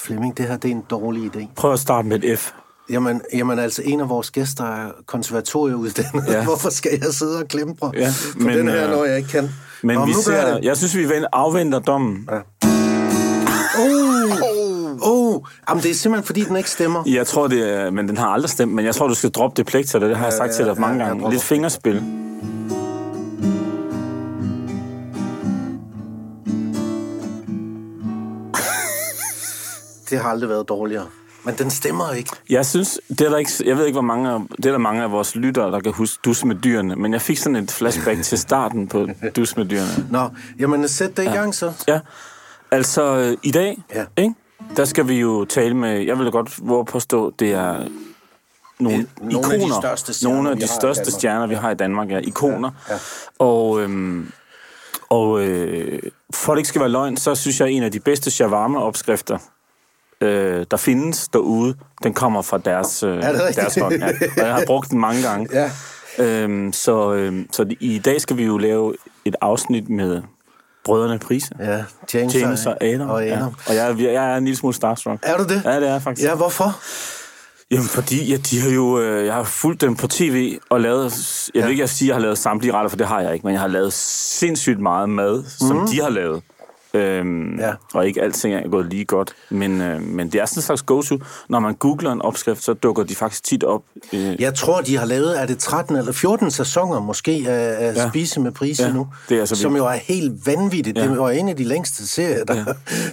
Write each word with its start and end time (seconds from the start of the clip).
Flemming, 0.00 0.36
det 0.38 0.46
her 0.46 0.56
det 0.56 0.70
er 0.70 0.74
en 0.74 0.84
dårlig 0.90 1.36
idé. 1.36 1.46
Prøv 1.56 1.72
at 1.72 1.78
starte 1.78 2.08
med 2.08 2.24
et 2.24 2.38
F. 2.38 2.50
Jamen, 2.90 3.20
jamen 3.34 3.58
altså, 3.58 3.82
en 3.84 4.00
af 4.00 4.08
vores 4.08 4.30
gæster 4.30 4.64
er 4.64 4.90
konservatorieuddannet. 5.06 6.24
Ja. 6.28 6.32
Ja. 6.32 6.44
Hvorfor 6.48 6.70
skal 6.70 6.90
jeg 7.02 7.12
sidde 7.14 7.38
og 7.38 7.48
klempe 7.48 7.86
Ja, 7.94 8.10
på 8.32 8.38
men, 8.38 8.58
den 8.58 8.68
her, 8.68 8.84
øh, 8.84 8.90
når 8.90 9.04
jeg 9.04 9.16
ikke 9.16 9.28
kan? 9.28 9.50
Men 9.82 9.98
Nå, 9.98 10.06
vi 10.06 10.12
ser, 10.24 10.32
jeg 10.46 10.56
det. 10.56 10.64
jeg 10.64 10.76
synes, 10.76 10.96
vi 10.96 11.08
ven- 11.08 11.26
afventer 11.32 11.78
dommen. 11.78 12.28
Ja. 12.30 12.36
Oh, 13.78 15.08
oh. 15.10 15.40
Jamen, 15.68 15.82
det 15.82 15.90
er 15.90 15.94
simpelthen, 15.94 16.26
fordi 16.26 16.44
den 16.44 16.56
ikke 16.56 16.70
stemmer. 16.70 17.02
Jeg 17.06 17.26
tror, 17.26 17.46
det 17.48 17.74
er, 17.74 17.90
men 17.90 18.08
den 18.08 18.16
har 18.18 18.26
aldrig 18.26 18.50
stemt, 18.50 18.72
men 18.72 18.84
jeg 18.84 18.94
tror, 18.94 19.08
du 19.08 19.14
skal 19.14 19.30
droppe 19.30 19.56
det 19.56 19.66
plekter, 19.66 19.98
det 19.98 20.16
har 20.16 20.24
jeg 20.24 20.32
sagt 20.32 20.52
til 20.52 20.64
dig 20.64 20.80
mange 20.80 21.02
ja, 21.04 21.08
gange. 21.08 21.30
Lidt 21.30 21.42
fingerspil. 21.42 22.02
Det 30.10 30.18
har 30.18 30.30
aldrig 30.30 30.48
været 30.50 30.68
dårligere. 30.68 31.06
Men 31.44 31.54
den 31.58 31.70
stemmer 31.70 32.12
ikke. 32.12 32.30
Jeg 32.50 32.66
synes, 32.66 33.00
det 33.08 33.20
er 33.20 33.28
der 33.30 33.36
ikke, 33.36 33.50
jeg 33.64 33.76
ved 33.76 33.86
ikke, 33.86 33.94
hvor 33.94 34.02
mange, 34.02 34.30
af- 34.30 34.40
det 34.56 34.66
er 34.66 34.70
der 34.70 34.78
mange 34.78 35.02
af 35.02 35.10
vores 35.12 35.36
lyttere, 35.36 35.70
der 35.72 35.80
kan 35.80 35.92
huske 35.92 36.20
Dus 36.24 36.44
med 36.44 36.56
dyrene, 36.56 36.96
men 36.96 37.12
jeg 37.12 37.22
fik 37.22 37.38
sådan 37.38 37.56
et 37.56 37.70
flashback 37.70 38.22
til 38.22 38.38
starten 38.38 38.88
på 38.88 39.06
Dus 39.36 39.56
med 39.56 39.64
dyrene. 39.64 40.06
Nå, 40.10 40.28
jamen 40.58 40.88
sæt 40.88 41.16
det 41.16 41.22
i 41.22 41.26
gang 41.26 41.54
så. 41.54 41.72
Ja, 41.88 42.00
altså 42.70 43.16
øh, 43.16 43.36
i 43.42 43.50
dag, 43.50 43.82
Ja. 43.94 44.04
ikke? 44.16 44.34
der 44.76 44.84
skal 44.84 45.08
vi 45.08 45.14
jo 45.20 45.44
tale 45.44 45.74
med, 45.76 46.00
jeg 46.00 46.18
vil 46.18 46.30
godt 46.30 46.78
at 46.80 46.86
påstå, 46.86 47.30
det 47.38 47.52
er 47.52 47.88
nogle 48.80 48.98
Det 48.98 49.06
er 49.20 49.24
nogle 49.24 49.44
af 49.46 49.50
de 49.50 49.56
ikoner. 49.56 49.80
største 49.80 50.12
stjerner, 50.14 50.34
nogle 50.36 50.50
af 50.50 50.56
de 50.56 50.66
største 50.66 51.10
stjerner, 51.10 51.46
vi 51.46 51.54
har 51.54 51.70
i 51.70 51.74
Danmark, 51.74 52.10
er 52.12 52.18
ikoner. 52.18 52.70
Ja, 52.88 52.94
ja. 52.94 52.98
Og, 53.38 53.80
øhm, 53.82 54.32
og 55.10 55.40
øh, 55.42 56.02
for 56.34 56.52
at 56.52 56.56
det 56.56 56.60
ikke 56.60 56.68
skal 56.68 56.80
være 56.80 56.90
løgn, 56.90 57.16
så 57.16 57.34
synes 57.34 57.60
jeg, 57.60 57.68
at 57.68 57.74
en 57.74 57.82
af 57.82 57.92
de 57.92 58.00
bedste 58.00 58.30
shawarma-opskrifter, 58.30 59.38
øh, 60.20 60.66
der 60.70 60.76
findes 60.76 61.28
derude, 61.28 61.74
den 62.02 62.14
kommer 62.14 62.42
fra 62.42 62.58
deres, 62.58 63.02
øh, 63.02 63.16
rigtigt? 63.16 63.56
deres 63.56 63.74
hånd. 63.74 63.94
Ja. 63.94 64.06
Og 64.42 64.46
jeg 64.46 64.54
har 64.54 64.62
brugt 64.66 64.90
den 64.90 64.98
mange 64.98 65.22
gange. 65.22 65.48
Ja. 65.52 65.70
Øhm, 66.18 66.72
så 66.72 67.12
øhm, 67.14 67.46
så 67.52 67.66
i 67.80 67.98
dag 67.98 68.20
skal 68.20 68.36
vi 68.36 68.44
jo 68.44 68.58
lave 68.58 68.94
et 69.24 69.36
afsnit 69.40 69.88
med 69.88 70.22
brødrene 70.84 71.18
Prise. 71.18 71.50
Ja, 71.58 71.84
James, 72.14 72.34
James 72.34 72.66
og 72.66 72.84
Adam. 72.84 73.08
Og 73.10 73.24
Adam. 73.24 73.38
Ja. 73.38 73.44
Og 73.68 73.74
jeg, 73.74 73.90
er- 73.90 74.12
jeg 74.12 74.32
er 74.32 74.36
en 74.36 74.44
lille 74.44 74.56
smule 74.56 74.74
starstruck. 74.74 75.18
Er 75.22 75.36
du 75.36 75.42
det? 75.44 75.62
Ja, 75.64 75.76
det 75.80 75.88
er 75.88 75.92
jeg 75.92 76.02
faktisk. 76.02 76.28
Ja, 76.28 76.34
hvorfor? 76.34 76.78
Jamen, 77.70 77.84
fordi 77.86 78.30
ja, 78.30 78.36
de 78.36 78.60
har 78.60 78.70
jo, 78.70 79.00
øh, 79.00 79.26
jeg 79.26 79.34
har 79.34 79.42
fulgt 79.42 79.80
dem 79.80 79.96
på 79.96 80.06
tv 80.08 80.58
og 80.70 80.80
lavet, 80.80 81.04
jeg 81.54 81.60
Ja. 81.60 81.66
vil 81.66 81.72
ikke 81.72 81.88
sige, 81.88 82.06
at 82.06 82.08
jeg 82.08 82.16
har 82.16 82.20
lavet 82.22 82.38
samtlige 82.38 82.72
retter, 82.74 82.88
for 82.88 82.96
det 82.96 83.06
har 83.06 83.20
jeg 83.20 83.32
ikke, 83.34 83.46
men 83.46 83.52
jeg 83.52 83.60
har 83.60 83.68
lavet 83.68 83.92
sindssygt 83.92 84.80
meget 84.80 85.08
mad, 85.08 85.44
som 85.58 85.76
mm. 85.76 85.86
de 85.88 86.00
har 86.02 86.08
lavet. 86.10 86.42
Øhm, 86.94 87.58
Ja. 87.58 87.72
Og 87.94 88.06
ikke 88.06 88.22
alting 88.22 88.54
er 88.54 88.68
gået 88.68 88.86
lige 88.86 89.04
godt, 89.04 89.32
men, 89.50 89.80
øh, 89.80 90.02
men 90.02 90.32
det 90.32 90.40
er 90.40 90.46
sådan 90.46 90.58
en 90.58 90.62
slags 90.62 90.82
go-to. 90.82 91.18
Når 91.48 91.60
man 91.60 91.74
googler 91.74 92.12
en 92.12 92.22
opskrift, 92.22 92.64
så 92.64 92.72
dukker 92.72 93.02
de 93.04 93.14
faktisk 93.14 93.44
tit 93.44 93.64
op. 93.64 93.82
Øh, 94.12 94.40
Jeg 94.40 94.54
tror, 94.54 94.80
de 94.80 94.96
har 94.96 95.06
lavet, 95.06 95.40
er 95.42 95.46
det 95.46 95.58
13 95.58 95.96
eller 95.96 96.12
14 96.12 96.50
sæsoner 96.50 97.00
måske 97.00 97.44
af, 97.48 97.86
af 97.88 97.94
Ja. 97.96 98.08
Spise 98.08 98.40
med 98.40 98.52
Prise 98.52 98.82
Ja, 98.82 98.92
nu? 98.92 99.06
det 99.28 99.36
er 99.36 99.40
altså 99.40 99.56
som 99.56 99.72
vildt. 99.72 99.82
jo 99.84 99.88
er 99.88 99.92
helt 99.92 100.46
vanvittigt. 100.46 100.98
Ja. 100.98 101.02
Det 101.02 101.18
var 101.18 101.30
en 101.30 101.48
af 101.48 101.56
de 101.56 101.64
længste 101.64 102.08
serier, 102.08 102.44
der, 102.44 102.54
ja. 102.56 102.64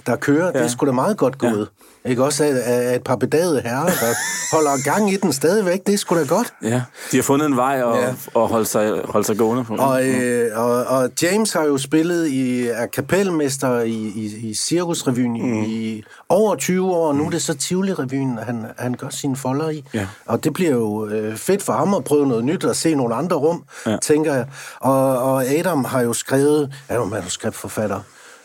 der 0.06 0.16
kører. 0.16 0.46
Det 0.46 0.56
er 0.56 0.62
Ja. 0.62 0.68
sgu 0.68 0.86
da 0.86 0.92
meget 0.92 1.16
godt 1.16 1.38
gået. 1.38 1.68
Ikke 2.04 2.24
også 2.24 2.44
af, 2.44 2.52
af 2.64 2.94
et 2.94 3.02
par 3.04 3.16
bedagede 3.16 3.60
herrer, 3.60 3.84
der 3.86 4.14
holder 4.54 4.82
gang 4.84 5.12
i 5.12 5.16
den 5.16 5.32
stadigvæk. 5.32 5.86
Det 5.86 5.98
sgu 6.00 6.14
da 6.16 6.24
godt. 6.24 6.54
ja, 6.62 6.82
de 7.12 7.16
har 7.16 7.22
fundet 7.22 7.46
en 7.46 7.56
vej 7.56 7.74
at, 7.74 7.80
Ja. 7.80 8.00
ja. 8.00 8.08
at 8.42 8.48
holde, 8.48 8.66
sig, 8.66 9.00
holde 9.04 9.26
sig 9.26 9.38
gående 9.38 9.64
på. 9.64 9.74
Og, 9.76 10.06
øh, 10.08 10.50
og, 10.58 10.84
og 10.84 11.10
James 11.22 11.52
har 11.52 11.64
jo 11.64 11.78
spillet 11.78 12.28
i, 12.28 12.66
er 12.68 12.86
kapelmester 12.86 13.67
i, 13.76 13.92
i, 14.16 14.48
i 14.50 14.54
Cirkusrevyen 14.54 15.32
mm. 15.32 15.62
i 15.66 16.02
over 16.28 16.54
20 16.56 16.90
år, 16.94 17.08
og 17.08 17.14
nu 17.16 17.26
er 17.26 17.30
det 17.30 17.42
så 17.42 17.52
Tivoli-revyen, 17.54 18.38
han, 18.44 18.66
han 18.78 18.94
gør 18.94 19.08
sine 19.08 19.36
folder 19.36 19.68
i. 19.70 19.84
Ja. 19.94 20.06
Og 20.26 20.44
det 20.44 20.52
bliver 20.52 20.70
jo 20.70 21.06
øh, 21.06 21.36
fedt 21.36 21.62
for 21.62 21.72
ham 21.72 21.94
at 21.94 22.04
prøve 22.04 22.26
noget 22.26 22.44
nyt 22.44 22.64
og 22.64 22.76
se 22.76 22.94
nogle 22.94 23.14
andre 23.14 23.36
rum, 23.36 23.64
ja. 23.86 23.96
Tænker 24.02 24.34
jeg. 24.34 24.46
Og, 24.80 25.18
og 25.18 25.44
Adam 25.46 25.84
har 25.84 26.00
jo 26.00 26.12
skrevet, 26.12 26.72
er 26.88 26.94
jo 26.96 27.04
manuskriptforfatter, 27.04 28.00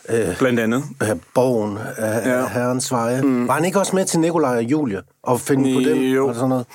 øh, 0.08 0.38
Blandt 0.38 0.60
andet. 0.60 0.82
øh, 1.02 1.08
Bogen 1.34 1.78
af 1.96 2.26
ja. 2.26 2.46
Herrens 2.48 2.92
Veje. 2.92 3.22
Mm. 3.22 3.48
Var 3.48 3.54
han 3.54 3.64
ikke 3.64 3.78
også 3.78 3.96
med 3.96 4.04
til 4.04 4.20
Nikolaj 4.20 4.56
og 4.56 4.62
Julie 4.62 5.00
og 5.22 5.40
finde 5.40 5.74
på 5.74 5.80
den? 5.80 5.98
Jo. 6.02 6.28
Og 6.28 6.34
sådan 6.34 6.48
noget. 6.48 6.66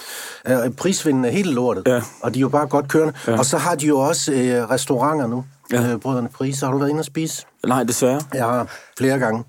Øh, 0.48 0.72
prisvinden 0.72 1.26
er 1.26 1.30
helt 1.30 1.54
lortet, 1.54 1.84
Ja. 1.88 2.02
og 2.22 2.34
de 2.34 2.40
er 2.40 2.42
jo 2.42 2.50
bare 2.50 2.68
godt 2.68 2.88
kørende. 2.88 3.14
Ja. 3.28 3.38
Og 3.38 3.46
så 3.46 3.58
har 3.58 3.76
de 3.76 3.86
jo 3.88 4.00
også 4.00 4.32
øh, 4.32 4.70
restauranter 4.70 5.28
nu, 5.28 5.44
ja. 5.72 5.94
Øh, 5.94 6.00
Brødrene 6.00 6.30
Pris. 6.30 6.62
Har 6.62 6.72
du 6.72 6.78
været 6.78 6.90
inde 6.90 7.02
og 7.02 7.06
spise? 7.06 7.46
Nej, 7.66 7.84
desværre. 7.84 8.22
Jeg 8.34 8.46
har 8.46 8.68
flere 8.98 9.20
gange. 9.20 9.44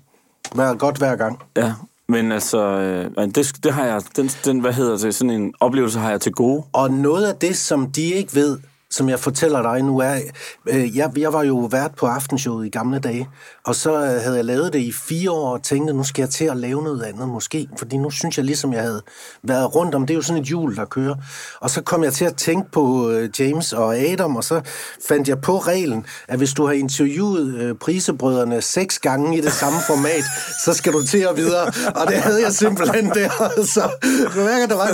Været 0.55 0.79
godt 0.79 0.97
hver 0.97 1.15
gang. 1.15 1.39
Ja, 1.57 1.73
men 2.07 2.31
altså, 2.31 2.57
øh, 2.57 3.27
det, 3.35 3.51
det 3.63 3.73
har 3.73 3.85
jeg, 3.85 4.01
den, 4.15 4.27
den, 4.27 4.59
hvad 4.59 4.73
hedder 4.73 4.97
det, 4.97 5.15
sådan 5.15 5.41
en 5.41 5.53
oplevelse 5.59 5.99
har 5.99 6.09
jeg 6.09 6.21
til 6.21 6.31
gode. 6.31 6.63
Og 6.73 6.91
noget 6.91 7.25
af 7.25 7.35
det, 7.35 7.57
som 7.57 7.91
de 7.91 8.03
ikke 8.03 8.35
ved, 8.35 8.57
som 8.89 9.09
jeg 9.09 9.19
fortæller 9.19 9.61
dig 9.61 9.83
nu, 9.83 9.99
er... 9.99 10.15
Øh, 10.69 10.97
jeg, 10.97 11.11
jeg 11.17 11.33
var 11.33 11.43
jo 11.43 11.57
vært 11.57 11.91
på 11.95 12.05
aftenshowet 12.05 12.65
i 12.65 12.69
gamle 12.69 12.99
dage, 12.99 13.29
og 13.65 13.75
så 13.75 13.93
øh, 13.93 14.21
havde 14.21 14.35
jeg 14.35 14.45
lavet 14.45 14.73
det 14.73 14.79
i 14.79 14.91
fire 14.91 15.31
år 15.31 15.53
og 15.53 15.63
tænkte, 15.63 15.93
nu 15.93 16.03
skal 16.03 16.21
jeg 16.21 16.29
til 16.29 16.45
at 16.45 16.57
lave 16.57 16.83
noget 16.83 17.03
andet 17.03 17.29
måske, 17.29 17.67
fordi 17.77 17.97
nu 17.97 18.09
synes 18.09 18.37
jeg 18.37 18.45
ligesom, 18.45 18.73
jeg 18.73 18.81
havde 18.81 19.01
været 19.43 19.75
rundt 19.75 19.95
om, 19.95 20.05
det 20.05 20.13
er 20.13 20.15
jo 20.15 20.21
sådan 20.21 20.41
et 20.41 20.47
hjul, 20.47 20.75
der 20.75 20.85
kører. 20.85 21.15
Og 21.59 21.69
så 21.69 21.81
kom 21.81 22.03
jeg 22.03 22.13
til 22.13 22.25
at 22.25 22.35
tænke 22.35 22.71
på 22.71 23.09
øh, 23.09 23.29
James 23.39 23.73
og 23.73 23.97
Adam, 23.97 24.35
og 24.35 24.43
så 24.43 24.61
fandt 25.07 25.27
jeg 25.27 25.41
på 25.41 25.57
reglen, 25.57 26.05
at 26.27 26.37
hvis 26.37 26.53
du 26.53 26.65
har 26.65 26.73
interviewet 26.73 27.55
øh, 27.55 27.75
prisebrødrene 27.75 28.61
seks 28.61 28.99
gange 28.99 29.37
i 29.37 29.41
det 29.41 29.53
samme 29.53 29.79
format, 29.87 30.23
så 30.65 30.73
skal 30.73 30.93
du 30.93 31.05
til 31.05 31.17
at 31.17 31.37
videre. 31.37 31.67
Og 31.95 32.07
det 32.07 32.17
havde 32.17 32.41
jeg 32.43 32.53
simpelthen 32.53 33.05
der. 33.09 33.29
Så 33.73 33.89
hver 34.33 34.57
gang 34.57 34.69
der 34.69 34.75
var 34.75 34.87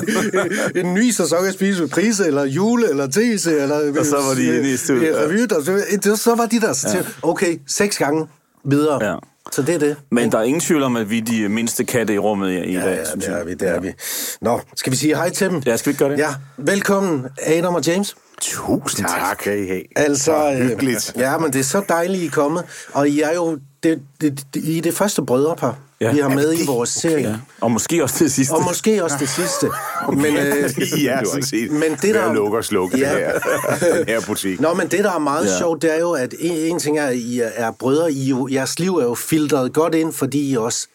en, 0.76 0.86
en 0.86 0.94
ny 0.94 1.12
sæson 1.12 1.46
at 1.46 1.54
spise 1.54 1.82
med 1.82 1.90
prise, 1.90 2.28
eller 2.28 2.44
jule, 2.44 2.90
eller 2.90 3.08
tese, 3.08 3.60
eller... 3.60 4.00
Og 4.00 4.06
så 4.06 4.16
var 4.16 4.34
de 4.34 4.58
inde 4.58 4.74
i 4.74 4.78
studiet. 4.78 5.16
Revy, 5.18 5.46
der, 5.50 6.16
så, 6.16 6.36
var 6.36 6.46
de 6.46 6.62
der. 6.62 6.74
Så 6.74 6.98
ja. 6.98 7.04
Okay, 7.22 7.60
seks 7.68 7.98
gange 7.98 8.28
videre. 8.68 9.06
Ja. 9.06 9.16
Så 9.52 9.62
det 9.62 9.76
er 9.76 9.80
det. 9.80 9.96
Men 10.12 10.32
der 10.32 10.38
er 10.38 10.44
ingen 10.44 10.60
tvivl 10.62 10.84
om, 10.84 10.96
at 10.96 11.10
vi 11.10 11.18
er 11.18 11.22
de 11.22 11.50
mindste 11.50 11.84
katte 11.84 12.14
i 12.14 12.18
rummet 12.18 12.50
i, 12.52 12.54
i 12.54 12.74
Ja, 12.74 12.80
dag, 12.86 12.98
ja, 12.98 13.16
det 13.16 13.28
er 13.28 13.44
vi, 13.44 13.54
det 13.54 13.70
er 13.70 13.80
vi. 13.80 13.94
Nå, 14.42 14.62
skal 14.76 14.92
vi 14.92 14.98
sige 14.98 15.16
hej 15.16 15.30
til 15.30 15.50
dem? 15.50 15.62
Ja, 15.66 15.78
skal 15.78 15.90
vi 15.90 15.92
ikke 15.92 16.00
gøre 16.00 16.12
det? 16.12 16.18
Ja, 16.20 16.30
velkommen 16.58 17.26
Adam 17.46 17.76
og 17.76 17.86
James. 17.88 18.16
Tusind 18.52 19.08
tak. 19.08 19.40
Skal 19.42 19.64
I 19.64 19.68
have. 19.68 19.84
Altså, 19.96 20.24
Så 20.24 20.52
øh, 20.52 20.58
hyggeligt. 20.68 21.14
Ja, 21.18 21.38
men 21.38 21.54
det 21.54 21.60
er 21.60 21.64
så 21.64 21.82
dejligt, 21.90 22.24
I 22.24 22.26
er 22.26 22.32
kommet. 22.32 22.64
Og 22.94 23.10
I 23.10 23.22
er 23.22 23.34
jo 23.34 23.58
det, 23.84 24.02
det, 24.22 24.44
det, 24.54 24.64
I 24.64 24.78
er 24.78 24.82
det 24.82 24.94
første 24.94 25.22
brødrepar, 25.26 25.76
ja. 26.02 26.06
Ja. 26.06 26.14
vi 26.14 26.20
har 26.20 26.30
med 26.30 26.54
i 26.54 26.66
vores 26.66 26.90
serie. 26.90 27.30
Ja. 27.30 27.36
Og 27.62 27.72
måske 27.72 28.04
også 28.04 28.24
det 28.24 28.32
sidste. 28.34 28.52
Og 28.54 28.64
måske 28.64 29.04
også 29.04 29.16
det 29.20 29.30
sidste. 29.30 29.70
Men, 30.24 30.26
øh, 30.38 31.04
er 31.10 31.26
sådan 31.26 31.44
set 31.44 31.72
Men 31.72 31.92
det, 32.02 32.16
der- 32.16 32.24
at 32.30 32.36
lukke 32.36 32.58
og 32.58 32.66
slukke 32.66 32.98
Ja. 32.98 33.18
ja. 33.18 33.32
her, 33.80 33.94
den 33.96 34.06
her 34.08 34.22
butik. 34.28 34.60
Nå, 34.60 34.74
men 34.74 34.88
det, 34.88 35.04
der 35.04 35.12
er 35.12 35.20
meget 35.20 35.46
ja. 35.46 35.52
Ja. 35.52 35.58
sjovt, 35.58 35.82
det 35.82 35.96
er 35.96 36.00
jo, 36.00 36.12
at 36.12 36.34
en, 36.40 36.52
en 36.74 36.80
ting 36.80 37.00
er, 37.00 37.06
at 37.06 37.16
I 37.16 37.40
er, 37.56 37.72
brødre. 37.72 38.12
I 38.12 38.26
er 38.26 38.30
jo, 38.30 38.48
jeres 38.52 38.80
liv 38.80 38.96
er 38.98 39.04
jo 39.04 39.16
filtret 39.16 39.74
godt 39.74 39.96
ind, 39.96 40.14
fordi 40.14 40.52
I 40.52 40.58
også 40.58 40.88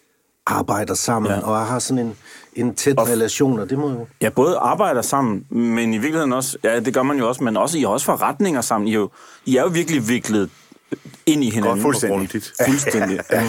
arbejder 0.46 0.94
sammen 0.94 1.30
ja. 1.32 1.38
Ja. 1.38 1.44
og 1.46 1.66
har 1.66 1.78
sådan 1.78 1.98
en, 2.06 2.14
en 2.56 2.74
tæt 2.74 2.98
og, 2.98 3.08
relation, 3.08 3.60
og 3.60 3.70
det 3.70 3.78
må 3.78 3.90
jo... 3.90 4.06
Ja, 4.20 4.28
både 4.28 4.56
arbejder 4.56 5.02
sammen, 5.02 5.46
men 5.50 5.94
i 5.94 5.98
virkeligheden 5.98 6.32
også, 6.32 6.58
ja, 6.64 6.80
det 6.80 6.94
gør 6.94 7.02
man 7.02 7.18
jo 7.18 7.28
også, 7.28 7.44
men 7.44 7.56
også, 7.56 7.78
I 7.78 7.80
har 7.80 7.88
også 7.88 8.06
forretninger 8.06 8.60
sammen. 8.60 8.88
I 8.88 8.92
er 8.92 8.98
jo, 8.98 9.10
I 9.44 9.56
er 9.56 9.62
jo 9.62 9.68
virkelig 9.68 10.08
viklet 10.08 10.50
ind 11.26 11.44
i 11.44 11.50
hinanden. 11.50 11.74
Godt, 11.74 11.82
fuldstændig. 11.82 12.42
Fuldstændig. 12.66 13.20
Ja. 13.30 13.42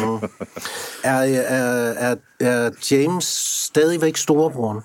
Er, 1.03 1.18
er, 1.24 1.94
er, 2.12 2.16
er 2.40 2.72
James 2.92 3.25
stadigvæk 3.66 4.18
storebroren? 4.18 4.80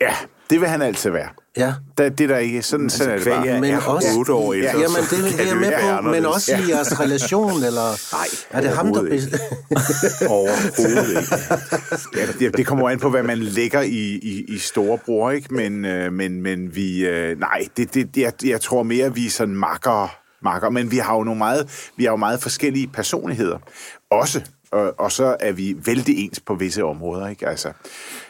Ja, 0.00 0.14
det 0.50 0.60
vil 0.60 0.68
han 0.68 0.82
altid 0.82 1.10
være. 1.10 1.28
Ja. 1.56 1.72
Der, 1.98 2.08
det 2.08 2.24
er 2.24 2.28
der 2.28 2.38
ikke. 2.38 2.62
Sådan, 2.62 2.90
sådan 2.90 3.12
er 3.12 3.18
det 3.18 3.26
bare. 3.26 3.60
Men 3.60 3.64
Ja, 3.70 3.78
også, 3.88 4.08
otte 4.18 4.32
år 4.32 4.52
ældre, 4.54 4.70
jamen, 4.70 4.88
så 4.88 5.16
det, 5.16 5.24
det 5.24 5.40
er 5.40 5.44
jeg 5.44 5.52
det 5.52 5.60
med 5.60 5.96
på, 6.02 6.02
men 6.10 6.26
også 6.26 6.52
i 6.56 6.70
jeres 6.70 7.00
relation, 7.00 7.52
eller 7.68 8.14
Nej, 8.16 8.26
er 8.50 8.60
det 8.60 8.70
ham, 8.70 8.92
der... 8.94 9.02
bes- 9.02 10.26
Overhovedet 10.28 11.08
ikke. 11.20 11.34
Ja, 12.16 12.26
det, 12.46 12.56
det 12.56 12.66
kommer 12.66 12.90
an 12.90 12.98
på, 12.98 13.10
hvad 13.10 13.22
man 13.22 13.38
lægger 13.38 13.80
i, 13.80 14.18
i, 14.22 14.44
i 14.48 14.58
storebror, 14.58 15.30
ikke? 15.30 15.54
Men, 15.54 15.84
øh, 15.84 16.12
men, 16.12 16.42
men 16.42 16.76
vi... 16.76 17.06
Øh, 17.06 17.40
nej, 17.40 17.66
det, 17.76 17.94
det, 17.94 18.16
jeg, 18.16 18.32
jeg 18.44 18.60
tror 18.60 18.82
mere, 18.82 19.14
vi 19.14 19.26
er 19.26 19.30
sådan 19.30 19.54
makker, 19.54 20.16
makker. 20.44 20.70
Men 20.70 20.90
vi 20.90 20.96
har 20.98 21.14
jo 21.16 21.24
nogle 21.24 21.38
meget, 21.38 21.90
vi 21.96 22.04
har 22.04 22.10
jo 22.10 22.16
meget 22.16 22.42
forskellige 22.42 22.86
personligheder. 22.94 23.58
Også. 24.10 24.40
Og, 24.76 24.94
og 24.98 25.12
så 25.12 25.36
er 25.40 25.52
vi 25.52 25.76
vældig 25.84 26.24
ens 26.24 26.40
på 26.40 26.54
visse 26.54 26.84
områder, 26.84 27.28
ikke? 27.28 27.48
Altså, 27.48 27.72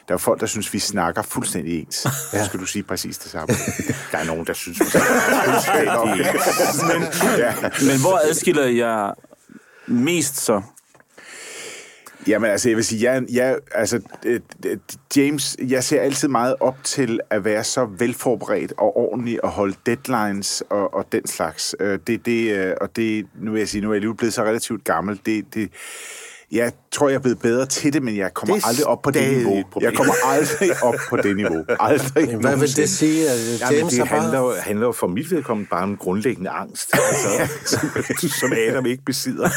der 0.09 0.15
er 0.15 0.19
folk, 0.19 0.41
der 0.41 0.47
synes, 0.47 0.73
vi 0.73 0.79
snakker 0.79 1.23
fuldstændig 1.23 1.81
ens. 1.81 2.07
Ja. 2.33 2.39
Så 2.39 2.47
skal 2.47 2.61
du 2.61 2.67
sige 2.67 2.83
præcis 2.83 3.19
det 3.19 3.31
samme. 3.31 3.55
Der 4.13 4.19
er 4.19 4.25
nogen, 4.25 4.47
der 4.47 4.53
synes, 4.53 4.81
vi 4.81 4.85
snakker 4.85 5.11
fuldstændig 5.53 6.27
ens. 6.35 6.83
Men, 6.83 7.03
ja. 7.39 7.55
Men 7.63 8.01
hvor 8.01 8.21
adskiller 8.29 8.67
jeg 8.67 9.15
mest 9.87 10.37
så? 10.37 10.63
Jamen 12.27 12.51
altså, 12.51 12.69
jeg 12.69 12.77
vil 12.77 12.85
sige, 12.85 13.13
jeg, 13.13 13.23
jeg, 13.33 13.59
altså, 13.75 14.01
James, 15.17 15.57
jeg 15.69 15.85
ser 15.85 16.01
altid 16.01 16.29
meget 16.29 16.55
op 16.61 16.77
til 16.85 17.21
at 17.31 17.45
være 17.45 17.65
så 17.65 17.85
velforberedt 17.85 18.73
og 18.79 18.97
ordentlig 18.97 19.45
og 19.45 19.51
holde 19.51 19.75
deadlines 19.87 20.63
og, 20.71 20.95
og 20.95 21.13
den 21.13 21.27
slags. 21.27 21.75
Øh, 21.81 21.99
Det, 22.07 22.27
det, 22.27 22.57
øh, 22.57 22.75
og 22.81 22.97
det, 22.97 23.27
nu 23.35 23.51
vil 23.51 23.59
jeg 23.59 23.69
sige, 23.69 23.83
nu 23.83 23.89
er 23.89 23.93
jeg 23.93 23.97
alligevel 23.97 24.17
blevet 24.17 24.35
så 24.35 24.43
relativt 24.43 24.85
gammel, 24.85 25.21
det, 25.27 25.55
det, 25.55 25.71
Jeg 26.53 26.73
tror, 26.93 27.09
jeg 27.09 27.17
er 27.17 27.21
blevet 27.21 27.39
bedre 27.39 27.67
til 27.67 27.93
det, 27.93 28.03
men 28.03 28.17
jeg 28.17 28.35
kommer 28.35 28.55
Det 28.55 28.65
aldrig 28.67 28.87
op 28.87 29.03
på 29.03 29.11
det 29.11 29.37
niveau. 29.37 29.65
Jeg 29.81 29.95
kommer 29.95 30.15
aldrig 30.25 30.83
op 30.83 30.95
på 31.09 31.17
det 31.17 31.37
niveau. 31.37 31.65
Aldrig 31.81 32.37
Hvad 32.37 32.57
vil 32.57 32.77
det 32.77 32.89
sige? 32.89 33.31
At 33.31 33.61
Jamen, 33.61 33.79
James 33.79 33.93
det 33.93 34.01
er 34.01 34.05
handler, 34.05 34.41
bare... 34.41 34.55
jo, 34.55 34.55
handler 34.61 34.87
jo 34.87 34.93
for 34.93 35.07
mit 35.07 35.31
vedkommende 35.31 35.69
bare 35.71 35.83
om 35.83 35.91
en 35.91 35.97
grundlæggende 35.97 36.51
angst, 36.51 36.91
altså, 36.93 37.53
som, 37.65 38.29
som 38.41 38.53
Adam 38.53 38.87
ikke 38.87 39.03
besidder. 39.05 39.49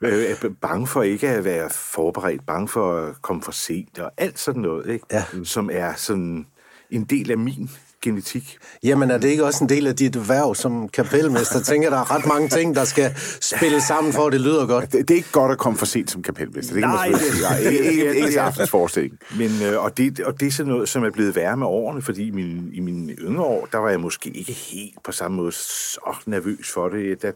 Øh, 0.00 0.24
er 0.30 0.48
bange 0.62 0.86
for 0.86 1.02
ikke 1.02 1.28
at 1.28 1.44
være 1.44 1.70
forberedt, 1.70 2.46
bange 2.46 2.68
for 2.68 2.96
at 2.96 3.22
komme 3.22 3.42
for 3.42 3.52
sent, 3.52 3.98
og 3.98 4.10
alt 4.18 4.38
sådan 4.38 4.62
noget, 4.62 4.86
ikke? 4.90 5.06
Ja. 5.12 5.24
som 5.44 5.70
er 5.72 5.92
sådan 5.96 6.46
en 6.90 7.04
del 7.04 7.30
af 7.30 7.38
min 7.38 7.70
genetik. 8.10 8.58
Jamen, 8.82 9.10
er 9.10 9.18
det 9.18 9.28
ikke 9.28 9.44
også 9.44 9.64
en 9.64 9.68
del 9.68 9.86
af 9.86 9.96
dit 9.96 10.28
værv 10.28 10.54
som 10.54 10.88
kapelmester? 10.88 11.60
Tænker, 11.62 11.90
der 11.90 11.96
er 11.98 12.14
ret 12.16 12.26
mange 12.26 12.48
ting, 12.48 12.74
der 12.74 12.84
skal 12.84 13.14
spille 13.40 13.80
sammen, 13.80 14.12
for 14.12 14.26
at 14.26 14.32
det 14.32 14.40
lyder 14.40 14.66
godt. 14.66 14.92
Det, 14.92 15.08
det 15.08 15.14
er 15.14 15.16
ikke 15.18 15.32
godt 15.32 15.52
at 15.52 15.58
komme 15.58 15.78
for 15.78 15.86
sent 15.86 16.10
som 16.10 16.22
kapelmester. 16.22 16.74
Det 16.74 16.82
kan 16.82 16.90
Nej, 16.90 17.10
man 17.10 17.18
det-. 17.18 17.40
Nej, 17.42 17.58
ikke, 17.58 17.90
ikke, 17.90 18.08
det- 18.08 18.14
ikke 18.26 18.40
aftens 18.40 18.70
forestilling. 18.70 19.18
Men, 19.38 19.50
øh, 19.62 19.84
og, 19.84 19.96
det, 19.96 20.20
og 20.20 20.40
det 20.40 20.46
er 20.46 20.50
sådan 20.50 20.72
noget, 20.72 20.88
som 20.88 21.04
er 21.04 21.10
blevet 21.10 21.36
værre 21.36 21.56
med 21.56 21.66
årene, 21.66 22.02
fordi 22.02 22.26
i 22.26 22.30
mine, 22.30 22.62
i 22.74 22.80
mine 22.80 23.12
yngre 23.12 23.44
år, 23.44 23.68
der 23.72 23.78
var 23.78 23.88
jeg 23.90 24.00
måske 24.00 24.30
ikke 24.30 24.52
helt 24.52 25.02
på 25.04 25.12
samme 25.12 25.36
måde 25.36 25.52
så 25.52 26.16
nervøs 26.26 26.70
for 26.70 26.88
det. 26.88 27.22
Der 27.22 27.32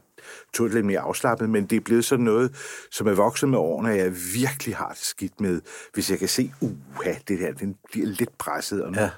tog 0.55 0.67
det 0.67 0.75
lidt 0.75 0.87
mere 0.87 1.01
afslappet, 1.01 1.51
men 1.51 1.67
det 1.67 1.77
er 1.77 1.81
blevet 1.81 2.05
sådan 2.05 2.25
noget, 2.25 2.55
som 2.91 3.07
er 3.07 3.13
vokset 3.13 3.49
med 3.49 3.59
årene, 3.59 3.91
og 3.91 3.97
jeg 3.99 4.13
virkelig 4.35 4.77
har 4.77 4.89
det 4.89 5.05
skidt 5.05 5.41
med, 5.41 5.61
hvis 5.95 6.11
jeg 6.11 6.19
kan 6.19 6.29
se, 6.29 6.53
uha, 6.61 7.13
det 7.29 7.39
der, 7.39 7.53
den 7.53 7.75
bliver 7.93 8.07
lidt 8.07 8.39
presset, 8.39 8.83
og 8.85 8.93
nu, 8.93 9.01
Ja. 9.01 9.11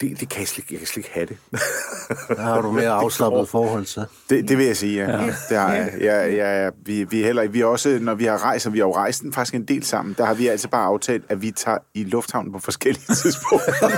Det, 0.00 0.20
det 0.20 0.28
kan 0.28 0.40
jeg, 0.40 0.48
slet, 0.48 0.70
jeg 0.70 0.78
kan 0.78 0.86
slet 0.86 0.96
ikke 0.96 1.10
have 1.12 1.26
det. 1.26 1.36
Der 2.36 2.42
har 2.42 2.60
du 2.60 2.70
mere 2.80 2.90
afslappet 2.90 3.48
forhold 3.48 3.84
til. 3.84 4.02
Det, 4.30 4.48
det 4.48 4.58
vil 4.58 4.66
jeg 4.66 4.76
sige, 4.76 5.04
ja. 5.04 5.10
ja. 5.10 5.26
Det 5.48 5.58
har 5.58 5.74
jeg. 5.74 5.92
Ja, 6.00 6.26
ja, 6.26 6.64
ja. 6.64 6.70
Vi, 6.84 7.04
vi, 7.04 7.20
er 7.20 7.24
heller, 7.24 7.48
vi 7.48 7.60
er 7.60 7.66
også, 7.66 7.98
når 8.00 8.14
vi 8.14 8.24
har 8.24 8.44
rejst, 8.44 8.66
og 8.66 8.72
vi 8.72 8.78
har 8.78 8.86
jo 8.86 8.96
rejst 8.96 9.22
den 9.22 9.32
faktisk 9.32 9.54
en 9.54 9.64
del 9.64 9.84
sammen, 9.84 10.14
der 10.18 10.24
har 10.24 10.34
vi 10.34 10.46
altså 10.46 10.68
bare 10.68 10.86
aftalt, 10.86 11.24
at 11.28 11.42
vi 11.42 11.50
tager 11.50 11.78
i 11.94 12.04
lufthavnen 12.04 12.52
på 12.52 12.58
forskellige 12.58 13.14
tidspunkter. 13.22 13.72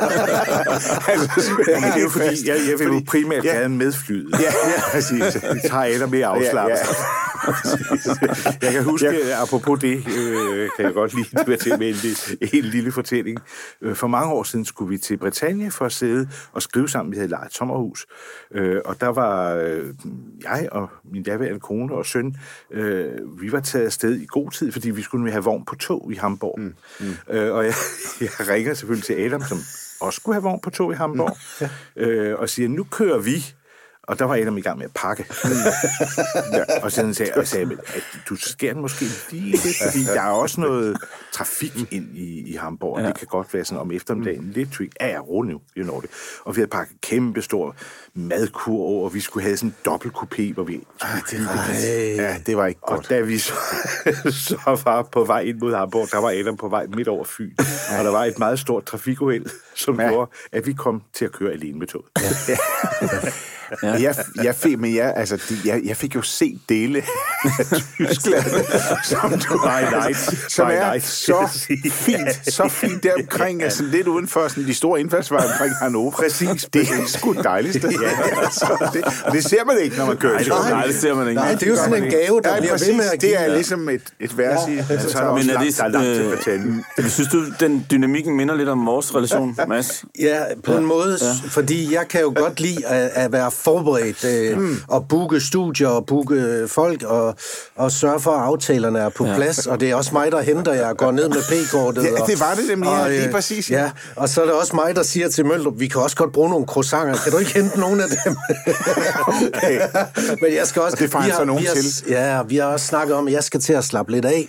altså, 1.13 1.51
Ja, 1.69 1.81
men 1.81 1.91
det 1.91 1.99
er 1.99 2.03
jo 2.03 2.09
fordi, 2.09 2.49
jeg, 2.49 2.57
jeg 2.71 2.79
vil 2.79 2.87
jo 2.87 3.03
primært 3.07 3.45
ja. 3.45 3.55
ja. 3.55 3.61
gerne 3.61 3.77
med 3.77 3.93
flyet. 3.93 4.31
Ja, 4.33 4.45
ja, 4.45 4.83
præcis. 4.93 5.43
Det 5.43 5.63
tager 5.65 5.97
Adam 5.97 6.11
mere 6.11 6.27
afslappet. 6.27 6.77
Ja, 6.77 6.81
Ja, 6.81 7.28
jeg 8.63 8.73
kan 8.73 8.85
huske, 8.85 9.27
ja. 9.29 9.43
apropos 9.43 9.81
det, 9.81 9.97
øh, 10.19 10.69
kan 10.77 10.85
jeg 10.85 10.95
godt 10.95 11.15
lige 11.15 11.27
være 11.47 11.57
til 11.57 11.79
med 11.79 11.89
en, 11.89 11.95
en 12.53 12.65
lille 12.65 12.93
fortælling. 12.93 13.39
Øh, 13.83 13.97
For 13.97 14.07
mange 14.07 14.33
år 14.33 14.43
siden 14.43 14.65
skulle 14.65 14.89
vi 14.89 14.99
til 14.99 15.17
Bretagne 15.17 15.71
for 15.71 15.85
at 15.85 15.93
sidde 15.93 16.29
og 16.53 16.63
skrive 16.63 16.89
sammen. 16.89 17.13
Vi 17.13 17.17
havde 17.17 17.29
lejet 17.29 17.47
et 17.47 17.55
sommerhus, 17.55 18.07
øh, 18.55 18.81
og 18.85 19.01
der 19.01 19.09
var 19.09 19.55
øh, 19.55 19.95
jeg 20.43 20.69
og 20.73 20.91
min 21.13 21.23
daværende 21.23 21.61
kone 21.61 21.95
og 21.95 22.07
søn, 22.07 22.37
øh, 22.71 23.07
vi 23.41 23.53
var 23.53 23.61
taget 23.61 23.85
afsted 23.85 24.15
i 24.17 24.27
god 24.29 24.51
tid, 24.51 24.73
fordi 24.73 24.91
vi 24.91 25.03
skulle 25.03 25.31
have 25.31 25.45
vogn 25.45 25.65
på 25.65 25.75
tog 25.75 26.13
i 26.13 26.17
Hamburg. 26.17 26.61
Mm. 26.61 26.75
Mm. 27.01 27.07
Øh, 27.31 27.55
og 27.55 27.65
jeg, 27.65 27.75
jeg 28.21 28.49
ringer 28.49 28.75
selvfølgelig 28.75 29.05
til 29.05 29.15
Adam, 29.15 29.43
som 29.43 29.59
også 30.01 30.17
skulle 30.17 30.35
have 30.35 30.43
vogn 30.43 30.61
på 30.61 30.71
tog 30.71 30.93
i 30.93 30.97
Hamburg, 30.97 31.37
mm. 31.61 32.03
øh, 32.03 32.39
og 32.39 32.49
siger, 32.49 32.69
nu 32.69 32.85
kører 32.85 33.19
vi. 33.19 33.55
Og 34.09 34.19
der 34.19 34.25
var 34.25 34.35
Adam 34.37 34.59
i 34.59 34.61
gang 34.61 34.79
med 34.79 34.85
at 34.85 34.91
pakke. 34.95 35.27
ja, 36.53 36.83
og 36.83 36.93
så 36.93 37.15
sagde 37.15 37.33
jeg, 37.37 37.49
sagde, 37.49 37.79
at 37.95 38.03
du 38.29 38.37
skærer 38.37 38.73
den 38.73 38.83
måske 38.83 39.05
lige 39.31 39.51
lidt, 39.51 39.77
fordi 39.85 40.05
der 40.05 40.21
er 40.23 40.31
også 40.31 40.61
noget 40.61 40.97
trafik 41.33 41.73
ind 41.91 42.17
i, 42.17 42.53
i 42.53 42.55
Hamburg, 42.57 42.95
og 42.95 43.01
ja. 43.01 43.07
det 43.09 43.19
kan 43.19 43.27
godt 43.27 43.55
være 43.55 43.65
sådan 43.65 43.81
om 43.81 43.93
eftermiddagen 43.93 44.51
lidt 44.55 44.73
trick. 44.73 44.93
Ja, 45.01 45.09
ja, 45.09 45.19
rolig 45.19 45.53
nu, 45.53 45.61
you 45.77 45.85
know 45.85 46.01
det. 46.01 46.11
Og 46.45 46.57
vi 46.57 46.61
havde 46.61 46.71
pakket 46.71 47.01
kæmpe 47.01 47.43
stor 47.43 47.77
madkurv, 48.15 49.05
og 49.05 49.15
vi 49.15 49.21
skulle 49.21 49.45
have 49.45 49.57
sådan 49.57 49.69
en 49.69 49.75
dobbelt 49.85 50.15
coupé, 50.15 50.53
hvor 50.55 50.65
vi... 50.65 50.81
ja, 52.17 52.37
det 52.47 52.57
var 52.57 52.67
ikke 52.67 52.81
Og 52.83 52.97
godt. 52.97 53.09
da 53.11 53.21
vi 53.21 53.39
så, 53.39 53.53
så 54.49 54.81
var 54.85 55.03
på 55.03 55.25
vej 55.25 55.41
ind 55.41 55.59
mod 55.59 55.75
Hamburg, 55.75 56.09
der 56.11 56.19
var 56.19 56.31
Adam 56.31 56.57
på 56.57 56.69
vej 56.69 56.87
midt 56.87 57.09
over 57.09 57.25
Fyn, 57.25 57.53
og 57.99 58.05
der 58.05 58.11
var 58.11 58.25
et 58.25 58.39
meget 58.39 58.59
stort 58.59 58.85
trafikuheld, 58.85 59.47
som 59.75 60.01
Ja. 60.01 60.03
ja. 60.07 60.11
gjorde, 60.11 60.31
at 60.53 60.67
vi 60.67 60.73
kom 60.73 61.03
til 61.15 61.25
at 61.25 61.33
køre 61.33 61.53
alene 61.53 61.79
med 61.79 61.87
toget. 61.87 62.07
Ja. 62.49 62.59
Ja. 63.83 63.93
Jeg, 63.93 64.15
jeg, 64.45 64.55
fik, 64.55 64.79
men 64.79 64.95
jeg, 64.95 65.13
altså, 65.17 65.37
de, 65.49 65.57
jeg, 65.65 65.81
jeg 65.85 65.97
fik 65.97 66.15
jo 66.15 66.23
set 66.23 66.59
dele 66.69 66.99
af 66.99 67.67
Tyskland, 67.97 68.45
som, 69.05 69.31
du, 69.31 69.59
By 69.59 69.95
night. 69.95 70.17
som 70.53 70.67
By 70.67 70.71
er 70.73 70.91
night, 70.91 71.05
så 71.07 71.49
fint, 71.93 72.55
så 72.55 72.69
fint 72.69 73.03
der 73.03 73.13
omkring, 73.19 73.63
altså 73.63 73.83
lidt 73.83 74.07
uden 74.07 74.29
for 74.29 74.49
sådan, 74.49 74.65
de 74.65 74.75
store 74.75 75.01
indfaldsveje 75.01 75.47
omkring 75.53 75.73
Hannover. 75.83 76.11
Præcis. 76.11 76.69
Det 76.73 76.83
er 76.83 76.87
sgu 77.07 77.33
det 77.33 77.45
dejligste. 77.45 77.89
ja, 78.03 78.41
altså, 78.45 78.91
det, 78.93 79.05
og 79.25 79.33
det 79.33 79.45
ser 79.45 79.65
man 79.65 79.79
ikke, 79.79 79.97
når 79.97 80.07
man 80.07 80.17
kører 80.17 80.39
til 80.43 80.53
Nej, 80.53 80.87
det 80.87 80.95
ser 80.95 81.15
man 81.15 81.29
ikke. 81.29 81.41
Nej, 81.41 81.53
det 81.53 81.63
er 81.63 81.67
jo 81.71 81.77
sådan 81.77 82.05
en 82.05 82.11
gave, 82.11 82.41
der 82.45 82.55
Ja, 82.55 82.59
bliver 82.61 82.73
præcis. 82.73 82.89
ved 82.89 82.95
med 82.97 83.05
at 83.13 83.21
give. 83.21 83.33
Det 83.33 83.41
er 83.41 83.55
ligesom 83.55 83.89
et, 83.89 84.03
et 84.21 84.39
vers 84.39 84.61
i. 84.69 84.79
Altså, 84.93 85.11
så 85.11 85.19
er 85.19 85.25
Men 85.25 85.33
også 85.33 85.51
er 85.51 85.55
langt, 85.55 85.67
det, 85.67 85.77
der 85.79 85.85
er 85.85 85.89
langt 85.89 86.15
til 86.17 86.25
øh, 86.25 86.35
Bretagne. 86.37 86.85
øh, 86.99 87.09
synes 87.09 87.29
du, 87.29 87.45
den 87.61 87.87
dynamikken 87.91 88.37
minder 88.37 88.55
lidt 88.55 88.69
om 88.69 88.87
vores 88.87 89.15
relation, 89.15 89.57
Mads? 89.69 90.05
Ja, 90.21 90.41
på 90.65 90.73
en 90.77 90.87
måde, 90.87 91.19
ja. 91.21 91.27
fordi 91.51 91.95
jeg 91.95 92.09
kan 92.09 92.21
jo 92.21 92.33
godt 92.37 92.61
lide 92.61 92.87
at, 92.87 93.11
at 93.15 93.33
være 93.33 93.51
forberedt 93.65 94.25
øh, 94.25 94.59
mm. 94.59 94.77
og 94.89 95.09
booke 95.09 95.41
studier 95.41 95.89
og 95.89 96.07
booke 96.07 96.65
folk 96.69 97.03
og, 97.03 97.35
og 97.77 97.93
sørge 97.93 98.21
for, 98.21 98.31
at 98.31 98.43
aftalerne 98.43 98.99
er 98.99 99.09
på 99.09 99.27
ja. 99.27 99.37
plads. 99.37 99.67
Og 99.67 99.81
det 99.81 99.91
er 99.91 99.95
også 99.95 100.11
mig, 100.13 100.33
der 100.33 100.41
henter 100.41 100.73
jer 100.73 100.89
og 100.89 100.97
går 100.97 101.11
ned 101.13 101.29
med 101.29 101.43
P-kortet. 101.43 102.05
Ja, 102.05 102.23
og, 102.23 102.29
det 102.29 102.41
var 102.41 102.55
det 102.55 102.65
nemlig, 102.69 102.91
og, 102.91 103.11
lige 103.11 103.33
præcis, 103.33 103.71
ja. 103.71 103.83
Ja. 103.83 103.91
og 104.17 104.29
så 104.29 104.41
er 104.43 104.45
det 104.45 104.55
også 104.55 104.77
mig, 104.77 104.97
der 104.97 105.03
siger 105.03 105.29
til 105.29 105.47
Møldrup, 105.47 105.75
vi 105.77 105.89
kan 105.89 106.01
også 106.01 106.17
godt 106.17 106.33
bruge 106.33 106.51
nogle 106.51 106.67
croissanter. 106.67 107.17
Kan 107.17 107.33
du 107.33 107.39
ikke 107.39 107.55
hente 107.55 107.81
nogen 107.81 108.01
af 108.01 108.07
dem? 108.25 108.37
Okay. 109.29 109.81
Men 110.43 110.55
jeg 110.55 110.67
skal 110.67 110.83
også... 110.83 110.95
Og 110.95 110.99
det 110.99 111.11
får 111.11 111.19
han 111.19 111.33
så 111.33 111.45
nogen 111.45 111.67
har, 111.67 111.75
til. 111.75 111.85
Ja, 112.09 112.43
vi 112.43 112.57
har 112.57 112.65
også 112.65 112.87
snakket 112.87 113.17
om, 113.17 113.27
at 113.27 113.33
jeg 113.33 113.45
skal 113.45 113.61
til 113.61 113.73
at 113.73 113.85
slappe 113.85 114.13
lidt 114.13 114.25
af 114.25 114.49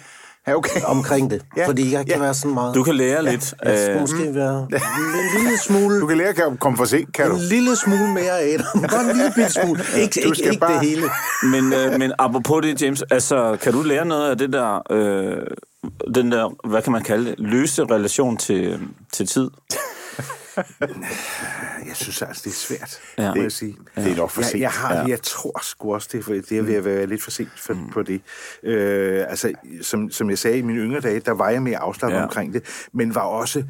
Ja, 0.49 0.55
okay. 0.55 0.81
omkring 0.95 1.31
det. 1.31 1.41
Ja, 1.57 1.61
Ja. 1.61 1.67
Fordi 1.67 1.91
jeg 1.93 2.05
kan 2.05 2.15
ja. 2.15 2.21
være 2.21 2.33
sådan 2.33 2.53
meget... 2.53 2.75
Du 2.75 2.83
kan 2.83 2.95
lære 2.95 3.23
lidt. 3.23 3.53
jeg 3.65 3.77
skulle 3.77 3.93
af- 3.95 4.01
måske 4.01 4.35
være 4.35 4.67
en 4.71 5.41
lille 5.43 5.57
smule... 5.57 5.99
Du 5.99 6.07
kan 6.07 6.17
lære 6.17 6.29
at 6.29 6.59
komme 6.59 6.77
for 6.77 6.85
sent, 6.85 7.13
kan 7.13 7.29
du? 7.29 7.35
En 7.35 7.41
lille 7.41 7.75
smule 7.75 8.07
mere 8.13 8.41
Adam. 8.41 8.81
Bare 8.91 9.01
en 9.01 9.07
lille 9.17 9.31
bitte 9.35 9.51
smule. 9.51 9.81
Ikke, 9.97 10.21
Du 10.27 10.33
skal 10.33 10.47
ikke 10.47 10.59
bare- 10.59 10.73
det 10.73 10.81
hele. 10.89 11.03
Men, 11.43 11.73
øh, 11.73 11.99
men 11.99 12.11
apropos 12.19 12.61
det, 12.65 12.81
James, 12.81 13.01
altså, 13.11 13.57
kan 13.61 13.73
du 13.73 13.81
lære 13.81 14.05
noget 14.05 14.29
af 14.29 14.37
det 14.37 14.53
der, 14.53 14.81
øh, 14.91 15.37
den 16.15 16.31
der, 16.31 16.67
hvad 16.69 16.81
kan 16.81 16.91
man 16.91 17.03
kalde 17.03 17.25
det, 17.25 17.35
løse 17.37 17.83
relation 17.83 18.37
til, 18.37 18.79
til 19.13 19.27
tid? 19.27 19.49
Jeg 21.87 21.95
synes 21.95 22.21
altså, 22.21 22.41
det 22.45 22.49
er 22.49 22.55
svært, 22.55 22.99
Ja. 23.17 23.23
ja. 23.23 23.33
må 23.35 23.41
jeg 23.41 23.51
sige. 23.51 23.77
Det 23.95 24.11
er 24.11 24.15
nok 24.15 24.29
for 24.29 24.41
jeg, 24.41 24.49
sent. 24.49 24.61
jeg, 24.61 24.71
har, 24.71 24.93
Ja. 24.93 24.99
ja. 25.01 25.07
jeg 25.07 25.21
tror 25.21 25.59
sgu 25.63 25.93
også, 25.93 26.09
det 26.11 26.25
for, 26.25 26.33
det 26.33 26.51
er 26.51 26.61
ved 26.61 26.75
at 26.75 26.85
være 26.85 27.05
lidt 27.05 27.23
for 27.23 27.31
sent 27.31 27.59
for, 27.59 27.73
mm. 27.73 27.89
på 27.89 28.03
det. 28.03 28.21
Øh, 28.63 29.25
altså, 29.29 29.53
som, 29.81 30.11
som 30.11 30.29
jeg 30.29 30.37
sagde 30.37 30.57
i 30.57 30.61
mine 30.61 30.79
yngre 30.79 30.99
dage, 30.99 31.19
der 31.19 31.31
var 31.31 31.49
jeg 31.49 31.61
mere 31.63 31.77
afslappet 31.77 32.15
Ja. 32.15 32.19
ja. 32.19 32.25
omkring 32.27 32.53
det, 32.53 32.87
men 32.91 33.15
var 33.15 33.21
også... 33.21 33.63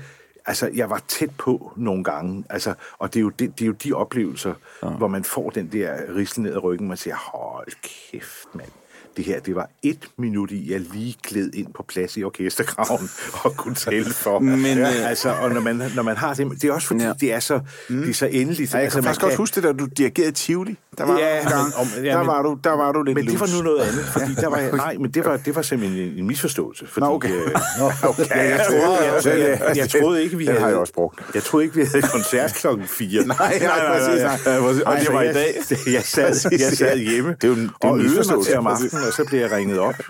Altså, 0.46 0.70
jeg 0.74 0.90
var 0.90 1.02
tæt 1.08 1.30
på 1.38 1.74
nogle 1.76 2.04
gange, 2.04 2.44
altså, 2.50 2.74
og 2.98 3.14
det 3.14 3.20
er 3.20 3.22
jo, 3.22 3.30
det, 3.30 3.60
det 3.60 3.62
er 3.62 3.68
jo 3.68 3.72
de 3.74 3.94
oplevelser, 3.94 4.54
ja. 4.84 4.88
hvor 4.90 5.08
man 5.08 5.24
får 5.24 5.50
den 5.50 5.72
der 5.72 6.16
rislen 6.16 6.44
ned 6.44 6.54
ad 6.54 6.64
ryggen, 6.64 6.88
man 6.88 6.98
siger, 6.98 7.16
hold 7.16 7.68
kæft, 8.12 8.48
mand. 8.54 8.70
Det 9.20 9.28
her, 9.28 9.40
det 9.40 9.56
var 9.56 9.70
et 9.84 10.00
minut 10.18 10.52
i, 10.52 10.72
jeg 10.72 10.80
lige 10.94 11.16
gled 11.28 11.54
ind 11.54 11.68
på 11.76 11.86
plads 11.88 12.18
i 12.18 12.24
orkestergraven 12.24 13.10
og 13.44 13.58
kunne 13.58 13.76
tælle 13.76 14.14
for. 14.14 14.40
Men, 14.40 14.66
ja, 14.78 14.90
øh, 14.90 15.10
altså, 15.10 15.30
og 15.42 15.50
når 15.52 15.62
man, 15.62 15.82
når 15.96 16.04
man 16.04 16.18
har 16.18 16.34
det, 16.34 16.62
det 16.62 16.64
er 16.70 16.74
også 16.74 16.88
fordi, 16.88 17.04
Ja. 17.04 17.14
det 17.22 17.34
er 17.34 17.40
så, 17.40 17.60
mm. 17.90 18.02
det 18.02 18.10
er 18.10 18.14
så 18.14 18.26
endeligt. 18.26 18.74
Ja, 18.74 18.78
jeg 18.78 18.84
altså, 18.84 18.98
kan 18.98 19.04
faktisk 19.04 19.24
også 19.24 19.38
huske 19.38 19.56
det, 19.56 19.64
da 19.64 19.72
du 19.72 19.86
dirigerede 19.98 20.32
Tivoli. 20.32 20.78
Der 20.98 21.06
var 21.06 21.20
Ja, 21.20 21.50
gang, 21.50 21.64
men- 21.64 21.74
om- 21.78 22.04
ja, 22.04 22.10
der, 22.12 22.18
men- 22.18 22.28
var 22.28 22.42
du, 22.42 22.58
der 22.64 22.70
var 22.72 22.92
du 22.92 23.04
lidt 23.04 23.16
Men 23.16 23.26
det 23.28 23.40
var 23.40 23.50
nu 23.58 23.62
noget 23.64 23.80
andet, 23.82 24.06
fordi 24.06 24.34
der 24.36 24.50
var, 24.50 24.76
nej, 24.86 24.96
men 25.00 25.12
det 25.12 25.26
var, 25.26 25.38
det 25.38 25.56
var 25.56 25.62
simpelthen 25.62 26.02
en, 26.02 26.18
en 26.18 26.28
misforståelse. 26.28 26.88
Fordi, 26.88 27.06
Nå, 27.06 27.14
okay. 27.14 27.30
Øh, 27.34 28.10
okay. 28.10 28.26
ja, 28.30 28.50
jeg, 28.50 28.66
troede, 28.70 28.98
jeg, 29.14 29.24
Den, 29.24 29.32
jeg, 29.40 29.62
jeg, 29.68 29.78
jeg 29.78 29.90
troede 29.90 30.24
ikke, 30.24 30.38
vi 30.38 30.44
den 30.44 30.52
havde... 30.52 30.62
har 30.62 30.68
jeg 30.70 30.78
også 30.78 30.94
brugt. 30.94 31.20
Jeg 31.34 31.44
troede 31.44 31.64
ikke, 31.66 31.76
vi 31.76 31.84
havde 31.94 32.08
koncert 32.08 32.54
klokken 32.54 32.88
4. 32.88 33.26
Nej, 33.26 33.60
nej, 33.62 33.98
præcis, 33.98 34.22
nej. 34.24 34.58
Og 34.60 34.74
det 34.76 34.84
Nej, 34.86 35.06
var 35.14 35.22
i 35.22 35.34
dag. 35.34 35.56
Jeg 35.94 36.04
sad, 36.04 36.52
jeg 36.52 36.60
sad 36.78 36.98
hjemme 36.98 37.32
Det 37.42 37.44
er 37.44 37.48
jo 37.48 37.54
en- 37.54 37.60
det 37.62 37.70
er 37.82 37.88
og 37.88 37.96
en 38.00 38.06
øvede 38.06 38.36
mig 38.36 38.46
til 38.46 38.58
om 38.58 38.68
aftenen, 38.68 39.09
og 39.10 39.16
så 39.16 39.26
blev 39.30 39.40
jeg 39.40 39.52
ringet 39.52 39.80
op. 39.80 39.96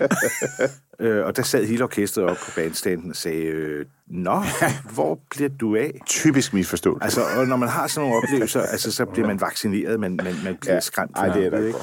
Øh, 1.00 1.26
og 1.26 1.36
der 1.36 1.42
sad 1.42 1.64
hele 1.64 1.84
orkestret 1.84 2.24
op 2.24 2.36
på 2.36 2.50
bandstanden 2.56 3.10
og 3.10 3.16
sagde, 3.16 3.42
øh, 3.42 3.86
Nå, 4.06 4.42
hvor 4.94 5.18
bliver 5.30 5.48
du 5.60 5.76
af? 5.76 6.00
Typisk 6.06 6.52
misforståelse. 6.52 7.04
Altså, 7.04 7.20
og 7.36 7.46
når 7.46 7.56
man 7.56 7.68
har 7.68 7.86
sådan 7.86 8.08
nogle 8.08 8.22
oplevelser, 8.22 8.62
altså, 8.62 8.92
så 8.92 9.04
bliver 9.04 9.26
man 9.26 9.40
vaccineret, 9.40 10.00
man, 10.00 10.16
man, 10.16 10.34
man 10.44 10.56
bliver 10.60 10.74
ja. 10.74 10.80
skræmt. 10.80 11.10
Nej, 11.14 11.28
det 11.28 11.46
er 11.46 11.50
der 11.50 11.66
Ikke? 11.66 11.78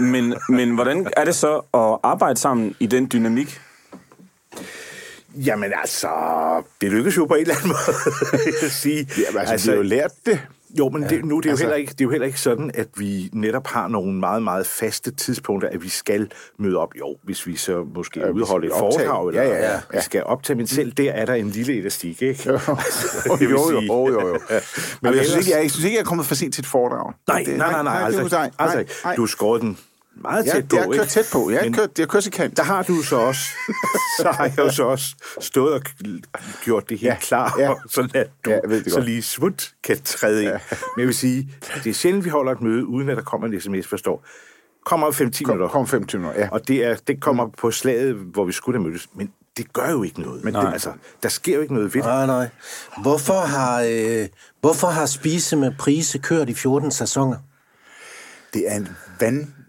Men, 0.00 0.34
men 0.48 0.74
hvordan 0.74 1.06
er 1.16 1.24
det 1.24 1.34
så 1.34 1.56
at 1.56 1.98
arbejde 2.02 2.40
sammen 2.40 2.74
i 2.80 2.86
den 2.86 3.08
dynamik? 3.12 3.60
Jamen 5.34 5.72
altså, 5.80 6.08
det 6.80 6.92
lykkes 6.92 7.16
jo 7.16 7.26
på 7.26 7.34
en 7.34 7.40
eller 7.40 7.54
anden 7.54 7.68
måde, 7.68 7.96
jeg 8.62 8.70
sige. 8.70 9.08
Jamen, 9.26 9.40
altså, 9.40 9.52
altså, 9.52 9.70
vi 9.70 9.76
har 9.76 9.76
jo 9.76 9.82
lært 9.82 10.12
det. 10.26 10.40
Jo, 10.78 10.88
men 10.88 11.02
det, 11.02 11.24
nu 11.24 11.40
det 11.40 11.46
er, 11.46 11.50
altså- 11.50 11.64
jo 11.64 11.68
heller 11.68 11.76
ikke, 11.76 11.90
det 11.92 12.00
er 12.00 12.04
jo 12.04 12.10
heller 12.10 12.26
ikke 12.26 12.40
sådan, 12.40 12.70
at 12.74 12.88
vi 12.96 13.30
netop 13.32 13.66
har 13.66 13.88
nogle 13.88 14.12
meget, 14.14 14.42
meget 14.42 14.66
faste 14.66 15.10
tidspunkter, 15.10 15.68
at 15.68 15.82
vi 15.82 15.88
skal 15.88 16.30
møde 16.58 16.76
op. 16.76 16.88
Jo, 16.98 17.16
hvis 17.22 17.46
vi 17.46 17.56
så 17.56 17.86
måske 17.94 18.20
Ja, 18.20 18.30
udholde 18.30 18.66
et 18.66 18.72
foredrag, 18.78 19.28
eller 19.28 19.42
Ja, 19.42 19.48
ja, 19.48 19.72
ja. 19.72 19.80
vi 19.92 19.98
skal 20.00 20.22
optage, 20.24 20.56
men 20.56 20.66
selv 20.66 20.92
der 20.92 21.12
er 21.12 21.24
der 21.24 21.34
en 21.34 21.50
lille 21.50 21.78
elastik, 21.78 22.22
ikke? 22.22 22.42
Jo, 22.52 22.58
vil 23.38 23.48
jo, 23.50 23.70
jo, 23.70 23.80
jo, 23.80 24.08
jo, 24.20 24.28
jo. 24.28 24.38
Men 25.02 25.14
jeg, 25.14 25.24
synes 25.26 25.46
ikke, 25.46 25.56
jeg, 25.56 25.62
jeg 25.62 25.70
synes 25.70 25.84
ikke, 25.84 25.96
jeg 25.96 26.00
er 26.02 26.04
kommet 26.06 26.26
for 26.26 26.34
sent 26.34 26.54
til 26.54 26.62
et 26.62 26.66
foredrag. 26.66 27.12
Nej, 27.28 27.42
Det- 27.46 27.58
nej, 27.58 27.72
nej, 27.72 27.82
nej, 27.82 28.00
er 28.00 28.04
aldrig. 28.04 28.30
dig. 28.30 28.50
aldrig. 28.58 28.86
Nej, 29.04 29.14
Du 29.16 29.22
har 29.22 29.26
skåret 29.26 29.62
den 29.62 29.78
meget 30.22 30.46
Ja, 30.46 30.52
tæt 30.52 30.68
på. 30.68 30.76
jeg 30.76 30.84
har 30.84 30.92
kørt 30.92 31.08
tæt 31.08 31.24
på. 31.32 31.50
Jeg 31.50 31.60
har 31.60 31.70
kørt, 31.70 31.98
jeg 31.98 32.08
kørt 32.08 32.22
til 32.22 32.32
kant. 32.32 32.56
Der 32.56 32.62
har 32.62 32.82
du 32.82 33.02
så 33.02 33.16
også, 33.16 33.40
så 34.20 34.30
har 34.30 34.44
jeg 34.44 34.58
jo 34.58 34.70
så 34.72 34.82
også 34.84 35.06
stået 35.40 35.74
og 35.74 35.80
gjort 36.64 36.88
det 36.88 36.98
helt 36.98 37.10
Ja, 37.12 37.16
klar, 37.20 37.54
ja. 37.58 37.74
sådan 37.90 38.10
at 38.14 38.26
du 38.44 38.50
Ja, 38.50 38.58
det 38.68 38.84
så 38.84 38.94
godt. 38.96 39.04
lige 39.04 39.22
svut 39.22 39.72
kan 39.84 39.98
træde 40.04 40.42
ind. 40.44 40.52
Men 40.52 40.60
jeg 40.98 41.06
vil 41.06 41.14
sige, 41.14 41.50
det 41.84 41.90
er 41.90 41.94
sjældent, 41.94 42.24
vi 42.24 42.30
holder 42.30 42.52
et 42.52 42.60
møde, 42.60 42.86
uden 42.86 43.08
at 43.08 43.16
der 43.16 43.22
kommer 43.22 43.48
en 43.48 43.60
sms, 43.60 43.86
forstår. 43.86 44.24
Kommer 44.86 45.06
om 45.06 45.12
5-10 45.12 45.18
Kom, 45.18 45.30
minutter. 45.54 45.68
kom 45.68 45.86
25 45.86 46.18
minutter, 46.20 46.40
ja. 46.40 46.48
Og 46.52 46.68
det, 46.68 46.84
er, 46.84 46.96
det 47.06 47.20
kommer 47.20 47.48
på 47.58 47.70
slaget, 47.70 48.14
hvor 48.14 48.44
vi 48.44 48.52
skulle 48.52 48.78
have 48.78 48.88
mødtes. 48.88 49.08
Men 49.14 49.32
det 49.56 49.72
gør 49.72 49.90
jo 49.90 50.02
ikke 50.02 50.20
noget. 50.20 50.44
Men 50.44 50.54
det, 50.54 50.72
altså, 50.72 50.92
der 51.22 51.28
sker 51.28 51.54
jo 51.54 51.60
ikke 51.60 51.74
noget 51.74 51.94
ved 51.94 52.02
det. 52.02 52.08
Nej, 52.08 52.26
nej. 52.26 52.48
Hvorfor 53.02 53.40
har, 53.40 53.82
øh, 53.88 54.26
hvorfor 54.60 54.86
har 54.86 55.06
Spise 55.06 55.56
med 55.56 55.72
Prise 55.78 56.18
kørt 56.18 56.48
i 56.48 56.54
14 56.54 56.90
sæsoner? 56.90 57.36
Det 58.54 58.72
er 58.72 58.76
en 58.76 58.88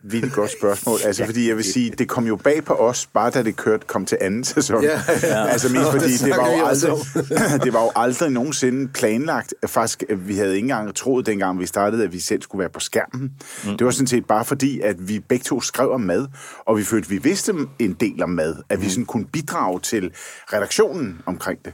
vanvittigt 0.07 0.33
godt 0.33 0.51
spørgsmål. 0.51 0.99
Altså, 1.07 1.25
fordi 1.25 1.47
jeg 1.47 1.57
vil 1.57 1.63
sige, 1.63 1.91
det 1.91 2.07
kom 2.07 2.27
jo 2.27 2.35
bag 2.35 2.63
på 2.63 2.73
os, 2.73 3.05
bare 3.05 3.29
da 3.29 3.43
det 3.43 3.55
kørte, 3.55 3.85
kom 3.87 4.05
til 4.05 4.17
anden 4.21 4.43
sæson. 4.43 4.83
Ja, 4.83 5.01
ja. 5.23 5.47
Altså 5.53 5.69
mest 5.73 5.91
fordi, 5.91 6.11
Det 6.11 6.21
det 6.21 6.29
var, 6.29 6.57
jo 6.57 6.65
aldrig, 6.65 6.93
det 7.65 7.73
var 7.73 7.81
jo 7.81 7.91
aldrig 7.95 8.31
nogensinde 8.31 8.87
planlagt. 8.87 9.53
Faktisk, 9.67 10.03
vi 10.17 10.35
havde 10.35 10.55
ikke 10.55 10.65
engang 10.65 10.95
troet, 10.95 11.25
dengang 11.25 11.59
vi 11.59 11.65
startede, 11.65 12.03
at 12.03 12.13
vi 12.13 12.19
selv 12.19 12.41
skulle 12.41 12.59
være 12.59 12.69
på 12.69 12.79
skærmen. 12.79 13.31
Mm. 13.65 13.77
Det 13.77 13.85
var 13.85 13.91
sådan 13.91 14.07
set 14.07 14.25
bare 14.25 14.45
fordi, 14.45 14.79
at 14.79 15.09
vi 15.09 15.19
begge 15.19 15.43
to 15.43 15.61
skrev 15.61 15.91
om 15.91 16.01
mad, 16.01 16.27
og 16.65 16.77
vi 16.77 16.83
følte, 16.83 17.05
at 17.05 17.11
vi 17.11 17.17
vidste 17.17 17.53
en 17.79 17.93
del 17.93 18.23
om 18.23 18.29
mad. 18.29 18.55
At 18.69 18.81
vi 18.81 18.89
sådan 18.89 19.05
kunne 19.05 19.25
bidrage 19.25 19.79
til 19.79 20.11
redaktionen 20.53 21.21
omkring 21.25 21.65
det. 21.65 21.73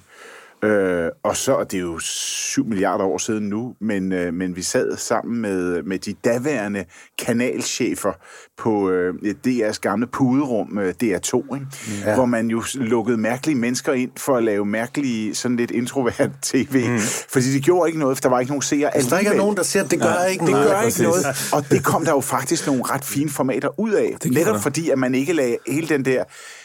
Øh, 0.64 1.10
og 1.24 1.38
så, 1.38 1.54
og 1.54 1.72
det 1.72 1.78
er 1.78 1.82
jo 1.82 2.00
7 2.00 2.66
milliarder 2.66 3.04
år 3.06 3.18
siden 3.18 3.50
nu, 3.50 3.76
men, 3.82 4.12
øh, 4.12 4.34
men 4.34 4.56
vi 4.56 4.62
sad 4.62 4.98
sammen 4.98 5.42
med, 5.42 5.84
med 5.84 6.00
de 6.00 6.14
daværende 6.14 6.86
kanalchefer 7.26 8.12
på 8.58 8.90
øh, 8.90 9.14
DR's 9.48 9.80
gamle 9.82 10.08
puderum, 10.08 10.80
øh, 10.80 10.94
DR2, 11.04 11.56
ikke? 11.56 11.68
Ja. 12.06 12.16
hvor 12.16 12.26
man 12.26 12.48
jo 12.48 12.64
lukkede 12.74 13.18
mærkelige 13.18 13.58
mennesker 13.58 13.94
ind 13.94 14.12
for 14.18 14.38
at 14.38 14.44
lave 14.44 14.66
mærkelige, 14.66 15.36
sådan 15.36 15.58
lidt 15.58 15.72
introvert 15.72 16.32
tv. 16.52 16.90
Mm. 16.90 17.00
Fordi 17.30 17.46
det 17.54 17.64
gjorde 17.64 17.90
ikke 17.90 18.00
noget, 18.00 18.18
for 18.18 18.22
der 18.22 18.30
var 18.30 18.40
ikke 18.40 18.52
nogen 18.52 18.62
seere 18.62 18.92
Hvis 18.96 19.06
der 19.06 19.20
ikke 19.20 19.32
er 19.32 19.38
nogen, 19.38 19.58
der 19.58 19.82
at 19.84 19.92
det 19.92 20.00
gør 20.02 20.08
ja, 20.08 20.26
ikke 20.26 20.46
Det 20.46 20.52
noget. 20.52 20.68
gør 20.70 20.82
ikke 20.82 21.04
noget. 21.04 21.26
Og 21.54 21.66
det 21.70 21.84
kom 21.84 22.06
der 22.06 22.12
jo 22.12 22.20
faktisk 22.22 22.68
nogle 22.68 22.84
ret 22.84 23.06
fine 23.06 23.30
formater 23.30 23.80
ud 23.80 23.92
af. 23.92 24.18
Netop 24.26 24.62
fordi, 24.62 24.90
at 24.90 24.98
man 24.98 25.16
ikke 25.16 25.34
lagde 25.34 25.58
hele 25.68 25.90
den 25.90 26.06
der 26.06 26.24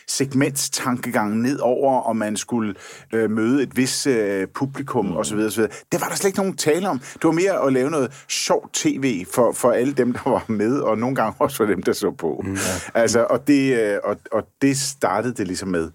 segmentstankegang 0.08 1.36
ned 1.36 1.58
over, 1.58 2.02
om 2.02 2.16
man 2.16 2.36
skulle 2.36 2.74
øh, 3.14 3.30
møde 3.30 3.62
et 3.62 3.76
vis 3.76 4.06
øh, 4.06 4.46
publikum 4.46 5.06
mm. 5.06 5.16
osv. 5.16 5.38
osv. 5.38 5.62
Det 5.62 6.00
var 6.00 6.08
der 6.08 6.14
slet 6.14 6.28
ikke 6.28 6.38
nogen 6.38 6.56
tale 6.56 6.88
om. 6.88 6.98
Det 6.98 7.24
var 7.24 7.32
mere 7.32 7.66
at 7.66 7.72
lave 7.72 7.90
noget 7.90 8.24
sjovt 8.28 8.72
tv 8.72 9.24
for, 9.32 9.52
for 9.52 9.70
alle 9.72 9.92
dem, 9.92 10.12
der 10.12 10.30
var 10.30 10.44
med, 10.48 10.80
og 10.80 10.98
nogle 10.98 11.16
gange 11.16 11.34
også 11.40 11.56
for 11.56 11.64
dem, 11.64 11.82
der 11.82 11.92
så 11.92 12.10
på. 12.10 12.44
Mm. 12.44 12.56
Altså, 12.94 13.26
og, 13.30 13.46
det, 13.46 13.78
øh, 13.80 13.98
og, 14.04 14.16
og 14.32 14.48
det 14.62 14.78
startede 14.78 15.34
det 15.34 15.46
ligesom 15.46 15.68
med. 15.68 15.90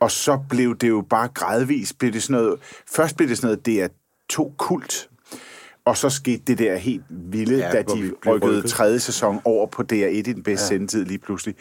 Og 0.00 0.10
så 0.10 0.38
blev 0.50 0.76
det 0.76 0.88
jo 0.88 1.04
bare 1.10 1.28
gradvist, 1.28 1.98
blev 1.98 2.12
det 2.12 2.22
sådan 2.22 2.42
noget, 2.42 2.60
først 2.90 3.16
blev 3.16 3.28
det 3.28 3.36
sådan 3.36 3.46
noget, 3.46 3.66
det 3.66 3.82
er 3.82 3.88
to 4.28 4.54
kult, 4.58 5.08
og 5.84 5.96
så 5.96 6.10
skete 6.10 6.42
det 6.46 6.58
der 6.58 6.76
helt 6.76 7.04
vilde, 7.10 7.58
ja, 7.58 7.70
da 7.72 7.82
de 7.82 8.12
rykkede 8.26 8.56
rykket. 8.56 8.70
tredje 8.70 9.00
sæson 9.00 9.40
over 9.44 9.66
på 9.66 9.82
DR1 9.92 9.94
i 9.94 10.22
den 10.22 10.42
bedste 10.42 10.64
ja. 10.64 10.68
sendetid 10.68 11.04
lige 11.04 11.18
pludselig. 11.18 11.54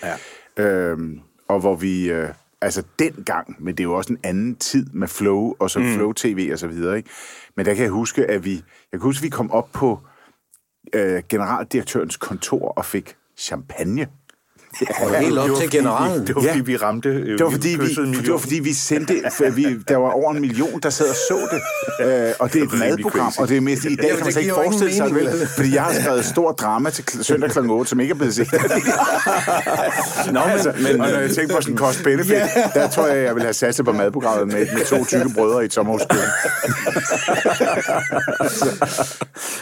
Ja. 0.57 0.63
Øhm, 0.63 1.21
og 1.47 1.59
hvor 1.59 1.75
vi, 1.75 2.11
øh, 2.11 2.29
altså 2.61 2.83
dengang, 2.99 3.55
men 3.59 3.77
det 3.77 3.79
er 3.79 3.83
jo 3.83 3.93
også 3.93 4.13
en 4.13 4.19
anden 4.23 4.55
tid 4.55 4.85
med 4.93 5.07
Flow, 5.07 5.55
og 5.59 5.69
så 5.69 5.79
mm. 5.79 5.93
Flow 5.93 6.13
TV 6.13 6.49
og 6.53 6.59
så 6.59 6.67
videre, 6.67 6.97
ikke? 6.97 7.09
Men 7.55 7.65
der 7.65 7.73
kan 7.73 7.83
jeg 7.83 7.91
huske, 7.91 8.25
at 8.25 8.45
vi, 8.45 8.53
jeg 8.91 8.99
kan 8.99 9.01
huske, 9.01 9.19
at 9.19 9.23
vi 9.23 9.29
kom 9.29 9.51
op 9.51 9.69
på 9.73 9.99
øh, 10.93 11.23
generaldirektørens 11.29 12.17
kontor 12.17 12.67
og 12.67 12.85
fik 12.85 13.15
champagne. 13.37 14.07
Og 15.01 15.15
helt 15.19 15.37
op 15.37 15.49
til 15.59 15.69
generalen. 15.71 16.27
Det 16.27 16.35
var 16.35 16.41
Ja. 16.41 16.49
fordi, 16.51 16.61
vi 16.61 16.77
ramte... 16.77 17.09
øh, 17.09 17.37
Det 17.37 17.43
var, 17.45 17.51
fordi 17.51 17.69
vi, 17.79 17.87
det 18.23 18.31
var 18.31 18.37
fordi 18.37 18.59
vi 18.59 18.73
sendte, 18.73 19.21
for 19.37 19.49
vi, 19.49 19.63
der 19.87 19.97
var 19.97 20.09
over 20.09 20.31
en 20.33 20.41
million, 20.41 20.79
der 20.83 20.89
sad 20.89 21.09
og 21.09 21.15
så 21.15 21.37
det. 21.51 21.61
Øh, 22.05 22.33
og 22.39 22.53
det 22.53 22.61
er 22.61 22.65
et 22.65 22.79
madprogram, 22.79 23.31
og 23.39 23.49
det 23.49 23.57
er 23.57 23.61
mest, 23.61 23.85
i 23.85 23.95
dag 23.95 24.09
kan 24.09 24.15
man 24.17 24.25
det 24.25 24.33
slet 24.33 24.41
ikke 24.43 24.53
forestille 24.55 24.93
sig 24.93 25.05
det, 25.05 25.15
vel? 25.15 25.47
Fordi 25.55 25.75
jeg 25.75 25.83
har 25.83 25.93
skrevet 25.93 26.25
stor 26.25 26.51
drama 26.51 26.89
til 26.89 27.03
søndag 27.25 27.49
kl. 27.51 27.59
8, 27.59 27.89
som 27.89 27.99
ikke 27.99 28.11
er 28.11 28.15
blevet 28.15 28.35
set. 28.35 28.47
Nå, 30.33 30.39
men, 30.39 30.49
altså, 30.49 30.73
men, 30.81 31.01
og 31.01 31.07
når 31.11 31.19
jeg 31.19 31.29
tænker 31.31 31.55
på 31.55 31.61
sådan 31.61 31.73
en 31.73 31.77
cost-benefit, 31.77 32.41
der 32.73 32.89
tror 32.89 33.07
jeg, 33.07 33.23
jeg 33.25 33.35
vil 33.35 33.43
have 33.43 33.53
satset 33.53 33.85
på 33.85 33.91
madprogrammet 33.91 34.47
med, 34.47 34.67
med 34.73 34.85
to 34.85 35.05
tykke 35.05 35.29
brødre 35.35 35.61
i 35.61 35.65
et 35.65 35.73
sommerhuskøkken. 35.73 36.27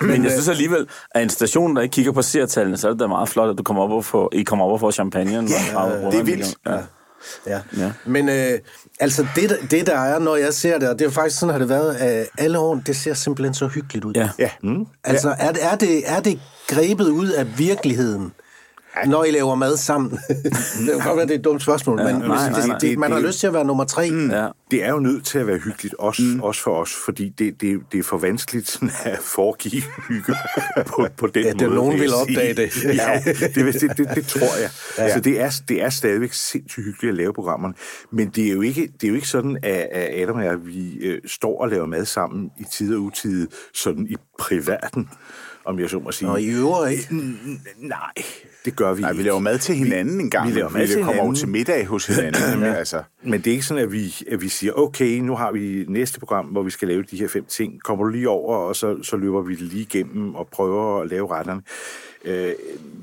men 0.02 0.24
jeg 0.24 0.32
synes 0.32 0.48
alligevel, 0.48 0.88
at 1.12 1.24
en 1.24 1.30
station, 1.30 1.76
der 1.76 1.82
ikke 1.82 1.94
kigger 1.94 2.12
på 2.12 2.22
seertallene, 2.22 2.78
så 2.78 2.88
er 2.88 2.92
det 2.92 3.00
da 3.00 3.08
meget 3.08 3.30
flot, 3.30 3.50
at 3.50 3.58
du 3.58 3.64
kommer 3.64 3.84
op 3.84 3.92
og 3.92 4.06
får, 4.06 4.30
I 4.34 4.44
kommer 4.44 4.66
op 4.66 4.72
og 4.72 4.80
får 4.80 4.92
champagne. 4.96 5.32
Ja, 5.34 5.40
det 6.12 6.20
er 6.20 6.24
vildt. 6.24 6.56
Ja. 6.66 6.72
Ja. 7.48 7.60
Ja. 7.78 7.92
Men 8.06 8.30
øh, 8.30 8.60
altså, 9.00 9.28
det, 9.36 9.50
der- 9.50 9.68
det 9.72 9.88
der 9.88 9.98
er, 10.00 10.20
når 10.20 10.36
jeg 10.36 10.54
ser 10.54 10.78
det, 10.80 10.90
og 10.90 11.00
det 11.00 11.06
er 11.08 11.12
faktisk 11.12 11.40
sådan, 11.40 11.52
har 11.54 11.60
det 11.60 11.70
været 11.70 12.20
øh, 12.20 12.26
alle 12.38 12.60
år, 12.60 12.76
det 12.86 12.96
ser 12.96 13.14
simpelthen 13.14 13.54
så 13.54 13.68
hyggeligt 13.68 14.06
ud. 14.06 14.14
Ja. 14.16 14.30
Ja. 14.40 14.50
Mm. 14.64 14.86
Altså, 15.04 15.36
er, 15.40 15.52
det- 15.52 15.64
er, 15.66 15.76
det, 15.76 16.04
er 16.06 16.20
det 16.20 16.40
grebet 16.68 17.08
ud 17.10 17.30
af 17.30 17.60
virkeligheden, 17.60 18.34
når 19.06 19.24
I 19.24 19.32
laver 19.32 19.56
mad 19.56 19.78
sammen? 19.78 20.12
det 20.86 20.92
kan 20.92 21.00
godt 21.06 21.18
være, 21.18 21.26
det 21.26 21.32
er 21.32 21.40
et 21.40 21.44
dumt 21.44 21.62
spørgsmål, 21.62 22.00
ja, 22.00 22.06
men 22.06 22.16
nej, 22.16 22.28
nej, 22.28 22.68
nej, 22.68 22.78
det, 22.78 22.90
det, 22.90 23.00
man 23.00 23.12
har 23.12 23.20
lyst 23.20 23.40
til 23.40 23.48
at 23.48 23.54
være 23.54 23.66
nummer 23.66 23.84
tre. 23.84 24.10
Mm. 24.10 24.32
Ja. 24.32 24.48
Det 24.72 24.84
er 24.84 24.90
jo 24.90 25.00
nødt 25.00 25.26
til 25.26 25.40
at 25.40 25.48
være 25.48 25.58
hyggeligt, 25.58 25.96
også, 26.00 26.22
mm. 26.22 26.42
også 26.42 26.62
for 26.62 26.82
os, 26.82 26.94
fordi 27.06 27.30
det, 27.30 27.62
det, 27.62 27.80
det 27.92 28.00
er 28.00 28.04
for 28.04 28.18
vanskeligt 28.18 28.70
sådan 28.70 28.92
at 29.14 29.20
foregive 29.20 29.84
hygge 30.08 30.36
på, 30.88 31.08
på 31.18 31.28
den 31.28 31.44
Ja, 31.44 31.54
det 31.54 31.62
er 31.62 31.66
måde. 31.66 31.76
nogen 31.76 32.00
vil 32.00 32.14
opdage 32.14 32.54
det. 32.54 32.84
ja, 32.84 33.22
det, 33.26 33.56
det, 33.56 33.98
det, 33.98 34.10
det 34.16 34.28
tror 34.28 34.62
jeg. 34.62 34.70
Ja. 34.98 35.04
Altså, 35.04 35.20
det, 35.20 35.42
er, 35.42 35.52
det 35.68 35.82
er 35.84 35.90
stadigvæk 35.90 36.34
sindssygt 36.34 36.86
hyggeligt 36.86 37.12
at 37.12 37.18
lave 37.18 37.34
programmerne, 37.34 37.74
men 38.12 38.30
det 38.30 38.48
er 38.48 38.52
jo 38.52 38.62
ikke, 38.62 38.82
det 38.82 39.04
er 39.04 39.10
jo 39.10 39.16
ikke 39.16 39.28
sådan, 39.28 39.58
at, 39.64 39.88
at 39.92 40.22
Adam 40.22 40.36
og 40.36 40.46
jeg, 40.46 40.66
vi 40.66 40.98
øh, 40.98 41.22
står 41.26 41.62
og 41.62 41.70
laver 41.70 41.86
mad 41.86 42.06
sammen 42.06 42.50
i 42.60 42.64
tid 42.72 42.96
og 42.96 43.02
utid, 43.02 43.48
sådan 43.74 44.08
i 44.10 44.16
privaten, 44.40 45.10
om 45.66 45.80
jeg 45.80 45.90
så 45.90 46.00
må 46.00 46.12
sige. 46.12 46.30
Og 46.30 46.42
i 46.42 46.50
øvrigt 46.50 46.92
ikke. 46.92 47.16
Nej, 47.78 48.12
det 48.66 48.76
gør 48.76 48.94
vi 48.94 49.02
Nej, 49.02 49.12
ikke. 49.12 49.18
vi 49.18 49.28
laver 49.28 49.40
mad 49.40 49.60
til 49.60 49.76
hinanden 49.76 50.22
en 50.22 50.30
gang. 50.30 50.50
vi 50.50 50.54
laver 50.54 50.70
mad 50.70 50.88
til 50.88 50.96
kommer 50.96 51.08
over 51.08 51.16
hinanden. 51.16 51.36
til 51.36 51.48
middag 51.50 51.86
hos 51.86 52.06
hinanden. 52.16 52.60
ja. 52.60 52.74
altså. 52.74 53.04
Men 53.24 53.42
det 53.42 53.48
er 53.48 53.52
ikke 53.52 53.66
sådan, 53.66 53.84
at 53.84 53.92
vi, 53.92 54.16
at 54.32 54.42
vi 54.42 54.50
siger, 54.50 54.74
okay, 54.74 55.20
nu 55.20 55.36
har 55.36 55.52
vi 55.52 55.86
næste 55.88 56.20
program, 56.20 56.46
hvor 56.46 56.64
vi 56.64 56.70
skal 56.70 56.88
lave 56.88 57.04
de 57.12 57.18
her 57.18 57.28
fem 57.28 57.46
ting. 57.46 57.84
Kommer 57.84 58.06
du 58.06 58.10
lige 58.12 58.30
over, 58.30 58.58
og 58.58 58.76
så, 58.76 59.04
så 59.04 59.18
løber 59.18 59.42
vi 59.42 59.56
det 59.56 59.62
lige 59.62 59.82
igennem 59.82 60.36
og 60.36 60.48
prøver 60.48 61.02
at 61.02 61.10
lave 61.10 61.32
retterne. 61.32 61.62
Øh, 62.26 62.54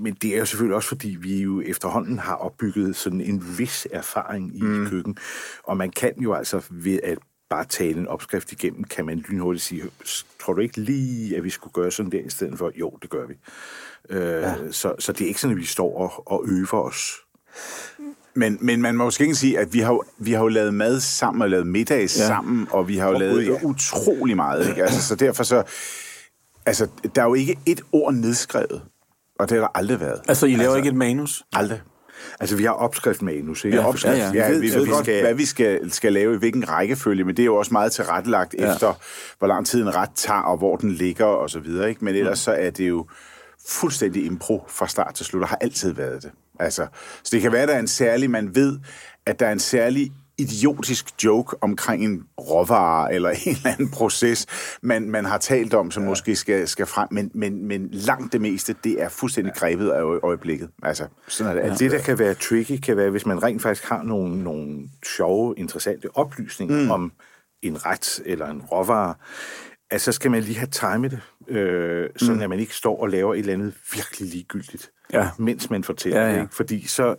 men 0.00 0.16
det 0.22 0.34
er 0.34 0.38
jo 0.38 0.44
selvfølgelig 0.44 0.76
også, 0.76 0.88
fordi 0.88 1.16
vi 1.20 1.42
jo 1.42 1.60
efterhånden 1.60 2.18
har 2.18 2.34
opbygget 2.34 2.96
sådan 2.96 3.20
en 3.20 3.44
vis 3.58 3.88
erfaring 3.92 4.56
i 4.56 4.62
mm. 4.62 4.86
køkken. 4.86 5.16
Og 5.64 5.76
man 5.76 5.90
kan 5.90 6.12
jo 6.18 6.32
altså 6.34 6.62
ved 6.70 6.98
at 7.04 7.18
bare 7.52 7.64
tale 7.64 7.98
en 7.98 8.08
opskrift 8.08 8.52
igennem, 8.52 8.84
kan 8.84 9.06
man 9.06 9.18
lynhurtigt 9.18 9.64
sige, 9.64 9.82
tror 10.40 10.52
du 10.52 10.60
ikke 10.60 10.80
lige, 10.80 11.36
at 11.36 11.44
vi 11.44 11.50
skulle 11.50 11.72
gøre 11.72 11.90
sådan 11.90 12.12
der 12.12 12.20
i 12.20 12.30
stedet 12.30 12.58
for? 12.58 12.72
Jo, 12.74 12.98
det 13.02 13.10
gør 13.10 13.26
vi. 13.26 13.34
Øh, 14.10 14.42
ja. 14.42 14.54
så, 14.70 14.94
så 14.98 15.12
det 15.12 15.24
er 15.24 15.28
ikke 15.28 15.40
sådan, 15.40 15.56
at 15.56 15.60
vi 15.60 15.66
står 15.66 15.98
og, 15.98 16.32
og 16.32 16.44
øver 16.46 16.82
os. 16.82 17.12
Men, 18.34 18.58
men 18.60 18.82
man 18.82 18.96
må 18.96 19.04
måske 19.04 19.24
ikke 19.24 19.34
sige, 19.34 19.58
at 19.58 19.74
vi 19.74 19.78
har, 19.78 19.98
vi 20.18 20.32
har 20.32 20.40
jo 20.42 20.48
lavet 20.48 20.74
mad 20.74 21.00
sammen 21.00 21.42
og 21.42 21.50
lavet 21.50 21.66
middag 21.66 22.00
ja. 22.00 22.06
sammen, 22.06 22.68
og 22.70 22.88
vi 22.88 22.96
har 22.96 23.08
jo 23.08 23.14
Åh, 23.14 23.20
lavet 23.20 23.46
ja. 23.46 23.58
utrolig 23.62 24.36
meget. 24.36 24.68
Ikke? 24.68 24.82
Altså, 24.82 25.02
så 25.02 25.14
derfor 25.14 25.42
så... 25.42 25.62
Altså, 26.66 26.88
der 27.14 27.22
er 27.22 27.26
jo 27.26 27.34
ikke 27.34 27.58
et 27.66 27.80
ord 27.92 28.14
nedskrevet, 28.14 28.82
og 29.38 29.48
det 29.48 29.56
har 29.56 29.60
der 29.60 29.78
aldrig 29.78 30.00
været. 30.00 30.20
Altså, 30.28 30.46
I 30.46 30.54
laver 30.54 30.76
ikke 30.76 30.88
et 30.88 30.94
manus? 30.94 31.44
Aldrig. 31.52 31.80
Altså, 32.40 32.56
vi 32.56 32.64
har 32.64 32.72
opskriftmanus, 32.72 33.64
ikke? 33.64 33.76
Ja, 33.76 33.86
opskrift. 33.86 34.18
ja, 34.18 34.30
Ja, 34.34 34.50
ja. 34.50 34.58
Vi 34.58 34.66
ved, 34.66 34.74
at 34.74 34.86
vi 34.86 34.90
godt, 34.90 35.06
hvad 35.06 35.34
vi 35.34 35.44
skal, 35.44 35.92
skal 35.92 36.12
lave 36.12 36.34
i 36.34 36.38
hvilken 36.38 36.68
rækkefølge, 36.68 37.24
men 37.24 37.36
det 37.36 37.42
er 37.42 37.46
jo 37.46 37.56
også 37.56 37.72
meget 37.72 37.92
tilrettelagt 37.92 38.54
ja. 38.58 38.74
efter, 38.74 38.94
hvor 39.38 39.48
lang 39.48 39.66
tid 39.66 39.82
en 39.82 39.94
ret 39.94 40.10
tager, 40.14 40.40
og 40.40 40.56
hvor 40.56 40.76
den 40.76 40.92
ligger, 40.92 41.24
og 41.24 41.50
så 41.50 41.58
videre. 41.58 41.88
Ikke? 41.88 42.04
Men 42.04 42.14
ellers 42.14 42.38
så 42.38 42.52
er 42.52 42.70
det 42.70 42.88
jo 42.88 43.06
fuldstændig 43.68 44.26
impro 44.26 44.64
fra 44.68 44.88
start 44.88 45.14
til 45.14 45.26
slut, 45.26 45.42
og 45.42 45.48
har 45.48 45.58
altid 45.60 45.92
været 45.92 46.22
det. 46.22 46.30
Altså, 46.60 46.86
så 47.22 47.30
det 47.32 47.42
kan 47.42 47.52
være, 47.52 47.62
at 47.62 47.68
der 47.68 47.74
er 47.74 47.78
en 47.80 47.88
særlig, 47.88 48.30
man 48.30 48.54
ved, 48.54 48.78
at 49.26 49.40
der 49.40 49.46
er 49.46 49.52
en 49.52 49.60
særlig 49.60 50.12
idiotisk 50.38 51.24
joke 51.24 51.56
omkring 51.62 52.04
en 52.04 52.22
råvare 52.40 53.14
eller 53.14 53.30
en 53.46 53.56
eller 53.56 53.70
anden 53.72 53.90
proces, 53.90 54.46
man, 54.82 55.10
man 55.10 55.24
har 55.24 55.38
talt 55.38 55.74
om, 55.74 55.90
som 55.90 56.02
ja. 56.02 56.08
måske 56.08 56.36
skal, 56.36 56.68
skal 56.68 56.86
frem, 56.86 57.08
men, 57.10 57.30
men, 57.34 57.66
men 57.66 57.88
langt 57.92 58.32
det 58.32 58.40
meste, 58.40 58.74
det 58.84 59.02
er 59.02 59.08
fuldstændig 59.08 59.52
grebet 59.56 59.90
af 59.90 60.02
øje- 60.02 60.20
øjeblikket. 60.22 60.70
Altså, 60.82 61.06
sådan 61.28 61.50
er 61.50 61.54
det 61.54 61.70
altid. 61.70 61.90
Det, 61.90 61.98
der 61.98 62.04
kan 62.04 62.18
være 62.18 62.34
tricky, 62.34 62.76
kan 62.80 62.96
være, 62.96 63.10
hvis 63.10 63.26
man 63.26 63.42
rent 63.42 63.62
faktisk 63.62 63.88
har 63.88 64.02
nogle, 64.02 64.42
nogle 64.44 64.88
sjove, 65.16 65.54
interessante 65.56 66.08
oplysninger 66.16 66.84
mm. 66.84 66.90
om 66.90 67.12
en 67.62 67.86
ret 67.86 68.20
eller 68.26 68.46
en 68.46 68.60
råvare, 68.62 69.14
at 69.90 70.00
så 70.00 70.12
skal 70.12 70.30
man 70.30 70.42
lige 70.42 70.58
have 70.58 70.68
timet 70.68 71.10
det, 71.10 71.20
øh, 71.56 72.08
sådan 72.16 72.36
mm. 72.36 72.42
at 72.42 72.48
man 72.50 72.58
ikke 72.58 72.74
står 72.74 73.00
og 73.02 73.08
laver 73.08 73.34
et 73.34 73.38
eller 73.38 73.52
andet 73.52 73.74
virkelig 73.94 74.28
ligegyldigt, 74.28 74.90
Ja. 75.12 75.28
mens 75.38 75.70
man 75.70 75.84
fortæller 75.84 76.20
Ja, 76.20 76.28
det. 76.28 76.36
ja. 76.36 76.40
Ikke? 76.42 76.54
Fordi 76.54 76.86
så, 76.86 77.14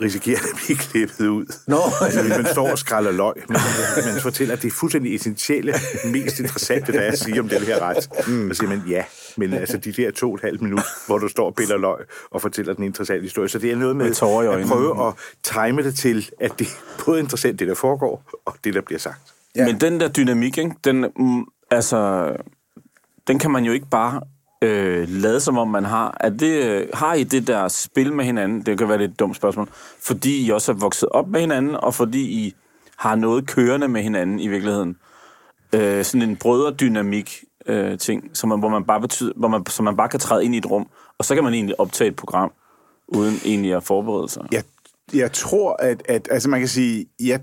risikerer 0.00 0.38
at 0.38 0.58
blive 0.64 0.78
klippet 0.78 1.28
ud. 1.28 1.46
Nå. 1.66 1.78
Hvis 2.24 2.36
man 2.36 2.46
står 2.46 2.70
og 2.70 2.78
skræller 2.78 3.10
løg, 3.10 3.34
men 3.48 3.56
man 4.12 4.22
fortæller, 4.22 4.54
at 4.54 4.62
det 4.62 4.68
er 4.68 4.72
fuldstændig 4.72 5.14
essentielle, 5.14 5.74
mest 6.04 6.40
interessante, 6.40 6.92
der 6.92 7.00
er 7.00 7.12
at 7.12 7.18
sige 7.18 7.40
om 7.40 7.48
den 7.48 7.62
her 7.62 7.82
ret. 7.82 8.28
Mm. 8.28 8.50
Og 8.50 8.56
siger 8.56 8.68
man, 8.68 8.82
ja, 8.88 9.04
men 9.36 9.52
altså 9.52 9.76
de 9.76 9.92
der 9.92 10.10
to 10.10 10.28
og 10.28 10.34
et 10.34 10.40
halvt 10.40 10.62
minut, 10.62 10.82
hvor 11.06 11.18
du 11.18 11.28
står 11.28 11.46
og 11.46 11.54
piller 11.54 11.76
løg 11.76 11.98
og 12.30 12.42
fortæller 12.42 12.74
den 12.74 12.84
interessante 12.84 13.22
historie. 13.22 13.48
Så 13.48 13.58
det 13.58 13.70
er 13.70 13.76
noget 13.76 13.96
med, 13.96 14.04
Med 14.04 14.62
at 14.62 14.68
prøve 14.68 15.08
at 15.08 15.14
time 15.42 15.82
det 15.82 15.94
til, 15.94 16.30
at 16.40 16.58
det 16.58 16.66
er 16.66 17.04
både 17.04 17.20
interessant, 17.20 17.58
det 17.58 17.68
der 17.68 17.74
foregår, 17.74 18.30
og 18.46 18.56
det, 18.64 18.74
der 18.74 18.80
bliver 18.80 18.98
sagt. 18.98 19.20
Ja. 19.56 19.66
Men 19.66 19.80
den 19.80 20.00
der 20.00 20.08
dynamik, 20.08 20.58
ikke, 20.58 20.74
den, 20.84 21.06
mm, 21.16 21.44
altså, 21.70 22.30
den 23.26 23.38
kan 23.38 23.50
man 23.50 23.64
jo 23.64 23.72
ikke 23.72 23.86
bare 23.90 24.20
øh, 24.62 25.08
lade 25.08 25.40
som 25.40 25.58
om 25.58 25.68
man 25.68 25.84
har. 25.84 26.16
Er 26.20 26.30
det, 26.30 26.64
øh, 26.64 26.88
har 26.94 27.14
I 27.14 27.24
det 27.24 27.46
der 27.46 27.68
spil 27.68 28.12
med 28.12 28.24
hinanden? 28.24 28.66
Det 28.66 28.78
kan 28.78 28.88
være 28.88 28.98
lidt 28.98 29.10
et 29.10 29.18
dumt 29.18 29.36
spørgsmål. 29.36 29.68
Fordi 30.02 30.46
I 30.46 30.50
også 30.50 30.72
er 30.72 30.76
vokset 30.76 31.08
op 31.08 31.28
med 31.28 31.40
hinanden, 31.40 31.76
og 31.76 31.94
fordi 31.94 32.20
I 32.20 32.54
har 32.96 33.14
noget 33.14 33.46
kørende 33.46 33.88
med 33.88 34.02
hinanden 34.02 34.40
i 34.40 34.48
virkeligheden. 34.48 34.96
Øh, 35.74 36.04
sådan 36.04 36.28
en 36.28 36.36
brødredynamik 36.36 37.44
øh, 37.66 37.98
ting, 37.98 38.30
som 38.36 38.48
man, 38.48 38.58
hvor, 38.58 38.68
man 38.68 38.84
bare 38.84 39.00
betyder, 39.00 39.32
hvor 39.36 39.48
man, 39.48 39.66
som 39.66 39.84
man 39.84 39.96
bare 39.96 40.08
kan 40.08 40.20
træde 40.20 40.44
ind 40.44 40.54
i 40.54 40.58
et 40.58 40.70
rum, 40.70 40.88
og 41.18 41.24
så 41.24 41.34
kan 41.34 41.44
man 41.44 41.54
egentlig 41.54 41.80
optage 41.80 42.08
et 42.08 42.16
program, 42.16 42.52
uden 43.08 43.34
egentlig 43.44 43.74
at 43.74 43.82
forberede 43.82 44.28
sig. 44.28 44.46
Jeg, 44.52 44.62
jeg 45.14 45.32
tror, 45.32 45.76
at, 45.78 46.02
at 46.08 46.28
altså 46.30 46.48
man 46.48 46.60
kan 46.60 46.68
sige, 46.68 47.06
jeg, 47.20 47.40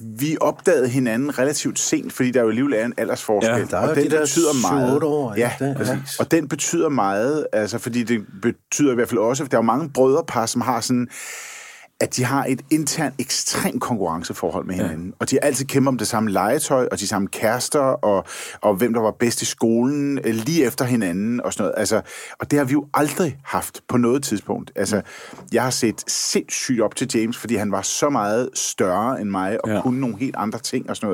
vi 0.00 0.36
opdagede 0.40 0.88
hinanden 0.88 1.38
relativt 1.38 1.78
sent, 1.78 2.12
fordi 2.12 2.30
der 2.30 2.42
jo 2.42 2.48
alligevel 2.48 2.74
er 2.74 2.84
en 2.84 2.94
aldersforskel. 2.96 3.56
Ja, 3.56 3.64
der 3.64 3.78
er 3.78 3.88
og 3.88 3.96
den 3.96 4.04
de 4.04 4.10
der 4.10 4.20
betyder 4.20 4.70
meget. 4.70 5.00
7-8 5.00 5.04
år, 5.04 5.34
Ja, 5.36 5.50
præcis. 5.76 6.20
Og 6.20 6.30
den 6.30 6.48
betyder 6.48 6.88
meget, 6.88 7.46
altså 7.52 7.78
fordi 7.78 8.02
det 8.02 8.24
betyder 8.42 8.92
i 8.92 8.94
hvert 8.94 9.08
fald 9.08 9.20
også, 9.20 9.44
at 9.44 9.50
der 9.50 9.56
er 9.56 9.62
jo 9.62 9.66
mange 9.66 9.90
brødrepar, 9.90 10.46
som 10.46 10.60
har 10.60 10.80
sådan 10.80 11.08
at 12.04 12.16
de 12.16 12.24
har 12.24 12.44
et 12.48 12.60
internt 12.70 13.14
ekstremt 13.18 13.80
konkurrenceforhold 13.80 14.66
med 14.66 14.74
hinanden. 14.74 15.06
Ja. 15.06 15.12
Og 15.20 15.30
de 15.30 15.36
har 15.36 15.40
altid 15.46 15.64
kæmpet 15.66 15.88
om 15.88 15.98
det 15.98 16.06
samme 16.08 16.30
legetøj, 16.30 16.88
og 16.92 17.00
de 17.00 17.06
samme 17.06 17.28
kærester, 17.28 17.80
og, 17.80 18.24
og 18.60 18.74
hvem 18.74 18.92
der 18.92 19.00
var 19.00 19.10
bedst 19.10 19.42
i 19.42 19.44
skolen, 19.44 20.18
øh, 20.24 20.34
lige 20.34 20.64
efter 20.64 20.84
hinanden, 20.84 21.40
og 21.40 21.52
sådan 21.52 21.62
noget. 21.62 21.74
Altså, 21.76 22.00
og 22.40 22.50
det 22.50 22.58
har 22.58 22.66
vi 22.66 22.72
jo 22.72 22.86
aldrig 22.94 23.38
haft 23.44 23.80
på 23.88 23.96
noget 23.96 24.22
tidspunkt. 24.22 24.72
Altså, 24.76 25.02
jeg 25.52 25.62
har 25.62 25.70
set 25.70 26.04
sindssygt 26.10 26.80
op 26.80 26.96
til 26.96 27.10
James, 27.14 27.36
fordi 27.38 27.54
han 27.56 27.72
var 27.72 27.82
så 27.82 28.10
meget 28.10 28.48
større 28.54 29.20
end 29.20 29.30
mig, 29.30 29.64
og 29.64 29.68
Ja. 29.68 29.74
ja. 29.74 29.82
kunne 29.82 30.00
nogle 30.00 30.16
helt 30.18 30.36
andre 30.38 30.58
ting 30.58 30.90
og 30.90 30.96
sådan 30.96 31.06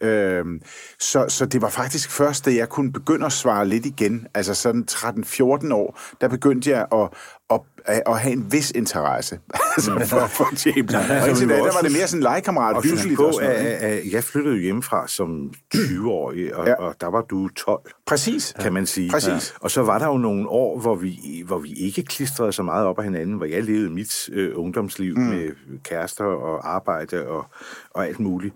noget. 0.00 0.32
Øhm, 0.36 0.60
så, 0.98 1.24
så 1.28 1.46
det 1.46 1.62
var 1.62 1.68
faktisk 1.68 2.10
først, 2.10 2.44
da 2.44 2.54
jeg 2.54 2.68
kunne 2.68 2.92
begynde 2.92 3.26
at 3.26 3.32
svare 3.32 3.68
lidt 3.68 3.86
igen, 3.86 4.26
altså 4.34 4.54
sådan 4.54 4.84
13-14 4.90 5.74
år, 5.74 5.98
der 6.20 6.28
begyndte 6.28 6.70
jeg 6.70 6.86
at, 6.92 7.08
at, 7.50 7.60
at 8.06 8.18
have 8.20 8.32
en 8.32 8.52
vis 8.52 8.70
interesse 8.70 9.38
altså 9.76 9.90
for, 10.06 10.26
for. 10.26 10.44
Ja, 10.92 11.22
og 11.22 11.28
indtil 11.28 11.48
vi 11.48 11.52
da, 11.52 11.58
må 11.58 11.66
der 11.66 11.72
var 11.72 11.80
det 11.80 11.92
mere 11.92 12.06
sådan 12.06 12.22
legekammerat, 12.22 12.76
Og 12.76 12.82
hyggeligt 12.82 13.16
på, 13.16 13.26
og 13.26 13.34
sådan 13.34 13.50
at, 13.50 13.62
noget. 13.62 13.74
at 13.74 14.12
jeg 14.12 14.24
flyttede 14.24 14.58
hjemmefra 14.58 15.08
som 15.08 15.52
20-årig, 15.74 16.54
og, 16.54 16.66
Ja. 16.66 16.70
ja. 16.70 16.76
og 16.76 16.94
der 17.00 17.06
var 17.06 17.20
du 17.20 17.48
12 17.48 17.80
Præcis. 18.06 18.54
kan 18.60 18.72
man 18.72 18.86
sige. 18.86 19.10
Præcis. 19.10 19.54
Og 19.60 19.70
så 19.70 19.82
var 19.82 19.98
der 19.98 20.06
jo 20.06 20.18
nogle 20.18 20.48
år, 20.48 20.78
hvor 20.78 20.94
vi, 20.94 21.42
hvor 21.46 21.58
vi 21.58 21.72
ikke 21.72 22.02
klistrede 22.02 22.52
så 22.52 22.62
meget 22.62 22.86
op 22.86 22.98
af 22.98 23.04
hinanden, 23.04 23.36
hvor 23.36 23.46
jeg 23.46 23.64
levede 23.64 23.90
mit 23.90 24.28
øh, 24.32 24.52
ungdomsliv 24.54 25.16
mm. 25.16 25.22
med 25.22 25.50
kærester 25.84 26.24
og 26.24 26.74
arbejde 26.74 27.28
og, 27.28 27.46
og 27.90 28.06
alt 28.06 28.20
muligt. 28.20 28.54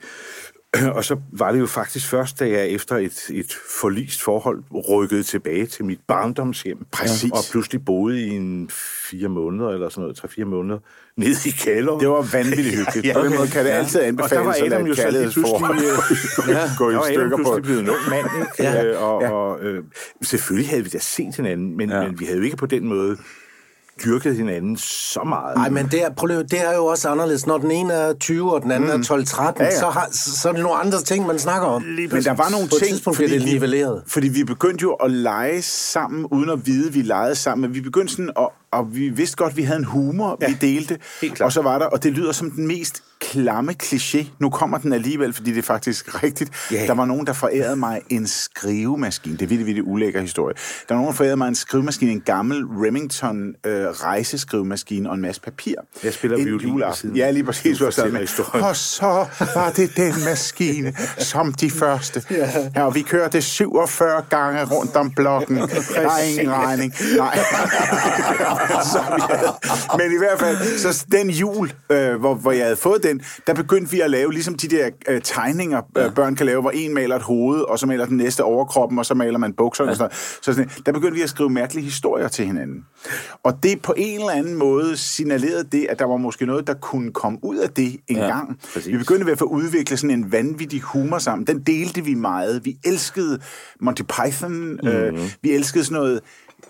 Og 0.96 1.04
så 1.04 1.16
var 1.32 1.52
det 1.52 1.60
jo 1.60 1.66
faktisk 1.66 2.08
først, 2.08 2.40
da 2.40 2.48
jeg 2.48 2.68
efter 2.68 2.96
et, 2.96 3.30
et 3.30 3.52
forlist 3.80 4.22
forhold 4.22 4.62
rykkede 4.88 5.22
tilbage 5.22 5.66
til 5.66 5.84
mit 5.84 6.00
barndomshjem. 6.08 6.78
Præcis. 6.92 7.30
Og 7.30 7.38
pludselig 7.50 7.84
boede 7.84 8.20
i 8.22 8.28
en 8.28 8.70
fire 9.10 9.28
måneder, 9.28 9.68
eller 9.70 9.88
sådan 9.88 10.02
noget, 10.02 10.16
tre-fire 10.16 10.44
måneder, 10.44 10.78
nede 11.16 11.48
i 11.48 11.50
kælderen. 11.50 12.00
Det 12.00 12.08
var 12.08 12.28
vanvittigt 12.32 12.76
hyggeligt. 12.76 13.06
Ja, 13.06 13.12
På 13.14 13.24
den 13.24 13.36
måde 13.36 13.48
kan 13.48 13.64
det 13.64 13.70
Ja. 13.70 13.76
altid 13.76 13.98
Og 14.00 14.02
der 14.02 14.08
anbefales 14.08 14.46
var 14.46 14.66
Adam 14.66 14.86
jo 14.86 14.94
så 14.94 15.02
lige 15.02 15.12
kærlighedsforhold 15.12 15.78
pludselig, 15.78 16.70
gå 16.78 16.90
i 16.90 17.12
stykker 17.14 17.36
på. 17.36 17.42
pludselig 17.42 17.62
blevet 17.62 17.80
en 17.80 17.88
ung 17.88 17.98
mand, 18.10 18.26
ikke? 18.40 18.62
Ja. 18.72 18.84
Øh, 18.84 19.02
og, 19.02 19.22
Ja. 19.22 19.30
og 19.30 19.60
øh, 19.62 19.84
selvfølgelig 20.22 20.70
havde 20.70 20.82
vi 20.84 20.88
da 20.90 20.98
set 20.98 21.36
hinanden, 21.36 21.76
men, 21.76 21.90
Ja. 21.90 21.96
ja. 22.00 22.06
men 22.06 22.20
vi 22.20 22.24
havde 22.24 22.38
jo 22.38 22.44
ikke 22.44 22.56
på 22.56 22.66
den 22.66 22.88
måde 22.88 23.16
dyrket 24.04 24.37
hinanden 24.37 24.76
så 24.76 25.21
meget. 25.28 25.57
Nej, 25.57 25.69
men 25.69 25.87
det 25.87 26.02
er, 26.04 26.11
prøv, 26.11 26.26
lige- 26.26 26.42
det 26.42 26.61
er 26.69 26.75
jo 26.76 26.85
også 26.87 27.09
anderledes. 27.09 27.47
Når 27.47 27.59
den 27.59 27.71
ene 27.71 27.92
er 27.92 28.12
20, 28.14 28.54
og 28.54 28.62
den 28.62 28.71
anden 28.71 28.88
mm. 28.97 29.00
er 29.00 29.07
12-13, 29.07 29.62
Ja, 29.62 29.64
ja. 29.64 29.78
Så, 29.80 29.87
har, 29.87 30.09
så 30.12 30.49
er 30.49 30.52
det 30.52 30.62
nogle 30.62 30.78
andre 30.78 31.02
ting, 31.02 31.26
man 31.26 31.39
snakker 31.39 31.69
om. 31.69 31.82
Men 31.82 32.10
der 32.10 32.34
var 32.34 32.49
nogle 32.50 32.69
På 32.69 32.76
ting, 32.84 33.15
bliver 33.15 33.28
det 33.28 33.45
nivelleret. 33.45 34.02
fordi 34.06 34.28
vi 34.28 34.45
begyndte 34.45 34.82
jo 34.82 34.93
at 34.93 35.10
lege 35.10 35.63
sammen, 35.63 36.26
uden 36.26 36.50
at 36.50 36.67
vide, 36.67 36.89
at 36.89 36.95
vi 36.95 37.02
legede 37.02 37.34
sammen. 37.34 37.63
Men 37.69 37.75
vi 37.75 37.80
begyndte 37.80 38.13
sådan, 38.13 38.30
og, 38.36 38.52
og 38.73 38.95
vi 38.95 39.08
vidste 39.08 39.36
godt, 39.36 39.50
at 39.50 39.56
vi 39.56 39.63
havde 39.63 39.78
en 39.78 39.84
humor, 39.84 40.39
ja, 40.41 40.47
vi 40.49 40.56
delte. 40.60 40.99
Og 41.41 41.52
så 41.52 41.63
var 41.63 41.78
der, 41.78 41.86
og 41.86 42.02
det 42.02 42.13
lyder 42.13 42.32
som 42.32 42.50
den 42.50 42.67
mest 42.67 43.02
klamme 43.30 43.75
kliché. 43.82 44.26
Nu 44.38 44.50
kommer 44.50 44.78
den 44.78 44.93
alligevel, 44.93 45.32
fordi 45.32 45.50
det 45.50 45.58
er 45.58 45.62
faktisk 45.62 46.23
rigtigt. 46.23 46.50
Ja. 46.73 46.86
Der 46.86 46.95
var 46.95 47.04
nogen, 47.04 47.26
der 47.26 47.32
forærede 47.32 47.76
mig 47.76 48.00
en 48.08 48.26
skrivemaskine. 48.26 49.36
Det 49.36 49.43
er 49.43 49.47
virkelig, 49.47 49.66
virkelig 49.66 49.86
ulækker 49.86 50.21
historie. 50.21 50.54
Der 50.88 50.95
var 50.95 51.00
nogen, 51.00 51.06
der 51.06 51.16
forærede 51.16 51.36
mig 51.36 51.49
en 51.49 51.54
skrivemaskine, 51.54 52.12
en 52.12 52.21
gammel 52.21 52.64
Remington 52.64 53.54
øh, 53.66 53.86
rejseskrivemaskine 53.86 55.08
og 55.08 55.14
en 55.14 55.21
masse 55.21 55.40
papir. 55.40 55.75
Jeg 56.04 56.12
spiller 56.12 56.36
En 56.36 56.45
violin 56.45 56.69
juleaften. 56.69 57.16
Ja, 57.16 57.30
lige 57.30 57.45
præcis. 57.45 57.78
Du 57.78 57.84
med. 58.12 58.28
Og 58.62 58.76
så 58.76 59.26
var 59.54 59.73
det 59.76 59.97
den 59.97 60.14
maskine, 60.25 60.95
som 61.19 61.52
de 61.52 61.71
første. 61.71 62.23
Ja, 62.76 62.84
og 62.84 62.95
vi 62.95 63.02
kørte 63.02 63.43
47 63.43 64.23
gange 64.30 64.64
rundt 64.64 64.97
om 64.97 65.10
blokken. 65.10 65.56
Der 65.56 65.66
er 66.00 66.19
ingen 66.19 66.50
regning. 66.50 66.95
Nej. 67.16 67.38
så 68.93 68.99
havde, 69.19 69.97
men 69.99 70.12
i 70.14 70.19
hvert 70.19 70.40
fald, 70.40 70.78
så 70.78 71.06
den 71.12 71.30
jul, 71.30 71.73
øh, 71.90 72.14
hvor, 72.21 72.34
hvor 72.34 72.52
jeg 72.52 72.64
havde 72.64 72.76
fået 72.76 73.02
den, 73.02 73.20
der 73.47 73.54
begyndte 73.54 73.91
vi 73.91 74.00
at 74.00 74.11
lave 74.11 74.33
ligesom 74.33 74.54
de 74.54 74.69
der 74.69 74.91
øh, 75.09 75.21
tegninger, 75.25 75.83
øh, 75.99 76.15
børn 76.15 76.37
kan 76.37 76.47
lave, 76.47 76.61
hvor 76.61 76.71
en 76.71 76.95
maler 76.95 77.17
et 77.17 77.23
hoved, 77.23 77.61
og 77.61 77.78
så 77.78 77.87
maler 77.87 78.06
den 78.06 78.17
næste 78.17 78.45
overkroppen, 78.45 78.99
og 78.99 79.06
så 79.06 79.15
maler 79.15 79.39
man 79.39 79.52
bukserne. 79.52 79.91
Og 79.91 79.97
sådan 79.97 80.04
noget. 80.04 80.39
Så 80.43 80.52
sådan, 80.52 80.71
der 80.87 80.93
begyndte 80.93 81.15
vi 81.17 81.23
at 81.23 81.30
skrive 81.30 81.50
mærkelige 81.50 81.85
historier 81.85 82.28
til 82.28 82.47
hinanden. 82.47 82.85
Og 83.43 83.63
det 83.63 83.83
på 83.83 83.95
en 83.97 84.21
eller 84.21 84.30
anden 84.33 84.54
måde 84.54 84.97
signalerede 84.97 85.65
det, 85.73 85.87
at 85.91 85.99
der 85.99 86.04
var 86.04 86.17
måske 86.17 86.47
noget, 86.47 86.67
der 86.67 86.75
kunne 86.75 87.13
komme 87.13 87.39
ud 87.43 87.56
af 87.56 87.71
det 87.71 87.87
en 88.09 88.17
Ja, 88.17 88.23
ja, 88.23 88.28
gang. 88.28 88.59
præcis. 88.75 88.93
Vi 88.93 88.99
begyndte 88.99 89.25
ved 89.26 89.33
at 89.33 89.39
få 89.39 89.45
udviklet 89.45 89.99
sådan 89.99 90.19
en 90.19 90.33
vanvittig 90.33 90.80
humor 90.80 91.19
sammen. 91.19 91.47
Den 91.47 91.61
delte 91.61 92.04
vi 92.04 92.15
meget. 92.15 92.65
Vi 92.65 92.76
elskede 92.85 93.39
Monty 93.80 94.02
Python. 94.02 94.52
Mm-hmm. 94.52 94.89
Øh, 94.89 95.19
vi 95.43 95.50
elskede 95.50 95.85
sådan 95.85 95.99
noget 95.99 96.21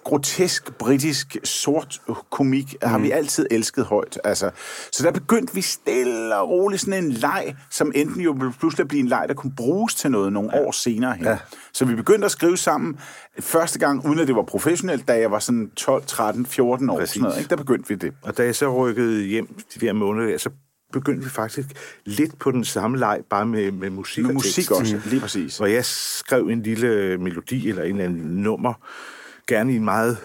grotesk, 0.05 0.73
britisk, 0.79 1.37
sort 1.45 2.01
komik, 2.31 2.75
har 2.83 2.99
vi 2.99 3.11
altid 3.11 3.47
elsket 3.51 3.85
højt. 3.85 4.19
Altså, 4.25 4.51
så 4.93 5.03
der 5.03 5.11
begyndte 5.11 5.55
vi 5.55 5.61
stille 5.61 6.37
og 6.37 6.49
roligt 6.49 6.83
sådan 6.83 7.05
en 7.05 7.13
leg, 7.13 7.57
som 7.71 7.93
enten 7.95 8.21
jo 8.23 8.53
pludselig 8.59 8.89
blive 8.89 9.01
en 9.01 9.09
leg, 9.09 9.25
der 9.29 9.35
kunne 9.35 9.53
bruges 9.57 9.95
til 9.95 10.11
noget 10.11 10.33
nogle 10.33 10.55
år 10.55 10.73
senere 10.73 11.15
hen. 11.15 11.27
Ja. 11.27 11.39
Så 11.73 11.85
vi 11.85 11.95
begyndte 11.95 12.25
at 12.25 12.31
skrive 12.31 12.57
sammen 12.57 12.99
første 13.41 13.79
gang, 13.79 14.07
uden 14.07 14.19
at 14.19 14.27
det 14.27 14.37
var 14.37 14.43
professionelt, 14.43 15.09
da 15.09 15.19
jeg 15.19 15.31
var 15.31 15.39
sådan 15.39 15.71
12, 15.77 16.05
13, 16.07 16.47
14 16.47 16.91
år. 16.91 16.99
Præcis. 16.99 17.15
Sådan 17.15 17.23
noget, 17.23 17.39
ikke? 17.39 17.51
Der 17.51 17.57
begyndte 17.57 17.89
vi 17.89 17.95
det. 17.95 18.13
Og 18.23 18.37
da 18.37 18.45
jeg 18.45 18.57
så 18.57 18.75
rykkede 18.87 19.23
hjem 19.23 19.47
de 19.75 19.87
der 19.87 19.93
måneder, 19.93 20.39
så 20.39 20.51
begyndte 20.93 21.25
vi 21.25 21.31
faktisk 21.31 21.69
lidt 22.05 22.39
på 22.39 22.51
den 22.51 22.65
samme 22.65 22.99
leg, 22.99 23.21
bare 23.31 23.47
med, 23.47 23.73
med 23.73 23.91
musik 23.91 24.23
Med 24.23 24.31
og 24.31 24.35
musik 24.35 24.55
tekst. 24.55 24.71
også, 24.71 25.01
lige 25.07 25.21
præcis. 25.21 25.57
Hvor 25.57 25.67
jeg 25.67 25.85
skrev 25.85 26.49
en 26.49 26.63
lille 26.63 27.19
melodi 27.19 27.69
eller 27.69 27.83
en 27.83 27.91
eller 27.91 28.05
anden 28.05 28.43
nummer, 28.43 28.75
gerne 29.47 29.73
i 29.73 29.77
en 29.77 29.85
meget 29.85 30.19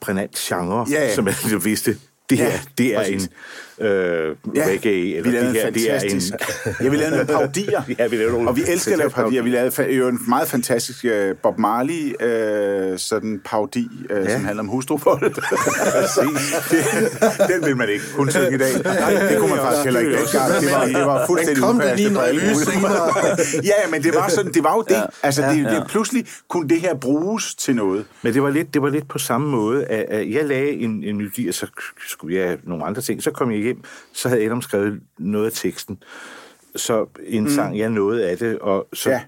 brændt 0.00 0.34
genre, 0.36 0.86
Ja, 0.90 1.00
ja. 1.00 1.14
som 1.14 1.26
jeg 1.26 1.64
vidste, 1.64 1.96
det 2.32 2.44
her, 2.44 2.50
Ja, 2.50 2.60
det 2.78 2.94
er 2.94 2.98
præcis. 2.98 3.24
en 3.24 3.28
øh, 3.86 4.36
Ja, 4.54 4.64
reggae, 4.66 5.16
eller 5.16 5.30
vi 5.30 5.36
det 5.36 5.52
her, 5.52 5.70
det 5.70 5.90
er 5.90 6.00
en... 6.00 6.22
Ja, 6.80 6.88
vi 6.88 6.96
lavede 6.96 7.10
nogle 7.10 7.26
parodier. 7.26 7.82
Ja, 7.98 8.06
vi 8.06 8.16
lavede 8.16 8.32
nogle 8.32 8.48
Og 8.48 8.56
vi 8.56 8.62
elsker 8.68 8.92
at 8.92 8.98
lave 8.98 9.10
parodier. 9.10 9.42
Vi 9.42 9.50
lavede 9.50 9.92
jo 9.92 10.08
en 10.08 10.18
meget 10.28 10.48
fantastisk 10.48 11.04
uh, 11.04 11.36
Bob 11.42 11.58
Marley 11.58 12.14
uh, 12.92 12.98
sådan 12.98 13.40
parodi, 13.44 13.88
uh, 14.10 14.16
ja. 14.16 14.32
som 14.32 14.44
handler 14.44 14.62
om 14.62 14.68
hustruvold. 14.68 15.20
det, 16.70 16.84
den 17.48 17.66
vil 17.66 17.76
man 17.76 17.88
ikke 17.88 18.04
kunne 18.14 18.32
synge 18.32 18.54
i 18.54 18.58
dag. 18.58 18.82
Nej, 18.84 19.28
det 19.28 19.38
kunne 19.38 19.50
man 19.50 19.58
faktisk 19.58 19.84
heller 19.84 20.00
ikke. 20.00 20.12
Det 20.12 20.18
var, 20.72 20.84
det 20.86 21.06
var 21.06 21.26
fuldstændig 21.26 21.62
kom 21.62 21.80
det 21.80 21.96
lige 21.96 22.08
en 22.08 22.16
ja, 23.64 23.90
men 23.90 24.02
det 24.02 24.14
var, 24.14 24.28
sådan, 24.28 24.52
det 24.52 24.64
var 24.64 24.74
jo 24.74 24.84
det. 24.88 24.94
Ja. 24.94 25.02
Altså, 25.22 25.42
det, 25.42 25.64
det, 25.64 25.84
pludselig 25.88 26.26
kunne 26.48 26.68
det 26.68 26.80
her 26.80 26.94
bruges 26.94 27.54
til 27.54 27.76
noget. 27.76 28.04
Men 28.22 28.34
det 28.34 28.42
var 28.42 28.50
lidt, 28.50 28.74
det 28.74 28.82
var 28.82 28.88
lidt 28.88 29.08
på 29.08 29.18
samme 29.18 29.48
måde, 29.48 29.84
at, 29.84 30.04
at 30.08 30.30
jeg 30.30 30.44
lagde 30.44 30.70
en, 30.70 31.04
en 31.04 31.16
melodi, 31.16 31.48
og 31.48 31.54
så 31.54 31.66
skulle 32.22 32.38
jeg 32.38 32.58
nogle 32.62 32.84
andre 32.84 33.02
ting. 33.02 33.22
Så 33.22 33.30
kom 33.30 33.50
jeg 33.50 33.60
hjem, 33.60 33.84
så 34.12 34.28
havde 34.28 34.44
Adam 34.44 34.62
skrevet 34.62 35.00
noget 35.18 35.46
af 35.46 35.52
teksten. 35.52 36.02
Så 36.76 37.06
en 37.26 37.42
mm. 37.42 37.50
sang, 37.50 37.78
jeg 37.78 37.90
nåede 37.90 38.28
af 38.28 38.38
det, 38.38 38.58
og 38.58 38.88
så, 38.92 39.10
ja. 39.10 39.20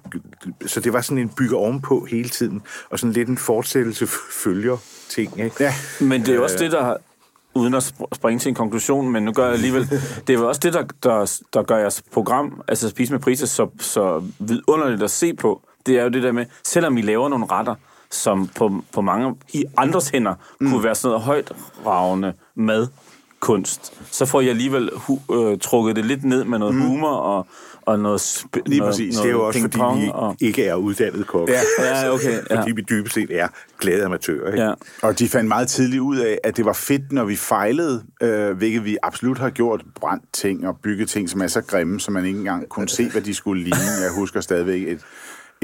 Så 0.66 0.80
det 0.80 0.92
var 0.92 1.00
sådan 1.00 1.18
en 1.18 1.28
bygger 1.28 1.56
ovenpå 1.56 2.06
hele 2.10 2.28
tiden, 2.28 2.62
og 2.90 2.98
sådan 2.98 3.12
lidt 3.12 3.28
en 3.28 3.38
fortsættelse 3.38 4.06
følger 4.44 4.76
ting, 5.08 5.40
ikke? 5.40 5.56
Ja. 5.60 5.74
Men 6.00 6.26
det 6.26 6.34
er 6.34 6.40
også 6.40 6.58
det, 6.58 6.72
der 6.72 6.96
uden 7.54 7.74
at 7.74 7.82
sp- 7.82 8.14
springe 8.14 8.38
til 8.38 8.48
en 8.48 8.54
konklusion, 8.54 9.12
men 9.12 9.22
nu 9.22 9.32
gør 9.32 9.44
jeg 9.44 9.52
alligevel, 9.52 9.90
det 10.26 10.30
er 10.34 10.38
jo 10.38 10.48
også 10.48 10.60
det, 10.64 10.72
der, 10.72 10.84
der, 11.02 11.40
der 11.54 11.62
gør 11.62 11.76
jeres 11.76 12.02
program, 12.12 12.62
altså 12.68 12.88
Spise 12.88 13.12
med 13.12 13.20
priser, 13.20 13.46
så, 13.46 13.68
så 13.78 14.22
vidunderligt 14.38 15.02
at 15.02 15.10
se 15.10 15.34
på. 15.34 15.62
Det 15.86 15.98
er 15.98 16.02
jo 16.02 16.08
det 16.08 16.22
der 16.22 16.32
med, 16.32 16.46
selvom 16.64 16.96
I 16.96 17.02
laver 17.02 17.28
nogle 17.28 17.46
retter, 17.50 17.74
som 18.14 18.48
på, 18.48 18.84
på 18.92 19.00
mange 19.00 19.34
i 19.52 19.64
andres 19.76 20.08
hænder 20.08 20.34
mm. 20.60 20.70
kunne 20.70 20.84
være 20.84 20.94
sådan 20.94 21.08
noget 21.08 21.22
højt 21.22 21.52
ravende 21.86 22.32
mad, 22.54 22.86
kunst, 23.40 23.92
så 24.10 24.26
får 24.26 24.40
jeg 24.40 24.50
alligevel 24.50 24.90
hu- 24.94 25.20
øh, 25.32 25.58
trukket 25.58 25.96
det 25.96 26.04
lidt 26.04 26.24
ned 26.24 26.44
med 26.44 26.58
noget 26.58 26.74
mm. 26.74 26.80
humor 26.80 27.08
og, 27.16 27.46
og 27.82 27.98
noget... 27.98 28.20
Sp- 28.20 28.62
Lige 28.66 28.78
noget, 28.78 28.92
præcis. 28.92 29.14
Noget 29.14 29.24
Det 29.24 29.28
er 29.30 29.32
jo 29.32 29.46
også, 29.46 29.60
fordi 29.60 29.78
vi 30.00 30.10
og, 30.14 30.36
ikke 30.40 30.64
er 30.64 30.74
uddannet 30.74 31.26
kokke. 31.26 31.52
Ja. 31.52 31.60
Ja, 31.84 32.12
okay. 32.14 32.38
Ja. 32.50 32.60
Fordi 32.60 32.72
vi 32.72 32.82
dybest 32.90 33.14
set 33.14 33.40
er 33.40 33.48
glade 33.78 34.04
amatører. 34.04 34.52
Ikke? 34.52 34.64
Ja. 34.64 34.72
Og 35.02 35.18
de 35.18 35.28
fandt 35.28 35.48
meget 35.48 35.68
tidligt 35.68 36.00
ud 36.00 36.16
af, 36.16 36.38
at 36.44 36.56
det 36.56 36.64
var 36.64 36.72
fedt, 36.72 37.12
når 37.12 37.24
vi 37.24 37.36
fejlede, 37.36 38.02
øh, 38.22 38.56
hvilket 38.56 38.84
vi 38.84 38.96
absolut 39.02 39.38
har 39.38 39.50
gjort, 39.50 39.84
brændt 40.00 40.24
ting 40.32 40.68
og 40.68 40.76
bygget 40.82 41.08
ting, 41.08 41.30
som 41.30 41.40
er 41.42 41.46
så 41.46 41.60
grimme, 41.60 42.00
så 42.00 42.10
man 42.10 42.26
ikke 42.26 42.38
engang 42.38 42.68
kunne 42.68 42.88
se, 42.88 43.10
hvad 43.10 43.22
de 43.22 43.34
skulle 43.34 43.62
ligne. 43.62 44.02
Jeg 44.02 44.10
husker 44.14 44.40
stadigvæk 44.40 44.82
et, 44.82 45.00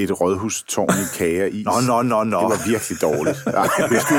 et 0.03 0.21
rådhustårn 0.21 0.89
i 0.89 1.17
kager 1.17 1.45
is. 1.45 1.65
Nå, 1.65 1.71
nå, 1.87 2.01
nå, 2.01 2.23
nå. 2.23 2.39
Det 2.39 2.49
var 2.49 2.67
virkelig 2.67 3.01
dårligt. 3.01 3.37
Hvis 3.91 4.03
du 4.09 4.15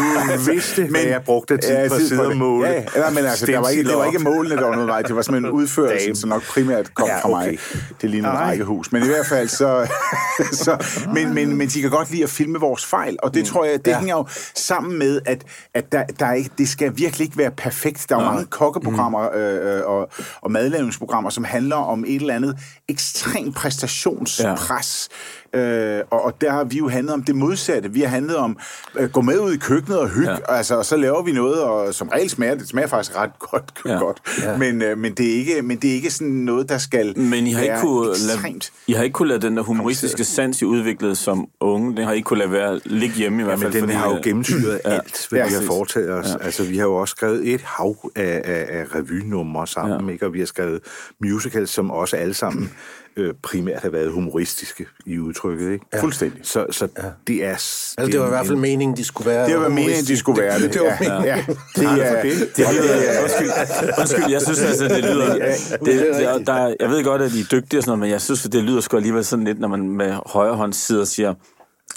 vidste, 0.53 0.85
hvad 0.91 1.01
jeg 1.01 1.23
brugte 1.25 1.57
tid 1.57 1.89
på 1.89 1.95
at 1.95 2.01
sidde 2.03 2.27
og 2.27 2.37
måle. 2.37 2.69
Ja, 2.69 2.83
ja, 2.97 3.11
men 3.11 3.25
altså, 3.25 3.47
der 3.47 3.59
var 3.59 3.69
ikke, 3.69 3.85
det 3.85 3.97
var 3.97 4.05
ikke 4.05 4.19
målene, 4.19 4.57
der 4.57 4.65
var 4.67 4.73
noget 4.75 4.89
vej. 4.89 5.03
Det 5.03 5.17
var 5.17 5.23
simpelthen 5.23 5.53
udførelsen, 5.61 6.17
som 6.17 6.29
nok 6.31 6.43
primært 6.43 6.95
kom 6.95 7.09
Ja, 7.09 7.19
fra 7.21 7.29
mig. 7.29 7.49
okay. 7.49 7.57
Det 8.01 8.11
lignede 8.11 8.33
et 8.33 8.39
rækkehus. 8.39 8.93
Men 8.93 9.03
i 9.03 9.07
hvert 9.07 9.27
fald 9.27 9.49
så... 9.49 9.89
så 10.65 10.85
men, 11.15 11.35
men, 11.35 11.57
men 11.57 11.69
de 11.69 11.81
kan 11.81 11.91
godt 11.91 12.11
lide 12.11 12.23
at 12.23 12.31
filme 12.31 12.61
vores 12.61 12.87
fejl, 12.87 13.17
og 13.23 13.35
det 13.35 13.47
tror 13.47 13.65
jeg, 13.65 13.85
det 13.85 13.91
Ja. 13.91 13.99
hænger 13.99 14.17
jo 14.17 14.27
sammen 14.55 14.99
med, 14.99 15.21
at, 15.27 15.45
at 15.75 15.93
der, 15.93 16.05
der 16.05 16.27
er 16.27 16.33
ikke, 16.35 16.51
det 16.59 16.69
skal 16.69 16.93
virkelig 16.97 17.25
ikke 17.25 17.39
være 17.39 17.51
perfekt. 17.51 18.07
Der 18.09 18.17
er 18.17 18.21
jo 18.21 18.31
mange 18.31 18.45
kokkeprogrammer 18.45 19.29
øh, 19.35 19.77
øh, 19.79 19.83
og, 19.87 20.09
og 20.43 20.51
madlavningsprogrammer, 20.53 21.31
som 21.31 21.45
handler 21.45 21.77
om 21.77 22.05
et 22.07 22.21
eller 22.21 22.35
andet 22.35 22.59
ekstrem 22.89 23.53
præstationspres. 23.53 25.09
Øh, 25.55 26.01
og, 26.11 26.25
og 26.25 26.41
der 26.41 26.51
har 26.51 26.65
vi 26.65 26.79
jo 26.79 26.89
handlet 26.89 27.15
om 27.15 27.23
det 27.23 27.37
modsatte. 27.37 27.93
Vi 27.93 28.01
har 28.01 28.09
handlet 28.09 28.37
om 28.37 28.57
øh, 28.99 29.11
gå 29.11 29.21
med 29.21 29.39
ud 29.39 29.53
i 29.53 29.57
køkkenet 29.57 29.99
og 29.99 30.09
hygge, 30.09 30.31
ja. 30.31 30.57
altså, 30.57 30.77
og 30.77 30.85
så 30.85 30.97
laver 30.97 31.23
vi 31.23 31.33
noget, 31.33 31.63
og 31.63 31.95
som 31.95 32.09
regel 32.09 32.31
smager 32.31 32.55
det 32.55 32.69
smager 32.69 32.89
faktisk 32.89 33.17
ret 33.17 33.39
godt. 33.39 33.73
Ja. 33.87 33.93
Ja. 33.93 33.99
godt. 33.99 34.21
Ja. 34.43 34.57
Men, 34.57 34.83
øh, 34.83 34.99
men, 34.99 35.15
det 35.15 35.31
er 35.31 35.35
ikke, 35.35 35.63
men 35.63 35.77
det 35.77 35.91
er 35.91 35.95
ikke 35.95 36.11
sådan 36.11 36.33
noget, 36.33 36.69
der 36.69 36.79
skal 36.79 37.19
Men 37.19 37.47
I 37.47 37.53
har, 37.53 37.63
ikke 37.63 37.75
kunne 37.81 38.07
lade. 38.07 38.61
I 38.87 38.93
har 38.93 39.03
ikke 39.03 39.15
kunne 39.15 39.29
lade 39.29 39.41
den 39.41 39.57
der 39.57 39.63
humoristiske 39.63 40.25
sans, 40.25 40.63
I 40.63 40.65
udviklede 40.65 41.17
som 41.17 41.47
unge, 41.61 41.97
den 41.97 42.05
har 42.05 42.13
I 42.13 42.17
ikke 42.17 42.27
kunne 42.27 42.39
lade 42.39 42.53
være 42.53 42.81
ligge 42.85 43.15
hjemme 43.15 43.41
i 43.41 43.45
hvert 43.45 43.59
Men 43.59 43.63
fald. 43.63 43.73
den 43.73 43.81
fordi, 43.81 43.95
har 43.95 44.11
jo 44.11 44.17
øh, 44.17 44.23
gennemsyret 44.23 44.81
Ja. 44.85 44.91
alt, 44.91 45.27
hvad 45.31 45.41
Ja, 45.41 45.47
vi 45.47 45.53
har 45.55 45.63
foretaget 45.63 46.11
os. 46.11 46.27
Ja. 46.27 46.45
Altså, 46.45 46.65
vi 46.65 46.77
har 46.77 46.85
jo 46.85 46.95
også 46.95 47.13
skrevet 47.13 47.55
et 47.55 47.61
hav 47.63 48.11
af, 48.17 48.43
af, 48.45 48.67
af 48.71 48.95
revynumre 48.95 49.67
sammen, 49.67 50.07
ja. 50.07 50.13
ikke? 50.13 50.27
og 50.27 50.33
vi 50.33 50.39
har 50.39 50.47
skrevet 50.47 50.81
musicals, 51.21 51.71
som 51.71 51.91
også 51.91 52.17
alle 52.17 52.35
sammen 52.35 52.71
øh, 53.17 53.35
primært 53.43 53.83
har 53.83 53.91
været 53.91 54.11
humoristiske 54.13 54.87
i 55.07 55.19
udtrykket. 55.19 55.73
Ikke? 55.73 55.87
Ja. 55.93 56.01
Fuldstændig. 56.03 56.41
Så, 56.43 56.67
så 56.71 56.89
ja. 56.99 57.03
det 57.27 57.45
er... 57.45 57.49
Altså, 57.51 57.95
det 57.99 58.19
var 58.21 58.25
i 58.25 58.29
en- 58.29 58.31
hvert 58.31 58.47
fald 58.47 58.55
en- 58.57 58.61
meningen, 58.61 58.97
de 58.97 59.05
skulle 59.05 59.31
være. 59.31 59.49
Det 59.49 59.59
var 59.59 59.69
meningen, 59.69 60.05
de 60.05 60.17
skulle 60.17 60.43
være 60.43 60.61
det. 60.61 60.73
Det 60.75 60.81
var 60.81 60.87
ja. 60.87 60.97
meningen. 61.01 61.25
Ja. 61.25 61.45
Det 61.77 61.85
er, 61.87 62.23
Det 62.57 62.67
lyder, 62.75 63.23
undskyld, 63.23 63.51
undskyld, 63.99 64.31
jeg 64.31 64.43
synes 64.43 64.61
altså, 64.61 64.85
det 64.89 65.05
lyder... 65.05 65.35
Det, 65.35 65.87
det, 65.87 66.47
der, 66.47 66.53
er- 66.53 66.75
jeg 66.81 66.91
ved 66.91 67.05
godt, 67.05 67.23
at 67.23 67.33
I 67.35 67.41
er 67.41 67.45
dygtige 67.45 67.79
og 67.79 67.83
sådan 67.83 67.89
noget, 67.91 67.99
men 68.01 68.11
jeg 68.11 68.21
synes, 68.21 68.43
det 68.43 68.65
lyder 68.65 68.81
sgu 68.81 68.97
alligevel 68.97 69.25
sådan 69.25 69.45
lidt, 69.45 69.61
når 69.61 69.69
man 69.69 69.89
med 69.89 70.15
højre 70.27 70.55
hånd 70.57 70.73
sidder 70.73 71.01
og 71.01 71.09
siger, 71.09 71.35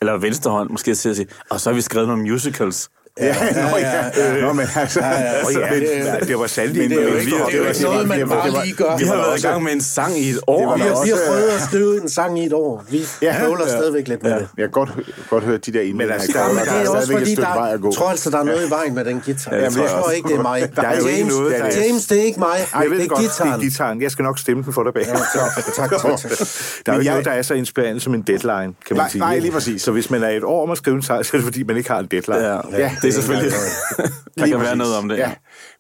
eller 0.02 0.18
venstre 0.18 0.52
hånd 0.52 0.70
måske 0.70 0.96
sidder 0.96 1.12
og 1.14 1.16
siger, 1.18 1.30
og 1.50 1.60
så 1.60 1.70
har 1.70 1.76
vi 1.76 1.82
skrevet 1.82 2.08
nogle 2.08 2.24
musicals. 2.32 2.90
Ja, 3.22 3.36
nå, 3.72 3.78
ja. 3.78 4.42
Nå, 4.42 4.54
men 4.54 4.68
altså... 4.76 5.00
Ja, 5.04 5.72
men- 5.72 5.84
ja, 5.84 6.16
det 6.20 6.40
var 6.40 6.48
sandelig... 6.48 6.82
men 6.82 6.92
det 6.98 7.04
er 7.08 7.14
øh, 7.14 7.20
ikke- 7.22 7.26
vi 7.32 7.38
har- 7.38 7.46
Det 7.46 7.54
er 7.54 7.58
jo 7.58 7.68
ikke 7.68 7.84
noget, 7.84 8.08
man 8.08 8.30
bare 8.30 8.64
lige 8.66 8.76
gør. 8.76 8.98
Vi 8.98 9.04
har 9.06 9.16
var 9.16 9.22
været 9.22 9.32
i 9.32 9.34
også- 9.34 9.48
gang 9.48 9.64
med 9.64 9.72
en 9.72 9.82
sang 9.82 10.18
i 10.20 10.30
et 10.30 10.40
år. 10.48 10.66
var 10.70 10.76
Vi 10.76 10.82
har, 10.82 10.88
vi 10.88 11.10
har 11.10 11.16
også- 11.16 11.24
prøvet 11.28 11.48
at 11.50 11.62
skrive 11.62 12.02
en 12.02 12.10
sang 12.10 12.40
i 12.40 12.46
et 12.46 12.54
år. 12.54 12.84
Vi 12.90 13.02
Ja. 13.22 13.36
bøvler 13.46 13.66
Ja. 13.66 13.72
stadigvæk 13.72 14.08
lidt 14.08 14.24
med 14.24 14.32
det. 14.32 14.48
Jeg 14.58 14.64
kan 14.64 14.72
godt, 14.72 14.90
godt 15.30 15.44
høre 15.44 15.58
de 15.58 15.74
der 15.74 15.82
indlæg. 15.82 16.12
altså, 16.12 16.32
her. 16.34 16.40
der 16.40 16.50
er- 16.50 16.54
Men 16.54 16.58
Der 16.58 16.64
det 16.64 16.72
er 16.72 16.80
også 16.80 16.92
stadigvæk 16.92 17.16
et 17.16 17.20
fordi, 17.22 17.32
stykke 17.36 17.42
der, 17.50 17.54
vej 17.60 17.74
at 17.74 17.82
gå. 17.82 17.88
jeg 17.88 17.96
tror 17.98 18.10
altså, 18.10 18.30
der 18.30 18.38
er 18.40 18.44
noget 18.44 18.68
i 18.68 18.70
vejen 18.70 18.96
med 18.96 19.06
den 19.06 19.22
guitar. 19.26 19.56
Ja, 19.56 19.66
det 19.66 19.78
jeg 19.78 19.90
tror 19.90 20.12
ikke, 20.12 20.28
det 20.30 20.38
er 20.38 20.42
mig. 20.42 20.60
Der 20.76 20.82
er 20.82 20.96
James, 20.96 21.34
noget, 21.36 21.52
der 21.60 21.82
James, 21.88 22.06
det 22.08 22.20
er 22.20 22.24
ikke 22.24 22.40
mig. 22.40 22.58
Ved 22.74 22.82
det 22.84 23.00
det 23.00 23.12
er 23.12 23.16
det 23.16 23.40
er 23.40 23.58
gitaren. 23.60 24.02
Jeg 24.02 24.12
skal 24.12 24.24
nok 24.24 24.40
stemme 24.40 24.64
den 24.64 24.74
for 24.74 24.84
dig 24.84 24.94
bag. 24.94 25.06
Tak. 25.06 25.90
Der 25.90 25.98
er 25.98 26.08
jo 26.08 26.92
Men 26.92 27.02
ikke 27.02 27.06
jeg- 27.06 27.14
noget, 27.14 27.26
der 27.26 27.32
er 27.32 27.42
så 27.42 27.54
inspirerende 27.54 28.00
som 28.02 28.14
en 28.16 28.22
deadline, 28.22 28.74
kan 28.88 28.98
man 28.98 29.10
sige. 29.10 29.20
nej, 29.20 29.40
lige 29.40 29.52
præcis. 29.52 29.82
Så 29.82 29.92
hvis 29.92 30.10
man 30.10 30.24
er 30.24 30.30
et 30.30 30.44
år 30.44 30.64
om 30.64 30.72
at 30.72 30.78
skrive 30.78 30.96
en 30.96 31.02
sang, 31.02 31.26
så 31.26 31.32
er 31.34 31.38
det 31.38 31.44
fordi, 31.46 31.64
man 31.64 31.78
ikke 31.78 31.90
har 31.90 32.00
en 32.00 32.08
deadline. 32.12 32.48
Ja, 32.78 32.92
det 33.06 33.18
er 33.18 33.22
selvfølgelig... 33.22 33.52
der 34.38 34.48
kan 34.48 34.60
være 34.60 34.76
noget 34.76 34.98
om 34.98 35.10
det. 35.10 35.18
Ja. 35.18 35.32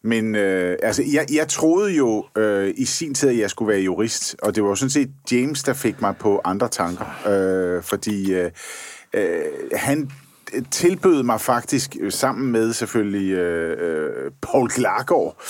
Men 0.03 0.35
øh, 0.35 0.77
altså, 0.83 1.03
jeg, 1.13 1.25
jeg 1.33 1.47
troede 1.47 1.91
jo 1.91 2.25
øh, 2.37 2.73
i 2.77 2.85
sin 2.85 3.13
tid, 3.13 3.29
at 3.29 3.37
jeg 3.37 3.49
skulle 3.49 3.69
være 3.69 3.81
jurist, 3.81 4.35
og 4.41 4.55
det 4.55 4.63
var 4.63 4.69
jo 4.69 4.75
sådan 4.75 4.89
set 4.89 5.09
James, 5.31 5.63
der 5.63 5.73
fik 5.73 6.01
mig 6.01 6.15
på 6.19 6.41
andre 6.43 6.67
tanker. 6.67 7.27
Øh, 7.27 7.83
fordi 7.83 8.33
øh, 8.33 8.51
øh, 9.13 9.41
han 9.73 10.11
tilbød 10.71 11.23
mig 11.23 11.41
faktisk, 11.41 11.97
øh, 11.99 12.11
sammen 12.11 12.51
med 12.51 12.73
selvfølgelig 12.73 13.31
øh, 13.31 13.77
øh, 13.79 14.31
Paul 14.41 14.69
Klargaard, 14.69 15.41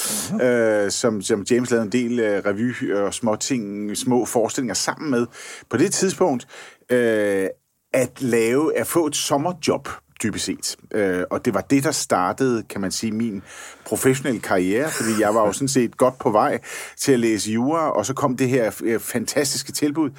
øh, 0.41 0.91
som, 0.91 1.21
som 1.21 1.45
James 1.51 1.71
lavede 1.71 1.85
en 1.85 1.91
del 1.91 2.19
øh, 2.19 2.41
revy 2.45 2.93
og 2.93 3.13
små 3.13 3.35
ting, 3.35 3.97
små 3.97 4.25
forestillinger 4.25 4.73
sammen 4.73 5.11
med, 5.11 5.25
på 5.69 5.77
det 5.77 5.93
tidspunkt, 5.93 6.47
øh, 6.91 7.47
at 7.93 8.21
lave, 8.21 8.77
at 8.77 8.87
få 8.87 9.05
et 9.05 9.15
sommerjob, 9.15 9.89
dybest 10.23 10.45
set. 10.45 10.75
Øh, 10.91 11.23
og 11.29 11.45
det 11.45 11.53
var 11.53 11.61
det, 11.61 11.83
der 11.83 11.91
startede, 11.91 12.63
kan 12.63 12.81
man 12.81 12.91
sige, 12.91 13.11
min 13.11 13.43
professionelle 13.85 14.41
karriere, 14.41 14.89
fordi 14.89 15.09
jeg 15.19 15.35
var 15.35 15.45
jo 15.47 15.53
sådan 15.53 15.67
set 15.67 15.97
godt 15.97 16.17
på 16.17 16.29
vej 16.31 16.59
til 16.97 17.11
at 17.11 17.19
læse 17.19 17.51
jura, 17.51 17.91
og 17.91 18.05
så 18.05 18.13
kom 18.13 18.37
det 18.37 18.49
her 18.49 18.71
øh, 18.83 18.99
fantastiske 18.99 19.71
tilbud 19.71 20.09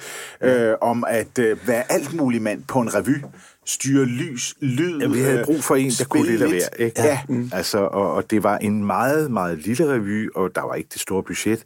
øh, 0.41 0.73
om 0.81 1.05
at 1.07 1.39
øh, 1.39 1.67
være 1.67 1.91
alt 1.91 2.13
mulig 2.13 2.41
mand 2.41 2.63
på 2.63 2.79
en 2.79 2.95
revy, 2.95 3.15
styre 3.65 4.05
lys, 4.05 4.55
lyd. 4.59 4.99
Ja, 4.99 5.07
vi 5.07 5.19
havde 5.19 5.39
øh, 5.39 5.45
brug 5.45 5.63
for 5.63 5.75
en, 5.75 5.91
der 5.91 6.05
kunne 6.05 6.37
lidt. 6.37 6.49
hver. 6.49 6.85
Ikke? 6.85 7.01
Ja. 7.01 7.19
Mm. 7.29 7.49
Altså, 7.53 7.77
og, 7.77 8.13
og 8.13 8.31
det 8.31 8.43
var 8.43 8.57
en 8.57 8.85
meget, 8.85 9.31
meget 9.31 9.57
lille 9.57 9.93
revy, 9.93 10.29
og 10.35 10.55
der 10.55 10.61
var 10.61 10.75
ikke 10.75 10.89
det 10.93 11.01
store 11.01 11.23
budget. 11.23 11.63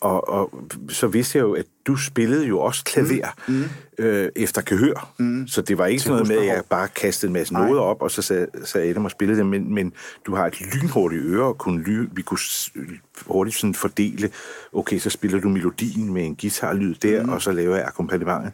Og, 0.00 0.28
og 0.28 0.64
så 0.88 1.06
vidste 1.06 1.38
jeg 1.38 1.42
jo, 1.42 1.52
at 1.52 1.64
du 1.86 1.96
spillede 1.96 2.46
jo 2.46 2.60
også 2.60 2.84
klaver 2.84 3.34
mm. 3.48 3.64
øh, 3.98 4.28
efter 4.36 4.62
gehør. 4.66 5.12
Mm. 5.18 5.48
Så 5.48 5.62
det 5.62 5.78
var 5.78 5.86
ikke 5.86 6.02
sådan 6.02 6.12
noget 6.12 6.28
med, 6.28 6.36
at 6.36 6.46
jeg 6.46 6.62
bare 6.70 6.88
kastede 6.88 7.30
en 7.30 7.32
masse 7.32 7.54
noder 7.54 7.80
op, 7.80 8.02
og 8.02 8.10
så 8.10 8.22
sad, 8.22 8.46
sad 8.64 8.82
Adam 8.82 9.04
og 9.04 9.10
spillede 9.10 9.38
dem. 9.38 9.46
Men, 9.46 9.74
men 9.74 9.92
du 10.26 10.34
har 10.34 10.46
et 10.46 10.60
lynhurtigt 10.60 11.22
øre, 11.24 11.44
og 11.44 11.58
kunne 11.58 11.82
ly, 11.82 12.08
vi 12.12 12.22
kunne 12.22 12.38
hurtigt 13.26 13.56
sådan 13.56 13.74
fordele, 13.74 14.30
okay, 14.72 14.98
så 14.98 15.10
spiller 15.10 15.40
du 15.40 15.48
melodien 15.48 16.12
med 16.12 16.24
en 16.24 16.36
guitarlyd 16.40 16.94
der, 16.94 17.22
mm. 17.22 17.32
og 17.32 17.42
så 17.42 17.52
laver 17.52 17.76
jeg 17.76 17.84
akkompagnementet. 17.86 18.52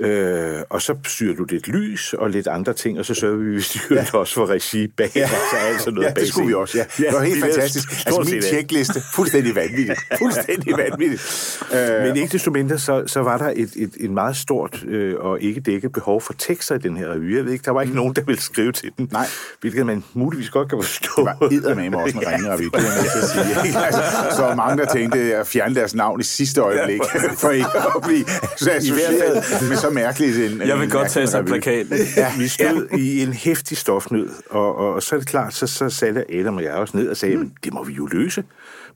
Øh, 0.00 0.60
og 0.70 0.82
så 0.82 0.96
styrer 1.06 1.36
du 1.36 1.44
lidt 1.44 1.68
lys 1.68 2.12
og 2.12 2.30
lidt 2.30 2.46
andre 2.46 2.72
ting, 2.72 2.98
og 2.98 3.04
så 3.04 3.14
sørger 3.14 3.36
vi, 3.36 3.50
vi 3.50 3.60
styrer 3.60 4.06
ja. 4.12 4.18
også 4.18 4.34
for 4.34 4.46
regi 4.46 4.86
bag, 4.86 5.10
ja. 5.14 5.20
altså 5.22 5.56
altså 5.56 5.90
noget 5.90 6.08
Ja, 6.08 6.20
det 6.20 6.28
skulle 6.28 6.48
vi 6.48 6.54
også, 6.54 6.78
ja. 6.78 6.84
Det 6.96 7.12
var 7.12 7.22
helt 7.22 7.44
fantastisk. 7.44 7.88
Altså, 8.06 8.26
min 8.32 8.42
tjekliste, 8.42 9.02
fuldstændig 9.14 9.54
vanvittig. 9.54 9.96
Fuldstændig 10.18 10.74
vanvittigt. 10.76 11.58
Øh, 11.74 12.02
Men 12.02 12.16
ikke 12.16 12.37
desto 12.38 12.50
mindre, 12.50 12.78
så, 12.78 13.02
så 13.06 13.20
var 13.20 13.38
der 13.38 13.52
et, 13.56 13.70
et, 13.76 13.90
et 14.00 14.10
meget 14.10 14.36
stort 14.36 14.84
øh, 14.88 15.14
og 15.18 15.40
ikke 15.40 15.60
dækket 15.60 15.92
behov 15.92 16.20
for 16.20 16.32
tekster 16.32 16.74
i 16.74 16.78
den 16.78 16.96
her 16.96 17.12
revy. 17.12 17.36
Jeg 17.36 17.44
ved 17.44 17.52
ikke, 17.52 17.64
der 17.64 17.70
var 17.70 17.82
ikke 17.82 17.94
nogen, 17.94 18.14
der 18.14 18.22
ville 18.22 18.42
skrive 18.42 18.72
til 18.72 18.90
den. 18.98 19.08
Nej. 19.12 19.26
Hvilket 19.60 19.86
man 19.86 20.04
muligvis 20.14 20.50
godt 20.50 20.68
kan 20.68 20.78
forstå. 20.82 21.10
Det 21.16 21.24
var 21.24 21.48
eddermame 21.52 21.98
også 21.98 22.18
en 22.18 22.26
ringe 22.32 22.52
revy, 22.52 22.64
det 22.64 22.74
er 22.74 22.80
jeg 22.80 23.02
nødt 23.02 23.12
til 23.12 23.18
at 23.18 23.28
sige. 23.28 23.78
Altså, 23.88 24.02
så 24.36 24.54
mange, 24.56 24.82
der 24.82 24.92
tænkte 24.92 25.18
at 25.18 25.46
fjerne 25.46 25.74
deres 25.74 25.94
navn 25.94 26.20
i 26.20 26.22
sidste 26.22 26.60
øjeblik, 26.60 27.00
for 27.40 27.50
ikke 27.50 27.66
at 27.96 28.02
blive 28.06 28.24
så 28.56 28.70
associeret 28.70 29.44
med 29.68 29.76
så 29.76 29.90
mærkeligt 29.90 30.52
en 30.52 30.60
Jeg 30.60 30.76
vil 30.76 30.84
en 30.84 30.90
godt 30.90 31.10
tage 31.10 31.38
revy. 31.38 31.46
plakaten. 31.46 31.96
Ja, 32.16 32.32
vi 32.38 32.48
stod 32.48 32.88
ja. 32.90 32.96
i 32.96 33.22
en 33.22 33.32
hæftig 33.32 33.76
stofnød, 33.76 34.28
og, 34.50 34.78
og, 34.78 34.94
og 34.94 35.02
så 35.02 35.14
er 35.14 35.18
det 35.18 35.28
klart, 35.28 35.54
så, 35.54 35.66
så 35.66 35.88
satte 35.90 36.34
Adam 36.34 36.56
og 36.56 36.62
jeg 36.62 36.72
også 36.72 36.96
ned 36.96 37.08
og 37.08 37.16
sagde, 37.16 37.36
mm. 37.36 37.50
det 37.64 37.72
må 37.72 37.84
vi 37.84 37.92
jo 37.92 38.06
løse. 38.06 38.44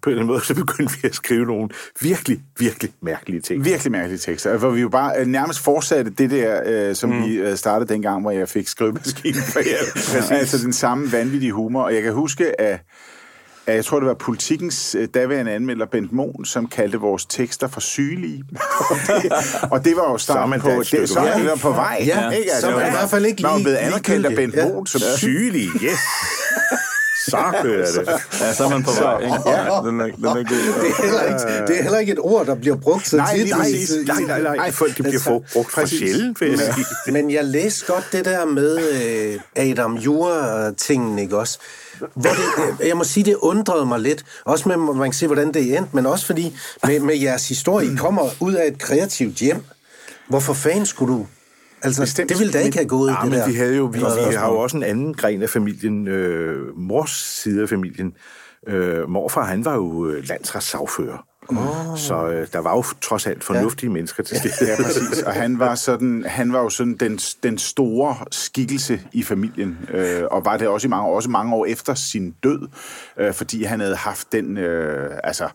På 0.03 0.11
en 0.11 0.13
eller 0.13 0.23
anden 0.23 0.33
måde, 0.35 0.45
så 0.51 0.55
begyndte 0.55 0.95
vi 1.03 1.09
at 1.09 1.15
skrive 1.15 1.47
nogle 1.47 1.69
virkelig, 2.01 2.41
virkelig 2.59 2.93
mærkelige 3.03 3.41
ting. 3.41 3.65
Virkelig 3.65 3.93
mærkelige 3.93 4.19
tekster, 4.19 4.57
hvor 4.57 4.71
vi 4.71 4.81
jo 4.81 4.89
bare 4.89 5.13
øh, 5.19 5.27
nærmest 5.27 5.59
fortsatte 5.65 6.11
det 6.19 6.31
der, 6.31 6.61
øh, 6.67 6.95
som 6.95 7.11
mm. 7.11 7.25
vi 7.25 7.35
øh, 7.35 7.57
startede 7.57 7.93
dengang, 7.93 8.21
hvor 8.23 8.31
jeg 8.31 8.49
fik 8.49 8.69
skrivemaskinen 8.69 9.43
for 9.43 9.61
jer. 9.71 10.37
altså 10.39 10.59
den 10.59 10.73
samme 10.73 11.13
vanvittige 11.13 11.53
humor, 11.53 11.83
og 11.83 11.95
jeg 11.95 12.03
kan 12.03 12.13
huske, 12.13 12.61
at 12.61 12.81
at 13.67 13.75
jeg 13.75 13.85
tror, 13.85 13.99
det 14.01 14.07
var 14.09 14.15
Politikens 14.15 14.95
øh, 14.95 15.09
daværende 15.15 15.53
anmelder 15.53 15.87
Bent 15.87 16.13
Mohn, 16.13 16.45
som 16.45 16.67
kaldte 16.67 16.99
vores 16.99 17.27
tekster 17.27 17.69
for 17.69 17.81
sygelige. 17.81 18.45
og, 18.91 18.97
det, 19.07 19.33
og 19.71 19.85
det 19.85 19.97
var 19.97 20.11
jo 20.11 20.19
starten 20.19 20.51
man 20.51 20.61
på, 20.61 20.69
det, 20.91 21.09
så 21.09 21.21
er 21.21 21.39
man 21.39 21.47
da 21.47 21.55
på 21.57 21.71
vej. 21.71 22.03
Ja, 22.07 22.31
ikke? 22.31 22.53
Altså, 22.53 22.71
så 22.71 22.77
man 22.77 22.87
i 22.87 22.91
hvert 22.91 23.11
fald 23.11 23.27
ikke 23.27 23.43
Man 23.43 23.53
lige- 23.55 23.65
blevet 23.65 23.77
anerkendt 23.77 24.27
af 24.27 24.35
Bent. 24.37 24.57
Mohn 24.57 24.87
som 24.87 25.01
Ja. 25.01 25.17
Sygelige, 25.17 25.69
yes! 25.83 25.99
Så 27.29 27.37
kører 27.63 27.87
det. 27.87 28.09
Ja, 28.41 28.55
så 28.55 28.65
er 28.65 28.69
man 28.69 28.83
på 28.83 28.91
vej, 29.01 29.19
ikke? 29.21 29.51
Ja. 29.51 29.81
Den 29.85 30.01
er, 30.01 30.05
den 30.07 30.25
er 30.27 30.35
god. 30.35 30.45
Det 30.45 30.91
er, 30.91 31.03
heller 31.03 31.23
ikke, 31.23 31.67
det 31.67 31.79
er 31.79 31.83
heller 31.83 31.99
ikke 31.99 32.13
et 32.13 32.19
ord, 32.21 32.47
der 32.47 32.55
bliver 32.55 32.77
brugt 32.77 33.09
så 33.09 33.17
Nej, 33.17 33.37
tit. 33.37 33.51
Nej, 34.07 34.21
nej, 34.27 34.43
nej, 34.43 34.57
nej, 34.57 34.71
folk 34.71 34.91
de 34.97 35.03
bliver 35.03 35.13
Altså, 35.15 35.41
brugt 35.53 35.73
for 35.73 35.81
præcis. 35.81 35.99
sjældent, 35.99 36.41
vil 36.41 36.51
jeg 36.51 36.59
sige. 36.75 37.13
Men 37.13 37.31
jeg 37.31 37.45
læste 37.45 37.87
godt 37.93 38.09
det 38.13 38.25
der 38.25 38.45
med 38.45 38.79
øh, 38.79 39.41
Adam 39.71 39.95
Jura-tingen, 39.97 41.19
ikke 41.19 41.39
også? 41.39 41.59
Hvor 42.15 42.31
det, 42.31 42.75
øh, 42.83 42.89
jeg 42.89 42.97
må 42.97 43.05
sige, 43.05 43.25
det 43.25 43.35
undrede 43.35 43.87
mig 43.87 44.01
lidt. 44.01 44.25
Også 44.45 44.69
med, 44.69 44.77
man 44.77 45.11
kan 45.11 45.13
se, 45.13 45.27
hvordan 45.27 45.55
det 45.55 45.77
endte, 45.77 45.91
men 45.93 46.07
også 46.07 46.27
fordi 46.27 46.57
med, 46.87 47.01
med 47.01 47.17
jeres 47.17 47.49
historie, 47.49 47.93
I 47.93 47.97
kommer 47.97 48.31
ud 48.41 48.55
af 48.55 48.67
et 48.67 48.79
kreativt 48.79 49.37
hjem. 49.37 49.65
Hvorfor 50.29 50.53
fanden 50.53 50.87
skulle 50.87 51.15
du... 51.15 51.27
Altså, 51.83 52.03
Bestemt. 52.03 52.29
det 52.29 52.39
ville 52.39 52.53
da 52.53 52.59
ikke 52.59 52.77
have 52.77 52.89
gået, 52.89 53.11
Ja, 53.11 53.17
det 53.23 53.31
men 53.31 53.39
der. 53.39 53.47
vi 53.47 53.55
havde 53.55 53.77
jo, 53.77 53.85
vi, 53.85 53.99
vi 54.29 54.35
har 54.35 54.49
jo 54.49 54.59
også 54.59 54.77
en 54.77 54.83
anden 54.83 55.15
gren 55.15 55.43
af 55.43 55.51
familien, 55.51 56.09
øh, 56.09 56.79
mors 56.79 57.11
side 57.43 57.63
af 57.63 57.69
familien, 57.69 58.13
Øh, 58.69 59.09
morfar, 59.09 59.45
han 59.45 59.65
var 59.65 59.75
jo 59.75 60.07
øh, 60.07 60.29
landsretssagfører. 60.29 61.27
Oh. 61.49 61.99
Så 61.99 62.29
øh, 62.29 62.47
der 62.53 62.59
var 62.59 62.77
jo 62.77 62.85
trods 63.01 63.27
alt 63.27 63.45
fornuftige 63.45 63.91
ja. 63.91 63.93
mennesker 63.93 64.23
til 64.23 64.37
stede. 64.37 64.71
Ja, 64.71 64.77
præcis. 64.83 65.23
Og 65.23 65.33
han 65.33 65.59
var, 65.59 65.75
sådan, 65.75 66.25
han 66.27 66.53
var 66.53 66.63
jo 66.63 66.69
sådan 66.69 66.97
den, 66.97 67.19
den 67.43 67.59
store 67.59 68.17
skikkelse 68.31 69.01
i 69.13 69.23
familien, 69.23 69.79
øh, 69.91 70.23
og 70.31 70.45
var 70.45 70.57
det 70.57 70.69
også, 70.69 70.87
i 70.87 70.91
mange, 70.91 71.09
også 71.09 71.31
mange 71.31 71.55
år 71.55 71.67
efter 71.67 71.95
sin 71.95 72.35
død, 72.43 72.69
øh, 73.19 73.35
fordi 73.35 73.63
han 73.65 73.81
havde 73.81 73.97
haft 73.97 74.33
den... 74.33 74.59
Øh, 74.59 75.11
altså, 75.25 75.49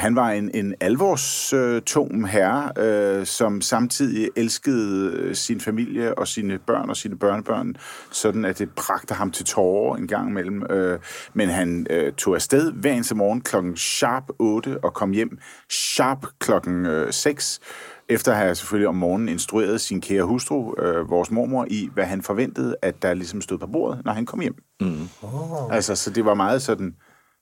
han 0.00 0.16
var 0.16 0.30
en, 0.30 0.50
en 0.54 0.74
alvorstung 0.80 2.22
øh, 2.22 2.28
herre, 2.28 2.72
øh, 2.76 3.26
som 3.26 3.60
samtidig 3.60 4.30
elskede 4.36 5.12
øh, 5.12 5.34
sin 5.34 5.60
familie 5.60 6.18
og 6.18 6.28
sine 6.28 6.58
børn 6.58 6.90
og 6.90 6.96
sine 6.96 7.18
børnebørn, 7.18 7.76
sådan 8.10 8.44
at 8.44 8.58
det 8.58 8.70
bragte 8.70 9.14
ham 9.14 9.30
til 9.30 9.46
tårer 9.46 9.96
en 9.96 10.06
gang 10.06 10.30
imellem. 10.30 10.62
Øh, 10.70 10.98
men 11.34 11.48
han 11.48 11.86
øh, 11.90 12.12
tog 12.12 12.34
afsted 12.34 12.72
hver 12.72 12.92
eneste 12.92 13.14
morgen 13.14 13.40
klokken 13.40 13.76
sharp 13.76 14.24
8 14.38 14.84
og 14.84 14.94
kom 14.94 15.10
hjem 15.10 15.38
sharp 15.68 16.26
klokken 16.38 16.86
6, 17.10 17.60
efter 18.08 18.32
at 18.32 18.38
have 18.38 18.54
selvfølgelig 18.54 18.88
om 18.88 18.94
morgenen 18.94 19.28
instrueret 19.28 19.80
sin 19.80 20.00
kære 20.00 20.22
hustru, 20.22 20.74
øh, 20.78 21.10
vores 21.10 21.30
mormor, 21.30 21.66
i, 21.70 21.90
hvad 21.94 22.04
han 22.04 22.22
forventede, 22.22 22.76
at 22.82 23.02
der 23.02 23.14
ligesom 23.14 23.40
stod 23.40 23.58
på 23.58 23.66
bordet, 23.66 24.04
når 24.04 24.12
han 24.12 24.26
kom 24.26 24.40
hjem. 24.40 24.54
Mm. 24.80 25.08
Oh. 25.22 25.74
Altså, 25.74 25.96
så 25.96 26.10
det 26.10 26.24
var 26.24 26.34
meget 26.34 26.62
sådan, 26.62 26.94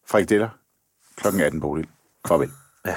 frikadeller, 0.06 0.48
klokken 1.16 1.42
18 1.42 1.60
bolig. 1.60 1.88
Farvel. 2.26 2.50
Ja. 2.86 2.94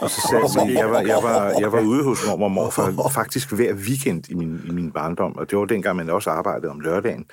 Og 0.00 0.10
så 0.10 0.26
sagde 0.30 0.66
jeg, 0.66 0.78
jeg 0.78 0.90
var, 0.90 1.00
jeg 1.00 1.18
var, 1.22 1.50
jeg 1.60 1.72
var 1.72 1.80
ude 1.80 2.04
hos 2.04 2.18
mormor 2.26 2.44
og 2.44 2.50
morfar 2.50 3.08
faktisk 3.08 3.52
hver 3.52 3.74
weekend 3.74 4.30
i 4.30 4.34
min, 4.34 4.60
i 4.68 4.70
min 4.70 4.92
barndom, 4.92 5.36
og 5.36 5.50
det 5.50 5.58
var 5.58 5.64
dengang, 5.64 5.96
man 5.96 6.10
også 6.10 6.30
arbejdede 6.30 6.70
om 6.70 6.80
lørdagen. 6.80 7.26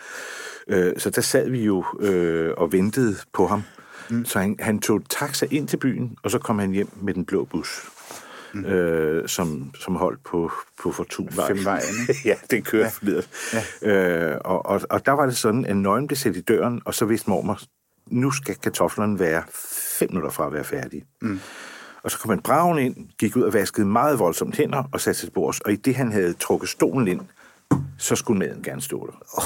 Øh, 0.67 0.93
så 0.97 1.09
der 1.09 1.21
sad 1.21 1.49
vi 1.49 1.63
jo 1.63 1.85
øh, 1.99 2.53
og 2.57 2.71
ventede 2.71 3.15
på 3.33 3.47
ham. 3.47 3.63
Mm. 4.09 4.25
Så 4.25 4.39
han, 4.39 4.55
han 4.59 4.79
tog 4.79 5.01
taxa 5.09 5.47
ind 5.51 5.67
til 5.67 5.77
byen, 5.77 6.17
og 6.23 6.31
så 6.31 6.39
kom 6.39 6.59
han 6.59 6.71
hjem 6.71 6.89
med 7.01 7.13
den 7.13 7.25
blå 7.25 7.45
bus. 7.45 7.89
Mm. 8.53 8.65
Øh, 8.65 9.27
som, 9.27 9.71
som 9.79 9.95
holdt 9.95 10.23
på, 10.23 10.51
på 10.81 10.91
Fortunvej. 10.91 11.47
Femvejen, 11.47 11.83
ja, 12.25 12.35
den 12.51 12.63
kørte 12.63 12.91
ja. 13.03 13.59
Ja. 13.81 14.31
Øh, 14.31 14.37
og, 14.45 14.65
og, 14.65 14.81
og 14.89 15.05
der 15.05 15.11
var 15.11 15.25
det 15.25 15.37
sådan, 15.37 15.65
at 15.65 15.77
nøglen 15.77 16.07
blev 16.07 16.17
sat 16.17 16.35
i 16.35 16.41
døren, 16.41 16.81
og 16.85 16.93
så 16.93 17.05
vidste 17.05 17.29
mormor, 17.29 17.59
nu 18.07 18.31
skal 18.31 18.55
kartoflerne 18.55 19.19
være 19.19 19.43
fem 19.99 20.10
minutter 20.10 20.29
fra 20.29 20.45
at 20.45 20.53
være 20.53 20.63
færdige. 20.63 21.05
Mm. 21.21 21.39
Og 22.03 22.12
så 22.12 22.19
kom 22.19 22.29
han 22.29 22.39
braven 22.39 22.79
ind, 22.79 22.95
gik 23.19 23.36
ud 23.36 23.41
og 23.41 23.53
vaskede 23.53 23.88
meget 23.88 24.19
voldsomt 24.19 24.57
hænder 24.57 24.83
og 24.91 25.01
satte 25.01 25.19
sig 25.19 25.27
til 25.27 25.33
bords. 25.33 25.60
Og 25.60 25.71
i 25.71 25.75
det, 25.75 25.95
han 25.95 26.12
havde 26.12 26.33
trukket 26.33 26.69
stolen 26.69 27.07
ind, 27.07 27.21
så 27.97 28.15
skulle 28.15 28.39
maden 28.39 28.63
gerne 28.63 28.81
stå 28.81 29.07
der. 29.07 29.43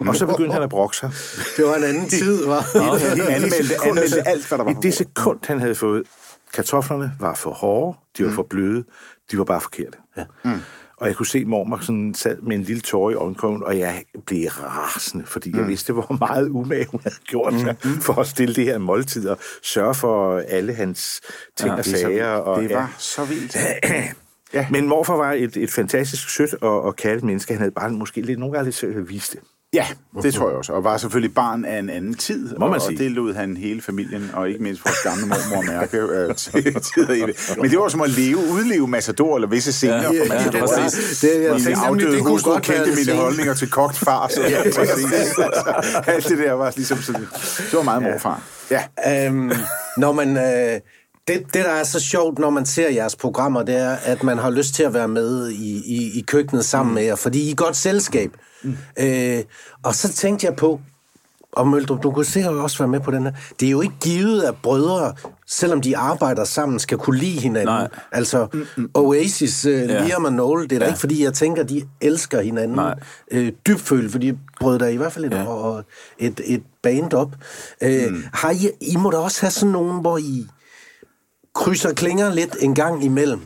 Og 0.08 0.16
så 0.16 0.26
begyndte 0.26 0.52
han 0.52 0.62
at 0.62 0.70
brokke 0.70 0.96
sig. 0.96 1.10
Det 1.56 1.64
var 1.64 1.74
en 1.74 1.84
anden 1.84 2.08
tid, 2.08 2.46
var. 2.46 2.60
Han 3.08 3.34
anmeldte, 3.34 3.74
anmeldte 3.88 4.28
alt, 4.28 4.48
hvad 4.48 4.58
der 4.58 4.64
var. 4.64 4.70
I 4.70 4.74
det 4.82 4.94
sekund, 4.94 5.38
han 5.44 5.60
havde 5.60 5.74
fået 5.74 6.02
kartoflerne, 6.54 7.12
var 7.20 7.34
for 7.34 7.50
hårde, 7.50 7.98
de 8.18 8.22
var 8.22 8.30
mm. 8.30 8.34
for 8.34 8.42
bløde, 8.42 8.84
de 9.30 9.38
var 9.38 9.44
bare 9.44 9.60
forkerte. 9.60 9.98
Ja. 10.16 10.24
Mm. 10.44 10.60
Og 10.96 11.06
jeg 11.06 11.16
kunne 11.16 11.26
se 11.26 11.44
mormor 11.44 11.78
sådan 11.82 12.14
sad 12.14 12.36
med 12.40 12.56
en 12.56 12.62
lille 12.62 12.82
tår 12.82 13.10
i 13.10 13.14
øjenkrogen, 13.14 13.62
og 13.62 13.78
jeg 13.78 14.04
blev 14.26 14.48
rasende, 14.48 15.26
fordi 15.26 15.52
mm. 15.52 15.58
jeg 15.58 15.68
vidste, 15.68 15.92
hvor 15.92 16.16
meget 16.26 16.48
umage 16.48 16.86
hun 16.86 17.00
havde 17.02 17.16
gjort 17.26 17.54
sig 17.60 17.76
mm. 17.84 18.00
for 18.00 18.12
at 18.12 18.26
stille 18.26 18.54
det 18.54 18.64
her 18.64 18.78
måltid 18.78 19.28
og 19.28 19.38
sørge 19.62 19.94
for 19.94 20.38
alle 20.38 20.74
hans 20.74 21.20
ting 21.56 21.70
ja, 21.70 21.76
og 21.76 21.84
sager. 21.84 22.26
Og, 22.26 22.62
det 22.62 22.70
var 22.70 22.80
ja. 22.80 22.88
så 22.98 23.24
vildt. 23.24 23.56
ja. 24.54 24.66
Men 24.70 24.88
morfar 24.88 25.16
var 25.16 25.32
et, 25.32 25.56
et 25.56 25.70
fantastisk 25.70 26.30
sødt 26.30 26.54
og, 26.54 26.82
og 26.82 26.96
kærligt 26.96 27.24
menneske. 27.24 27.52
Han 27.52 27.58
havde 27.58 27.70
bare 27.72 27.90
måske 27.90 28.20
lidt, 28.20 28.38
nogle 28.38 28.52
gange 28.52 28.64
lidt 28.64 28.76
svært 28.76 28.96
at 28.96 29.08
vise 29.08 29.32
det. 29.32 29.40
Ja, 29.74 29.86
det 30.22 30.34
tror 30.34 30.48
jeg 30.48 30.56
også. 30.56 30.72
Og 30.72 30.84
var 30.84 30.96
selvfølgelig 30.96 31.34
barn 31.34 31.64
af 31.64 31.78
en 31.78 31.90
anden 31.90 32.14
tid. 32.14 32.54
Må 32.58 32.68
man 32.68 32.80
sige. 32.80 32.94
og 32.94 32.98
det 32.98 33.10
lod 33.10 33.34
han 33.34 33.56
hele 33.56 33.82
familien, 33.82 34.30
og 34.34 34.48
ikke 34.48 34.62
mindst 34.62 34.84
vores 34.84 34.98
gamle 35.02 35.26
mormor 35.26 35.62
mærke 35.62 35.98
øh, 35.98 36.34
til, 36.84 37.34
Men 37.60 37.70
det 37.70 37.78
var 37.78 37.88
som 37.88 38.00
at 38.00 38.10
leve, 38.10 38.36
udleve 38.36 38.88
Matador 38.88 39.34
eller 39.36 39.48
visse 39.48 39.72
scener. 39.72 39.94
Ja, 39.96 40.02
ja, 40.02 40.12
ja, 40.12 40.50
det, 40.50 40.60
var, 40.60 40.66
det, 41.22 41.42
jeg 41.42 41.54
mine 41.54 41.76
afdøde 41.76 42.12
det 42.12 42.22
hustru 42.22 42.58
kendte 42.58 42.92
mine 43.06 43.20
holdninger 43.20 43.54
til 43.54 43.70
kogt 43.70 43.98
far. 43.98 44.28
Så 44.28 44.42
ja, 44.50 44.62
præcis. 44.62 45.38
Alt 46.14 46.28
det 46.28 46.38
der 46.38 46.52
var 46.52 46.72
ligesom 46.76 46.98
sådan. 46.98 47.26
Det 47.58 47.72
var 47.72 47.82
meget 47.82 48.02
morfar. 48.02 48.42
Ja. 48.70 49.26
Øhm, 49.26 49.52
når 49.96 50.12
man... 50.12 50.36
Øh, 50.36 50.80
det, 51.28 51.54
det, 51.54 51.64
der 51.64 51.70
er 51.70 51.84
så 51.84 52.00
sjovt, 52.00 52.38
når 52.38 52.50
man 52.50 52.66
ser 52.66 52.90
jeres 52.90 53.16
programmer, 53.16 53.62
det 53.62 53.76
er, 53.76 53.96
at 54.04 54.22
man 54.22 54.38
har 54.38 54.50
lyst 54.50 54.74
til 54.74 54.82
at 54.82 54.94
være 54.94 55.08
med 55.08 55.48
i, 55.50 55.82
i, 55.86 56.18
i 56.18 56.24
køkkenet 56.26 56.64
sammen 56.64 56.90
mm. 56.90 56.94
med 56.94 57.02
jer, 57.02 57.14
fordi 57.14 57.48
I 57.48 57.50
er 57.50 57.54
godt 57.54 57.76
selskab. 57.76 58.30
Mm. 58.62 58.76
Øh, 58.98 59.42
og 59.82 59.94
så 59.94 60.12
tænkte 60.12 60.46
jeg 60.46 60.56
på, 60.56 60.80
og 61.52 61.68
Møldrup, 61.68 62.02
du 62.02 62.10
kunne 62.10 62.24
sikkert 62.24 62.54
også 62.54 62.78
være 62.78 62.88
med 62.88 63.00
på 63.00 63.10
den 63.10 63.22
her. 63.22 63.32
Det 63.60 63.66
er 63.66 63.70
jo 63.70 63.80
ikke 63.80 63.94
givet, 64.02 64.42
at 64.42 64.54
brødre, 64.62 65.14
selvom 65.46 65.80
de 65.80 65.96
arbejder 65.96 66.44
sammen, 66.44 66.78
skal 66.78 66.98
kunne 66.98 67.18
lide 67.18 67.40
hinanden. 67.40 67.74
Nej. 67.74 67.88
Altså, 68.12 68.46
Mm-mm. 68.52 68.90
Oasis, 68.94 69.66
uh, 69.66 69.72
ja. 69.72 70.04
Liam 70.04 70.24
og 70.24 70.32
Noel, 70.32 70.70
det 70.70 70.76
er 70.76 70.78
da 70.78 70.84
ja. 70.84 70.90
ikke, 70.90 71.00
fordi 71.00 71.24
jeg 71.24 71.34
tænker, 71.34 71.62
de 71.62 71.82
elsker 72.00 72.40
hinanden 72.40 72.76
Nej. 72.76 72.94
øh, 73.30 73.52
dybfølt, 73.66 74.12
for 74.12 74.18
de 74.18 74.38
brød 74.60 74.78
der 74.78 74.86
i 74.86 74.96
hvert 74.96 75.12
fald 75.12 75.24
et, 75.24 75.32
ja. 75.32 75.46
og 75.46 75.84
et, 76.18 76.40
et 76.44 76.62
band 76.82 77.12
op. 77.12 77.30
Øh, 77.82 78.10
mm. 78.10 78.24
har 78.32 78.50
I, 78.50 78.70
I 78.80 78.96
må 78.96 79.10
da 79.10 79.16
også 79.16 79.40
have 79.40 79.50
sådan 79.50 79.72
nogen, 79.72 80.00
hvor 80.00 80.18
I 80.18 80.46
krydser 81.54 81.92
klinger 81.92 82.34
lidt 82.34 82.56
en 82.60 82.74
gang 82.74 83.04
imellem. 83.04 83.40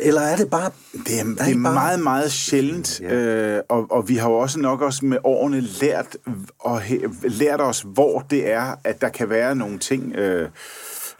Eller 0.00 0.20
er 0.20 0.36
det 0.36 0.50
bare... 0.50 0.70
Det 0.92 1.20
er, 1.20 1.24
det 1.24 1.40
er 1.40 1.62
bare... 1.62 1.74
meget, 1.74 2.00
meget 2.00 2.32
sjældent, 2.32 3.00
ja. 3.00 3.14
øh, 3.14 3.62
og, 3.68 3.86
og 3.90 4.08
vi 4.08 4.16
har 4.16 4.28
jo 4.30 4.36
også 4.36 4.60
nok 4.60 4.80
også 4.80 5.04
med 5.04 5.18
årene 5.24 5.60
lært, 5.60 6.16
og 6.58 6.82
lært 7.22 7.60
os, 7.60 7.86
hvor 7.86 8.26
det 8.30 8.50
er, 8.50 8.74
at 8.84 9.00
der 9.00 9.08
kan 9.08 9.30
være 9.30 9.56
nogle 9.56 9.78
ting... 9.78 10.14
Øh, 10.16 10.48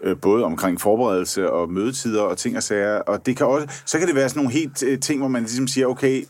øh, 0.02 0.16
både 0.22 0.44
omkring 0.44 0.80
forberedelse 0.80 1.50
og 1.50 1.72
mødetider 1.72 2.22
og 2.22 2.38
ting 2.38 2.56
og 2.56 2.62
sager. 2.62 2.98
Og 2.98 3.26
det 3.26 3.36
kan 3.36 3.46
også, 3.46 3.66
så 3.84 3.98
kan 3.98 4.08
det 4.08 4.16
være 4.16 4.28
sådan 4.28 4.38
nogle 4.40 4.52
helt 4.52 4.82
øh, 4.82 5.00
ting, 5.00 5.20
hvor 5.20 5.28
man 5.28 5.42
ligesom 5.42 5.68
siger, 5.68 5.86
okay, 5.86 6.24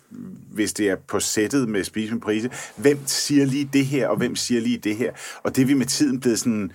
hvis 0.52 0.72
det 0.72 0.90
er 0.90 0.96
på 1.08 1.20
sættet 1.20 1.68
med 1.68 1.84
Spise 1.84 2.12
med 2.12 2.20
Prise, 2.20 2.50
hvem 2.76 2.98
siger 3.06 3.46
lige 3.46 3.70
det 3.72 3.86
her, 3.86 4.08
og 4.08 4.16
hvem 4.16 4.36
siger 4.36 4.60
lige 4.60 4.78
det 4.78 4.96
her? 4.96 5.12
Og 5.42 5.56
det 5.56 5.62
er 5.62 5.66
vi 5.66 5.74
med 5.74 5.86
tiden 5.86 6.20
blevet 6.20 6.38
sådan 6.38 6.72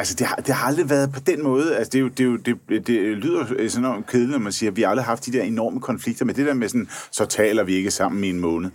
Altså, 0.00 0.14
det 0.14 0.26
har, 0.26 0.36
det 0.36 0.54
har 0.54 0.66
aldrig 0.66 0.90
været 0.90 1.12
på 1.12 1.20
den 1.20 1.42
måde. 1.42 1.76
Altså, 1.76 1.90
det, 1.90 1.98
er 1.98 2.02
jo, 2.02 2.08
det, 2.08 2.20
er 2.20 2.24
jo, 2.24 2.36
det, 2.36 2.86
det 2.86 3.16
lyder 3.16 3.46
øh, 3.56 3.70
sådan 3.70 3.82
noget 3.82 4.06
kedeligt, 4.06 4.30
når 4.30 4.38
man 4.38 4.52
siger, 4.52 4.70
at 4.70 4.76
vi 4.76 4.82
aldrig 4.82 5.04
har 5.04 5.12
haft 5.12 5.26
de 5.26 5.32
der 5.32 5.42
enorme 5.42 5.80
konflikter, 5.80 6.24
men 6.24 6.36
det 6.36 6.46
der 6.46 6.54
med 6.54 6.68
sådan, 6.68 6.88
så 7.10 7.24
taler 7.24 7.64
vi 7.64 7.74
ikke 7.74 7.90
sammen 7.90 8.24
i 8.24 8.28
en 8.28 8.40
måned, 8.40 8.70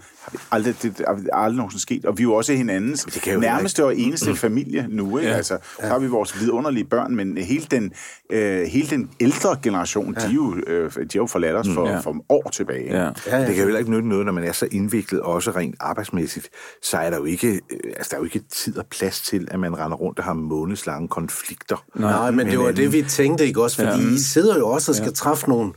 aldrig, 0.51 0.75
det 0.81 1.05
har 1.07 1.39
aldrig 1.39 1.57
nogensinde 1.57 1.81
sket. 1.81 2.05
Og 2.05 2.17
vi 2.17 2.21
er 2.21 2.27
jo 2.27 2.33
også 2.33 2.53
hinandens 2.53 3.03
det 3.03 3.39
nærmeste 3.39 3.85
og 3.85 3.97
eneste 3.97 4.29
mm. 4.29 4.35
familie 4.35 4.87
nu. 4.89 5.17
Ikke? 5.17 5.29
Ja. 5.29 5.37
Altså, 5.37 5.57
så 5.79 5.87
har 5.87 5.99
vi 5.99 6.07
vores 6.07 6.39
vidunderlige 6.39 6.85
børn, 6.85 7.15
men 7.15 7.37
hele 7.37 7.65
den, 7.71 7.91
øh, 8.29 8.67
hele 8.67 8.89
den 8.89 9.09
ældre 9.19 9.57
generation, 9.63 10.15
ja. 10.19 10.25
de, 10.25 10.31
er 10.31 10.33
jo, 10.33 10.55
øh, 10.67 10.91
de 10.95 10.99
er 11.01 11.07
jo 11.15 11.25
forladt 11.25 11.55
os 11.55 11.67
for, 11.73 11.89
ja. 11.89 11.99
for 11.99 12.15
år 12.29 12.49
tilbage. 12.49 12.85
Ja. 12.85 13.03
Ja, 13.03 13.11
ja. 13.27 13.39
Det 13.39 13.47
kan 13.47 13.55
jo 13.55 13.63
heller 13.63 13.79
ikke 13.79 13.91
nytte 13.91 14.07
noget, 14.07 14.25
når 14.25 14.33
man 14.33 14.43
er 14.43 14.51
så 14.51 14.67
indviklet, 14.71 15.21
også 15.21 15.51
rent 15.51 15.75
arbejdsmæssigt, 15.79 16.49
så 16.81 16.97
er 16.97 17.09
der 17.09 17.17
jo 17.17 17.25
ikke, 17.25 17.47
øh, 17.47 17.79
altså, 17.97 18.09
der 18.09 18.15
er 18.15 18.19
jo 18.19 18.25
ikke 18.25 18.41
tid 18.51 18.77
og 18.77 18.85
plads 18.85 19.21
til, 19.21 19.47
at 19.51 19.59
man 19.59 19.79
render 19.79 19.97
rundt 19.97 20.19
og 20.19 20.25
har 20.25 20.33
månedslange 20.33 21.07
konflikter. 21.07 21.85
Nej, 21.95 22.11
Nej 22.11 22.31
men 22.31 22.47
det 22.47 22.59
var 22.59 22.71
det, 22.71 22.93
vi 22.93 23.01
tænkte, 23.01 23.47
ikke 23.47 23.63
også? 23.63 23.75
Fordi 23.75 24.03
ja. 24.03 24.13
I 24.13 24.17
sidder 24.17 24.57
jo 24.57 24.67
også 24.69 24.91
og 24.91 24.95
skal 24.95 25.07
ja. 25.07 25.13
træffe 25.13 25.49
nogle 25.49 25.73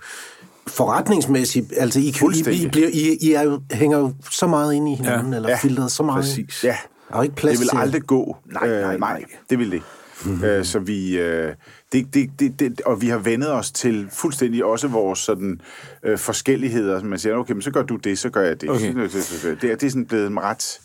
forretningsmæssigt, 0.69 1.73
altså 1.77 2.01
I, 2.01 2.03
I, 2.03 2.63
I, 2.65 2.69
bliver, 2.69 2.89
I, 2.93 3.19
I 3.21 3.33
er 3.33 3.43
jo, 3.43 3.61
hænger 3.73 3.99
jo 3.99 4.13
så 4.31 4.47
meget 4.47 4.75
ind 4.75 4.89
i 4.89 4.95
hinanden, 4.95 5.33
ja. 5.33 5.37
eller 5.37 5.49
ja. 5.49 5.57
filtret 5.57 5.93
så 5.93 6.03
meget. 6.03 6.25
Præcis. 6.25 6.65
Ja. 6.65 6.77
Er 7.11 7.23
ikke 7.23 7.35
plads 7.35 7.59
det 7.59 7.69
vil 7.73 7.81
aldrig 7.81 8.03
gå. 8.03 8.37
Nej, 8.53 8.69
nej, 8.69 8.95
øh, 8.95 9.01
nej. 9.01 9.25
Det 9.51 9.59
vil 9.59 9.71
det. 9.71 9.83
Mm-hmm. 10.25 10.45
Øh, 10.45 10.65
så 10.65 10.79
vi, 10.79 11.19
øh, 11.19 11.53
det, 11.93 12.15
det, 12.15 12.31
det, 12.39 12.61
det, 12.61 12.81
og 12.81 13.03
vi 13.03 13.09
har 13.09 13.19
vendet 13.19 13.53
os 13.53 13.71
til 13.71 14.09
fuldstændig 14.13 14.65
også 14.65 14.89
vores 14.89 15.19
sådan, 15.19 15.61
øh, 16.03 16.19
forskelligheder. 16.19 17.03
Man 17.03 17.19
siger, 17.19 17.35
okay, 17.35 17.53
men 17.53 17.63
så 17.63 17.71
gør 17.71 17.83
du 17.83 17.97
det, 17.97 18.19
så 18.19 18.31
gør 18.31 18.43
jeg 18.43 18.61
det. 18.61 18.71
Okay. 18.71 18.95
Det, 18.95 19.13
det, 19.13 19.59
det, 19.63 19.71
er, 19.71 19.77
det 19.77 19.87
er 19.87 19.91
sådan 19.91 20.07
blevet 20.07 20.39
ret 20.39 20.81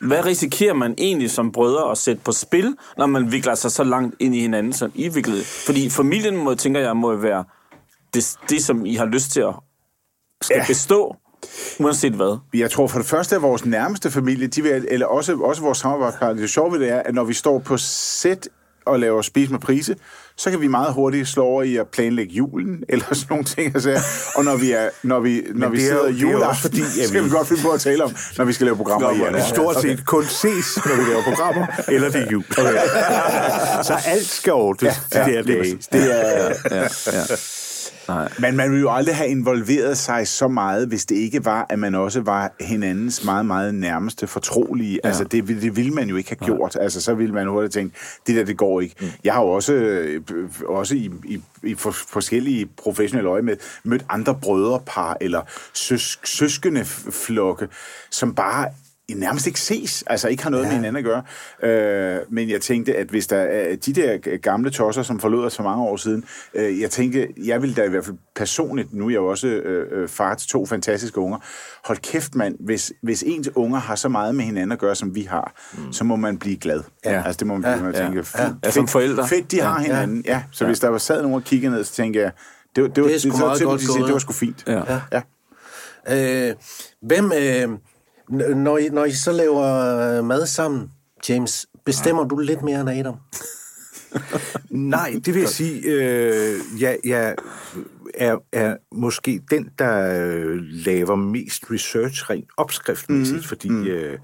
hvad 0.00 0.26
risikerer 0.26 0.74
man 0.74 0.94
egentlig 0.98 1.30
som 1.30 1.52
brødre 1.52 1.90
at 1.90 1.98
sætte 1.98 2.22
på 2.24 2.32
spil, 2.32 2.76
når 2.98 3.06
man 3.06 3.32
vikler 3.32 3.54
sig 3.54 3.70
så 3.70 3.84
langt 3.84 4.14
ind 4.18 4.34
i 4.34 4.40
hinanden, 4.40 4.72
som 4.72 4.92
I 4.94 5.08
viklede? 5.08 5.44
Fordi 5.44 5.90
familien, 5.90 6.36
må, 6.36 6.54
tænker 6.54 6.80
jeg, 6.80 6.96
må 6.96 7.16
være 7.16 7.44
det, 8.14 8.36
det, 8.48 8.64
som 8.64 8.86
I 8.86 8.94
har 8.94 9.04
lyst 9.06 9.30
til 9.30 9.40
at 9.40 9.54
skal 10.42 10.56
ja. 10.56 10.64
bestå, 10.66 11.16
uanset 11.80 12.12
hvad. 12.12 12.38
Jeg 12.54 12.70
tror 12.70 12.86
for 12.86 12.98
det 12.98 13.08
første, 13.08 13.36
at 13.36 13.42
vores 13.42 13.64
nærmeste 13.64 14.10
familie, 14.10 14.46
de 14.46 14.62
vil, 14.62 14.86
eller 14.88 15.06
også, 15.06 15.36
også 15.36 15.62
vores 15.62 15.78
samarbejdspartner, 15.78 16.40
det 16.40 16.50
sjove 16.50 16.72
ved 16.72 16.80
det 16.80 16.88
er, 16.88 16.98
at 16.98 17.14
når 17.14 17.24
vi 17.24 17.34
står 17.34 17.58
på 17.58 17.76
sæt 17.76 18.48
og 18.86 19.00
laver 19.00 19.22
spis 19.22 19.50
med 19.50 19.58
prise, 19.58 19.96
så 20.36 20.50
kan 20.50 20.60
vi 20.60 20.68
meget 20.68 20.94
hurtigt 20.94 21.28
slå 21.28 21.44
over 21.44 21.62
i 21.62 21.76
at 21.76 21.88
planlægge 21.88 22.34
julen, 22.34 22.84
eller 22.88 23.04
sådan 23.04 23.26
nogle 23.30 23.44
ting. 23.44 23.74
Altså. 23.74 24.00
Og 24.34 24.44
når 24.44 24.56
vi, 24.56 24.72
er, 24.72 24.88
når 25.02 25.20
vi, 25.20 25.42
når 25.54 25.68
vi 25.68 25.80
sidder 25.80 26.08
juleaften, 26.08 26.70
fordi, 26.70 26.80
ja, 26.98 27.06
så 27.06 27.12
kan 27.12 27.24
vi 27.24 27.30
godt 27.30 27.48
finde 27.48 27.62
på 27.62 27.70
at 27.70 27.80
tale 27.80 28.04
om, 28.04 28.16
når 28.38 28.44
vi 28.44 28.52
skal 28.52 28.64
lave 28.64 28.76
programmer 28.76 29.10
i 29.10 29.18
januar. 29.18 29.40
Stort 29.40 29.76
set 29.80 29.92
okay. 29.92 30.04
kun 30.04 30.24
ses, 30.24 30.78
når 30.86 30.96
vi 30.96 31.10
laver 31.10 31.22
programmer, 31.22 31.66
eller 31.94 32.10
det 32.10 32.22
er 32.22 32.30
jul. 32.30 32.44
Okay. 32.58 32.72
så 33.82 33.98
alt 34.06 34.26
skal 34.26 34.52
ordnes 34.52 35.00
ja, 35.14 35.18
ja, 35.18 35.26
det 35.26 35.38
er 35.38 35.42
det. 35.42 35.92
Det 35.92 36.02
er, 36.02 36.54
ja, 36.70 36.88
ja. 37.16 37.26
Nej. 38.14 38.32
Men 38.38 38.56
man 38.56 38.70
ville 38.70 38.80
jo 38.80 38.90
aldrig 38.90 39.16
have 39.16 39.28
involveret 39.28 39.98
sig 39.98 40.28
så 40.28 40.48
meget, 40.48 40.88
hvis 40.88 41.04
det 41.04 41.16
ikke 41.16 41.44
var, 41.44 41.66
at 41.68 41.78
man 41.78 41.94
også 41.94 42.20
var 42.20 42.52
hinandens 42.60 43.24
meget, 43.24 43.46
meget 43.46 43.74
nærmeste 43.74 44.26
fortrolige. 44.26 45.00
Ja. 45.04 45.08
Altså, 45.08 45.24
det, 45.24 45.48
det 45.48 45.76
ville 45.76 45.90
man 45.90 46.08
jo 46.08 46.16
ikke 46.16 46.36
have 46.38 46.46
gjort. 46.46 46.76
Altså, 46.80 47.00
så 47.00 47.14
ville 47.14 47.34
man 47.34 47.46
hurtigt 47.46 47.72
tænke, 47.72 47.96
det 48.26 48.36
der, 48.36 48.44
det 48.44 48.56
går 48.56 48.80
ikke. 48.80 48.94
Mm. 49.00 49.06
Jeg 49.24 49.34
har 49.34 49.42
jo 49.42 49.48
også, 49.48 49.72
øh, 49.72 50.20
også 50.66 50.94
i, 50.94 51.10
i, 51.24 51.42
i 51.62 51.74
for, 51.74 51.90
forskellige 51.90 52.66
professionelle 52.66 53.30
øje 53.30 53.42
med, 53.42 53.56
mødt 53.84 54.04
andre 54.08 54.34
brødrepar 54.42 55.16
eller 55.20 55.42
søs, 55.72 56.20
søskende 56.24 56.84
flokke, 56.84 57.68
som 58.10 58.34
bare 58.34 58.68
nærmest 59.14 59.46
ikke 59.46 59.60
ses, 59.60 60.04
altså 60.06 60.28
ikke 60.28 60.42
har 60.42 60.50
noget 60.50 60.64
ja. 60.64 60.68
med 60.68 60.76
hinanden 60.76 60.96
at 60.96 61.04
gøre. 61.04 61.22
Øh, 61.70 62.18
men 62.28 62.50
jeg 62.50 62.60
tænkte, 62.60 62.96
at 62.96 63.06
hvis 63.06 63.26
der 63.26 63.36
er 63.36 63.76
de 63.76 63.92
der 63.92 64.36
gamle 64.36 64.70
tosser, 64.70 65.02
som 65.02 65.20
forlod 65.20 65.44
os 65.44 65.56
for 65.56 65.62
mange 65.62 65.82
år 65.82 65.96
siden, 65.96 66.24
øh, 66.54 66.80
jeg 66.80 66.90
tænkte, 66.90 67.28
jeg 67.44 67.62
ville 67.62 67.74
da 67.74 67.84
i 67.84 67.88
hvert 67.88 68.04
fald 68.04 68.16
personligt, 68.36 68.94
nu 68.94 69.06
er 69.06 69.10
jeg 69.10 69.16
jo 69.16 69.26
også 69.26 69.46
øh, 69.46 70.08
far 70.08 70.34
til 70.34 70.48
to 70.48 70.66
fantastiske 70.66 71.18
unger, 71.20 71.38
hold 71.84 71.98
kæft 71.98 72.34
mand, 72.34 72.56
hvis, 72.60 72.92
hvis 73.02 73.24
ens 73.26 73.50
unger 73.54 73.78
har 73.78 73.94
så 73.94 74.08
meget 74.08 74.34
med 74.34 74.44
hinanden 74.44 74.72
at 74.72 74.78
gøre, 74.78 74.94
som 74.94 75.14
vi 75.14 75.22
har, 75.22 75.52
mm. 75.72 75.92
så 75.92 76.04
må 76.04 76.16
man 76.16 76.38
blive 76.38 76.56
glad. 76.56 76.82
Ja. 77.04 77.22
Altså 77.26 77.38
det 77.38 77.46
må 77.46 77.56
man, 77.56 77.78
ja. 77.78 77.82
man 77.82 77.94
tænke, 77.94 78.24
fedt, 78.24 78.42
ja. 78.42 78.50
ja. 78.64 78.70
som 78.70 78.88
forældre. 78.88 79.28
fedt 79.28 79.50
de 79.52 79.56
ja. 79.56 79.64
har 79.64 79.80
hinanden. 79.80 80.22
Ja. 80.26 80.32
ja. 80.32 80.42
Så 80.52 80.64
ja. 80.64 80.68
hvis 80.68 80.80
der 80.80 80.88
var 80.88 80.98
sad 80.98 81.22
nogen 81.22 81.34
og 81.34 81.44
kiggede 81.44 81.72
ned, 81.72 81.84
så 81.84 81.92
tænkte 81.92 82.20
jeg, 82.20 82.32
det, 82.76 82.84
det, 82.84 82.96
det, 82.96 83.04
var, 83.04 83.08
det, 83.08 83.22
det, 83.22 83.32
det, 83.32 83.80
det, 83.80 83.88
det, 83.96 84.04
det 84.06 84.12
var 84.12 84.18
sgu 84.18 84.32
fint. 84.32 84.64
Ja. 84.66 84.82
ja. 85.12 85.20
Øh, 86.48 86.54
hvem... 87.02 87.32
Øh, 87.32 87.78
når 88.30 88.78
I, 88.78 88.88
når 88.88 89.04
I 89.04 89.12
så 89.12 89.32
laver 89.32 89.64
øh, 90.18 90.24
mad 90.24 90.46
sammen, 90.46 90.90
James, 91.28 91.66
bestemmer 91.84 92.22
ja. 92.22 92.28
du 92.28 92.38
lidt 92.38 92.62
mere 92.62 92.80
end 92.80 92.90
Adam? 92.90 93.16
Nej, 94.70 95.20
det 95.24 95.34
vil 95.34 95.40
jeg 95.40 95.48
sige, 95.48 95.80
øh, 95.82 96.60
jeg, 96.80 96.98
jeg 97.04 97.34
er, 98.14 98.36
er 98.52 98.76
måske 98.92 99.40
den, 99.50 99.70
der 99.78 100.24
øh, 100.24 100.58
laver 100.62 101.16
mest 101.16 101.64
research 101.70 102.30
rent 102.30 102.48
opskriftmæssigt, 102.56 103.38
mm. 103.38 103.42
fordi 103.42 103.68
mm. 103.68 103.86
Øh, 103.86 104.18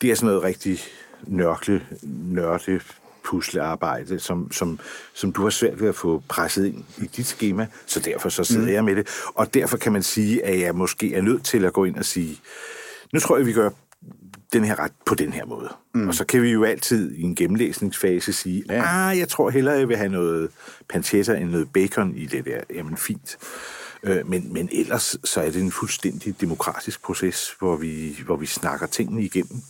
det 0.00 0.10
er 0.10 0.14
sådan 0.14 0.26
noget 0.26 0.42
rigtig 0.42 0.80
nørkle, 1.26 1.86
nørde 2.02 2.80
puslearbejde, 3.24 4.18
som, 4.18 4.52
som, 4.52 4.78
som 5.14 5.32
du 5.32 5.42
har 5.42 5.50
svært 5.50 5.80
ved 5.80 5.88
at 5.88 5.94
få 5.94 6.22
presset 6.28 6.66
ind 6.66 6.84
i 6.98 7.06
dit 7.06 7.26
schema, 7.26 7.66
så 7.86 8.00
derfor 8.00 8.28
så 8.28 8.44
sidder 8.44 8.66
mm. 8.66 8.72
jeg 8.72 8.84
med 8.84 8.96
det. 8.96 9.08
Og 9.34 9.54
derfor 9.54 9.76
kan 9.76 9.92
man 9.92 10.02
sige, 10.02 10.44
at 10.44 10.60
jeg 10.60 10.74
måske 10.74 11.14
er 11.14 11.22
nødt 11.22 11.44
til 11.44 11.64
at 11.64 11.72
gå 11.72 11.84
ind 11.84 11.96
og 11.96 12.04
sige, 12.04 12.40
nu 13.14 13.20
tror 13.20 13.36
jeg, 13.36 13.46
vi 13.46 13.52
gør 13.52 13.70
den 14.52 14.64
her 14.64 14.78
ret 14.78 14.92
på 15.06 15.14
den 15.14 15.32
her 15.32 15.46
måde. 15.46 15.68
Mm. 15.94 16.08
Og 16.08 16.14
så 16.14 16.24
kan 16.24 16.42
vi 16.42 16.50
jo 16.50 16.64
altid 16.64 17.12
i 17.12 17.22
en 17.22 17.34
gennemlæsningsfase 17.34 18.32
sige, 18.32 18.64
ja. 18.68 19.10
ah, 19.10 19.18
jeg 19.18 19.28
tror 19.28 19.50
hellere, 19.50 19.74
jeg 19.74 19.88
vil 19.88 19.96
have 19.96 20.08
noget 20.08 20.50
pancetta 20.88 21.34
end 21.34 21.50
noget 21.50 21.72
bacon 21.72 22.14
i 22.14 22.26
det 22.26 22.44
der. 22.44 22.60
Jamen, 22.74 22.96
fint. 22.96 23.36
Øh, 24.02 24.28
men, 24.28 24.52
men 24.52 24.68
ellers 24.72 25.16
så 25.24 25.40
er 25.40 25.50
det 25.50 25.62
en 25.62 25.72
fuldstændig 25.72 26.40
demokratisk 26.40 27.02
proces, 27.02 27.54
hvor 27.58 27.76
vi, 27.76 28.18
hvor 28.24 28.36
vi 28.36 28.46
snakker 28.46 28.86
tingene 28.86 29.22
igennem. 29.22 29.60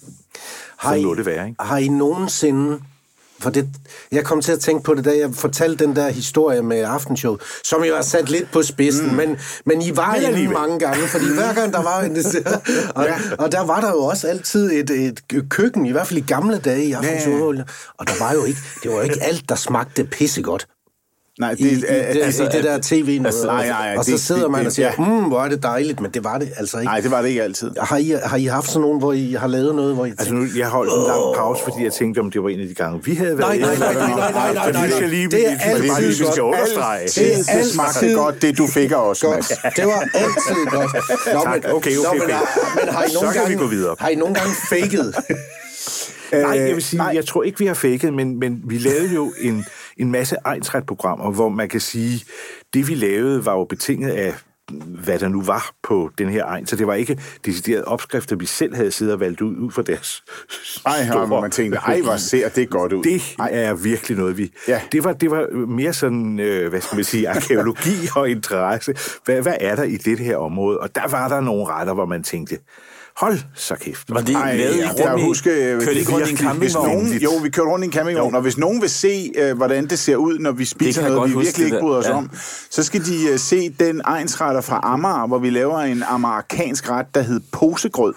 Har 0.77 0.95
I, 0.95 1.03
det 1.03 1.27
være, 1.27 1.49
ikke? 1.49 1.63
Har 1.63 1.79
I 1.79 1.89
nogensinde 1.89 2.81
for 3.45 3.51
det, 3.51 3.69
jeg 4.13 4.25
kom 4.25 4.41
til 4.41 4.53
at 4.53 4.61
tænke 4.61 4.85
på 4.85 4.95
det, 4.95 5.05
da 5.05 5.11
jeg 5.11 5.31
fortalte 5.35 5.85
den 5.85 5.97
der 5.97 6.09
historie 6.09 6.63
med 6.63 6.81
Aftenshow, 6.81 7.37
som 7.65 7.85
jo 7.85 7.95
er 7.95 8.03
sat 8.03 8.31
lidt 8.31 8.53
på 8.53 8.63
spidsen, 8.63 9.11
mm. 9.11 9.15
men, 9.15 9.39
men 9.67 9.83
I 9.83 9.97
var 9.97 10.15
inde 10.15 10.49
mange 10.49 10.79
gange, 10.79 11.09
fordi 11.09 11.25
hver 11.35 11.55
gang 11.55 11.73
der 11.73 11.83
var 11.83 12.01
en 12.01 12.17
og, 12.99 13.05
ja. 13.05 13.15
og 13.39 13.53
der 13.53 13.67
var 13.67 13.81
der 13.81 13.91
jo 13.91 14.03
også 14.05 14.29
altid 14.29 14.73
et, 14.73 14.91
et 14.91 15.49
køkken, 15.49 15.87
i 15.87 15.93
hvert 15.93 16.07
fald 16.07 16.19
i 16.19 16.27
gamle 16.27 16.59
dage 16.59 16.85
i 16.85 16.93
Aftenshow, 16.93 17.53
ja. 17.53 17.63
og 17.99 18.07
der 18.07 18.25
var 18.25 18.33
jo 18.33 18.45
ikke, 18.45 18.61
det 18.83 18.91
var 18.91 18.97
jo 18.97 19.03
ikke 19.03 19.23
alt, 19.23 19.49
der 19.49 19.55
smagte 19.55 20.05
pissegodt. 20.05 20.67
Nej, 21.41 21.51
det, 21.51 21.61
i, 21.61 21.65
i, 21.65 21.85
altså, 22.21 22.43
i 22.43 22.47
det 22.47 22.65
der 22.65 22.75
altså, 22.75 22.95
tv 22.95 23.07
noget 23.07 23.27
altså, 23.27 23.51
altså, 23.51 23.73
nej, 23.73 23.89
nej, 23.89 23.97
Og 23.97 24.05
så 24.05 24.19
sidder 24.19 24.43
det, 24.43 24.51
man 24.51 24.67
og 24.67 24.73
siger, 24.73 24.93
ja. 24.99 25.05
mm, 25.05 25.25
hvor 25.25 25.41
er 25.41 25.49
det 25.49 25.63
dejligt, 25.63 26.01
men 26.01 26.11
det 26.11 26.25
var 26.25 26.39
det 26.39 26.49
altså 26.57 26.79
ikke. 26.79 26.85
Nej, 26.85 27.01
det 27.01 27.11
var 27.11 27.23
det 27.23 27.29
ikke 27.29 27.43
altid. 27.43 27.71
Har 27.81 27.97
I, 27.97 28.15
har 28.25 28.37
I 28.37 28.45
haft 28.45 28.69
sådan 28.69 28.81
nogen, 28.81 28.99
hvor 28.99 29.13
I 29.13 29.33
har 29.33 29.47
lavet 29.47 29.75
noget, 29.75 29.95
hvor 29.95 30.07
I 30.07 30.11
Altså 30.11 30.35
nu, 30.35 30.47
jeg 30.57 30.69
holdt 30.69 30.93
en 30.93 31.07
lang 31.07 31.37
pause, 31.37 31.63
fordi 31.65 31.85
jeg 31.85 31.93
tænkte, 31.93 32.19
om 32.19 32.31
det 32.31 32.43
var 32.43 32.49
en 32.49 32.61
af 32.61 32.67
de 32.67 32.75
gange, 32.75 33.05
vi 33.05 33.15
havde 33.15 33.39
været... 33.39 33.61
Nej, 33.61 33.77
nej, 33.77 33.79
nej, 33.79 33.89
altså, 33.89 34.07
nej, 34.07 34.31
nej, 34.31 34.53
nej, 34.53 34.73
nej, 34.73 35.01
nej. 35.01 35.07
Lige, 35.07 35.29
det 35.31 35.53
er 35.53 35.59
altid 35.59 35.89
godt. 35.89 36.09
Vi 36.09 36.15
skal 36.15 36.43
understrege. 36.43 37.07
Det, 37.07 37.33
er 37.33 37.53
altid 37.53 37.73
smagte 37.73 38.15
godt, 38.15 38.43
det 38.43 38.59
du 38.59 38.67
fik 38.67 38.91
af 38.91 38.97
os. 38.97 39.19
Det 39.19 39.29
var 39.29 40.09
altid 40.15 40.67
godt. 40.71 40.91
Nå, 41.35 41.41
tak, 41.41 41.57
okay, 41.57 41.97
okay, 41.97 41.97
okay. 41.97 42.35
Men 42.77 42.95
har 42.95 43.05
I 43.05 43.13
nogle 43.15 43.33
gange, 43.33 43.97
har 43.99 44.09
I 44.09 44.15
nogle 44.15 44.35
gange 44.35 44.55
faked? 44.69 45.13
Øh, 46.33 46.43
nej, 46.43 46.59
jeg 46.59 46.75
vil 46.75 46.83
sige, 46.83 47.03
jeg 47.05 47.27
tror 47.27 47.43
ikke, 47.43 47.59
vi 47.59 47.67
har 47.67 47.75
faked, 47.75 48.11
men 48.11 48.63
vi 48.65 48.79
lavede 48.79 49.15
jo 49.15 49.33
en 49.41 49.65
en 49.99 50.11
masse 50.11 50.37
egensret-programmer, 50.45 51.31
hvor 51.31 51.49
man 51.49 51.69
kan 51.69 51.81
sige, 51.81 52.25
det 52.75 52.89
vi 52.89 52.95
lavede 52.95 53.45
var 53.47 53.53
jo 53.53 53.65
betinget 53.65 54.11
af 54.11 54.35
hvad 54.73 55.19
der 55.19 55.29
nu 55.29 55.43
var 55.43 55.71
på 55.83 56.11
den 56.19 56.29
her 56.29 56.45
egen. 56.45 56.67
Så 56.67 56.77
det 56.77 56.87
var 56.87 56.95
ikke 56.95 57.19
deciderede 57.45 57.85
opskrifter, 57.85 58.37
vi 58.37 58.47
selv 58.47 58.75
havde 58.75 58.91
siddet 58.91 59.15
og 59.15 59.21
valgt 59.21 59.41
ud, 59.41 59.57
ud 59.57 59.71
for 59.71 59.83
deres 59.83 60.23
Ej, 60.87 61.07
store... 61.07 61.27
hvor 61.27 61.41
man 61.41 61.51
tænkte, 61.51 61.79
ej, 61.79 62.01
hvor 62.01 62.17
ser 62.17 62.49
det 62.49 62.71
godt 62.71 62.93
ud. 62.93 63.03
Det 63.03 63.37
ej. 63.39 63.51
er 63.53 63.75
virkelig 63.75 64.19
noget, 64.19 64.39
vi... 64.39 64.53
Ja. 64.69 64.81
Det, 64.93 65.05
var, 65.05 65.13
det 65.13 65.31
var 65.31 65.67
mere 65.67 65.93
sådan, 65.93 66.41
øh, 66.41 66.69
hvad 66.71 66.81
skal 66.81 66.97
man 66.97 67.05
sige, 67.05 67.29
arkeologi 67.29 68.09
og 68.17 68.31
interesse. 68.31 68.95
Hvad, 69.25 69.43
hvad 69.43 69.57
er 69.61 69.77
der 69.77 69.83
i 69.83 69.97
det 69.97 70.19
her 70.19 70.37
område? 70.37 70.79
Og 70.79 70.95
der 70.95 71.09
var 71.09 71.29
der 71.29 71.41
nogle 71.41 71.67
retter, 71.67 71.95
hvor 71.95 72.07
man 72.07 72.23
tænkte, 72.23 72.59
Hold 73.17 73.39
så 73.55 73.75
kæft. 73.75 74.11
Var 74.11 74.21
det 74.21 74.35
Ej, 74.35 74.57
med 74.57 74.75
ja, 74.75 74.91
jeg 74.99 75.25
huske, 75.25 75.51
kørte 75.51 75.95
ikke 75.95 76.13
rundt 76.13 76.29
i 76.29 76.31
en 76.31 76.37
campingvogn? 76.37 77.07
Jo, 77.07 77.31
vi 77.43 77.51
kørte 77.51 77.69
rundt 77.69 77.85
i 77.85 77.87
en 77.87 77.93
campingvogn, 77.93 78.35
og 78.35 78.43
hvis 78.43 78.59
nogen 78.59 78.81
vil 78.81 78.91
se, 78.91 79.33
uh, 79.43 79.57
hvordan 79.57 79.87
det 79.87 79.99
ser 79.99 80.17
ud, 80.17 80.39
når 80.39 80.53
vi 80.53 80.65
spiser 80.65 81.09
noget, 81.09 81.31
vi 81.31 81.39
virkelig 81.39 81.65
ikke 81.65 81.79
bryder 81.81 81.99
os 81.99 82.07
ja. 82.07 82.13
om, 82.13 82.31
så 82.71 82.83
skal 82.83 83.05
de 83.07 83.33
uh, 83.33 83.39
se 83.39 83.75
den 83.81 84.03
egensretter 84.55 84.61
fra 84.61 84.81
Amager, 84.83 85.27
hvor 85.27 85.39
vi 85.39 85.51
laver 85.51 85.79
en 85.79 86.03
amerikansk 86.03 86.91
ret, 86.91 87.15
der 87.15 87.23
hed 87.23 87.41
posegrød. 87.53 88.15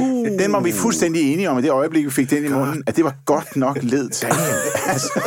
Uh. 0.00 0.26
Den 0.38 0.52
var 0.52 0.60
vi 0.60 0.72
fuldstændig 0.72 1.32
enige 1.32 1.50
om, 1.50 1.58
i 1.58 1.62
det 1.62 1.70
øjeblik, 1.70 2.04
vi 2.04 2.10
fik 2.10 2.30
den 2.30 2.44
i 2.44 2.48
munden, 2.48 2.82
at 2.86 2.96
det 2.96 3.04
var 3.04 3.14
godt 3.24 3.56
nok 3.56 3.78
ledt. 3.82 4.24
altså, 4.86 5.20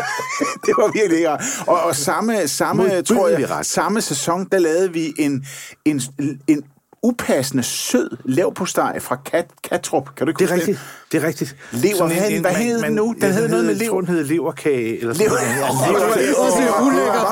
det 0.66 0.74
var 0.78 0.92
virkelig 0.94 1.18
ikke 1.18 1.30
og, 1.68 1.84
og 1.84 1.96
samme, 1.96 2.48
samme, 2.48 3.02
tror 3.02 3.28
jeg, 3.28 3.60
samme 3.62 4.02
sæson, 4.02 4.48
der 4.52 4.60
lavede 4.60 4.94
vi 4.94 5.14
en, 5.18 5.46
en, 5.86 6.02
en 6.48 6.64
upassende 7.04 7.64
sød 7.64 8.10
lavpostej 8.26 9.00
fra 9.00 9.16
Kat, 9.26 9.46
Katrup. 9.70 10.16
Kan 10.16 10.28
du 10.28 10.32
ikke 10.32 10.44
det 10.44 10.52
er 10.52 10.56
rigtigt. 10.56 10.80
Det 11.12 11.24
er 11.24 11.28
rigtigt. 11.28 11.56
Lever, 11.72 12.06
en, 12.06 12.34
en, 12.34 12.42
hvad 12.42 12.52
hed 12.52 12.82
den 12.82 12.94
nu? 12.94 13.16
Den 13.22 13.32
hed 13.32 13.48
noget 13.48 13.66
med 13.66 13.76
lever. 13.76 14.02
Den 14.02 14.10
hed 14.10 14.24
leverkage. 14.24 15.00
Eller 15.00 15.14
lever. 15.14 15.30
Det 15.30 16.34
var 16.38 16.46
også 16.46 16.62
ulækkert. 16.84 17.24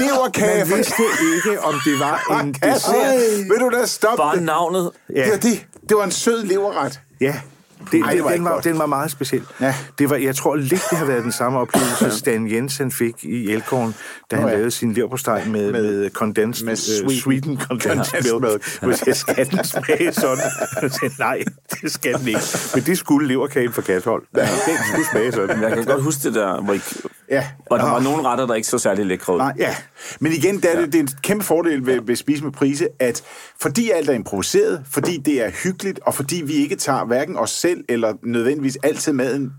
Leverkage. 0.00 0.64
Man 0.64 0.76
vidste 0.78 1.02
ikke, 1.36 1.64
om 1.64 1.74
det 1.84 2.00
var 2.00 2.40
en 2.40 2.52
dessert. 2.52 3.48
Ved 3.50 3.58
du 3.58 3.70
da, 3.78 3.86
stop 3.86 4.16
Bare 4.16 4.40
navnet. 4.40 4.90
Det 5.08 5.30
var 5.30 5.36
det. 5.36 5.66
Det 5.88 5.96
var 5.96 6.04
en 6.04 6.10
sød 6.10 6.44
leverret. 6.44 7.00
Ja, 7.20 7.34
det, 7.92 8.00
Ej, 8.00 8.12
det 8.12 8.24
var 8.24 8.30
den, 8.30 8.44
var, 8.44 8.60
den 8.60 8.78
var 8.78 8.86
meget 8.86 9.10
speciel. 9.10 9.42
Ja. 9.60 9.74
Det 9.98 10.10
var, 10.10 10.16
jeg 10.16 10.36
tror 10.36 10.56
lidt, 10.56 10.82
det 10.90 10.98
har 10.98 11.04
været 11.04 11.24
den 11.24 11.32
samme 11.32 11.58
oplevelse, 11.58 12.10
Stan 12.18 12.50
Jensen 12.50 12.92
fik 12.92 13.24
i 13.24 13.52
Elkorn, 13.52 13.94
da 14.30 14.36
han 14.36 14.44
oh, 14.44 14.50
ja. 14.50 14.56
lavede 14.56 14.70
sin 14.70 14.92
leverpostej 14.92 15.44
med, 15.44 15.72
med, 15.72 16.00
med 16.00 16.10
condensed, 16.10 16.66
med 16.66 16.76
sweeten, 16.76 17.06
uh, 17.06 17.12
sweeten 17.12 17.60
condensed 17.60 18.40
milk. 18.40 18.42
milk. 18.42 18.82
Hvis 18.82 19.06
jeg 19.06 19.16
skal 19.16 19.50
den 19.50 19.64
smage 19.64 20.12
sådan. 20.12 20.44
Nej, 21.18 21.42
det 21.82 21.92
skal 21.92 22.18
den 22.18 22.28
ikke. 22.28 22.40
Men 22.74 22.82
det 22.84 22.98
skulle 22.98 23.28
leverkagen 23.28 23.72
for 23.72 23.82
Kashold. 23.82 24.22
Ja. 24.36 24.40
Den 24.40 24.48
skulle 24.88 25.06
smage 25.12 25.32
sådan. 25.32 25.62
Jeg 25.62 25.72
kan 25.72 25.84
godt 25.84 26.02
huske 26.02 26.22
det 26.22 26.34
der, 26.34 26.60
hvor 26.60 26.72
I... 26.74 26.80
Ja. 27.30 27.46
Og 27.70 27.78
der 27.78 27.84
var 27.84 28.00
nogle 28.00 28.22
retter, 28.22 28.46
der 28.46 28.54
ikke 28.54 28.68
så 28.68 28.78
særlig 28.78 29.06
lækre 29.06 29.32
ud. 29.32 29.38
Nej, 29.38 29.54
ja. 29.58 29.76
Men 30.20 30.32
igen, 30.32 30.62
der 30.62 30.68
er 30.68 30.80
det, 30.80 30.92
det 30.92 30.98
er 30.98 31.02
en 31.02 31.08
kæmpe 31.22 31.44
fordel 31.44 31.86
ved, 31.86 32.00
ved 32.02 32.16
Spise 32.16 32.44
med 32.44 32.52
Prise, 32.52 32.88
at 32.98 33.22
fordi 33.60 33.90
alt 33.90 34.08
er 34.08 34.14
improviseret, 34.14 34.84
fordi 34.90 35.16
det 35.16 35.44
er 35.44 35.50
hyggeligt, 35.50 36.00
og 36.02 36.14
fordi 36.14 36.42
vi 36.42 36.52
ikke 36.52 36.76
tager 36.76 37.04
hverken 37.04 37.36
os 37.36 37.50
selv 37.50 37.84
eller 37.88 38.12
nødvendigvis 38.22 38.78
altid 38.82 39.12
maden 39.12 39.52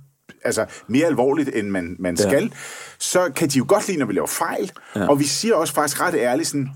altså 0.44 0.66
mere 0.88 1.08
alvorligt, 1.08 1.50
end 1.54 1.70
man, 1.70 1.96
man 2.00 2.16
ja. 2.16 2.30
skal, 2.30 2.54
så 3.00 3.32
kan 3.36 3.48
de 3.48 3.58
jo 3.58 3.66
godt 3.68 3.88
lide, 3.88 4.00
når 4.00 4.06
vi 4.06 4.14
laver 4.14 4.28
fejl. 4.28 4.72
Ja. 4.96 5.08
Og 5.08 5.20
vi 5.20 5.24
siger 5.24 5.56
også 5.56 5.74
faktisk 5.74 6.02
ret 6.02 6.16
ærligt 6.16 6.48
sådan, 6.48 6.70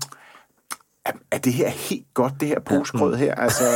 er, 1.06 1.12
er 1.30 1.38
det 1.38 1.52
her 1.52 1.68
helt 1.68 2.06
godt, 2.14 2.32
det 2.40 2.48
her 2.48 2.60
posgrød 2.60 3.16
her? 3.16 3.34
Altså, 3.34 3.64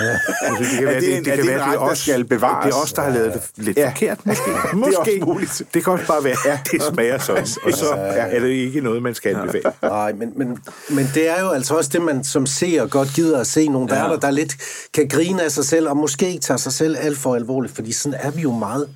ja. 0.00 0.12
det 0.58 0.66
kan 0.74 0.84
være, 0.86 0.94
er 0.94 1.00
det 1.00 1.08
det, 1.08 1.24
det 1.24 1.24
kan 1.24 1.46
det 1.46 1.54
en 1.54 1.60
ret, 1.60 1.88
der 1.88 1.94
skal 1.94 2.24
bevares? 2.24 2.64
Det 2.64 2.72
er 2.72 2.82
os, 2.82 2.92
der 2.92 3.02
har 3.02 3.10
lavet 3.10 3.32
det 3.32 3.42
lidt 3.56 3.76
ja. 3.76 3.88
forkert, 3.88 4.26
måske. 4.26 4.50
måske. 4.74 4.90
Det 5.04 5.16
er 5.16 5.20
også 5.20 5.26
muligt. 5.26 5.62
Det 5.74 5.84
kan 5.84 5.92
også 5.92 6.06
bare 6.06 6.24
være, 6.24 6.36
ja. 6.44 6.58
det 6.72 6.82
smager 6.82 7.18
sådan, 7.18 7.46
og 7.64 7.72
så 7.72 7.94
er 8.16 8.40
det 8.40 8.48
ikke 8.48 8.80
noget, 8.80 9.02
man 9.02 9.14
skal 9.14 9.36
anbefale. 9.36 9.72
Nej, 9.82 10.12
men, 10.12 10.32
men, 10.36 10.58
men 10.90 11.10
det 11.14 11.28
er 11.28 11.40
jo 11.40 11.50
altså 11.50 11.76
også 11.76 11.90
det, 11.92 12.02
man 12.02 12.24
som 12.24 12.46
ser 12.46 12.86
godt 12.86 13.08
gider 13.14 13.40
at 13.40 13.46
se 13.46 13.68
nogle 13.68 13.90
værter, 13.90 14.10
ja. 14.10 14.16
der 14.16 14.30
lidt 14.30 14.56
kan 14.94 15.08
grine 15.08 15.42
af 15.42 15.50
sig 15.52 15.64
selv, 15.64 15.88
og 15.88 15.96
måske 15.96 16.28
ikke 16.28 16.40
tager 16.40 16.58
sig 16.58 16.72
selv 16.72 16.96
alt 17.00 17.18
for 17.18 17.34
alvorligt, 17.34 17.74
fordi 17.74 17.92
sådan 17.92 18.18
er 18.22 18.30
vi 18.30 18.40
jo 18.42 18.52
meget 18.52 18.88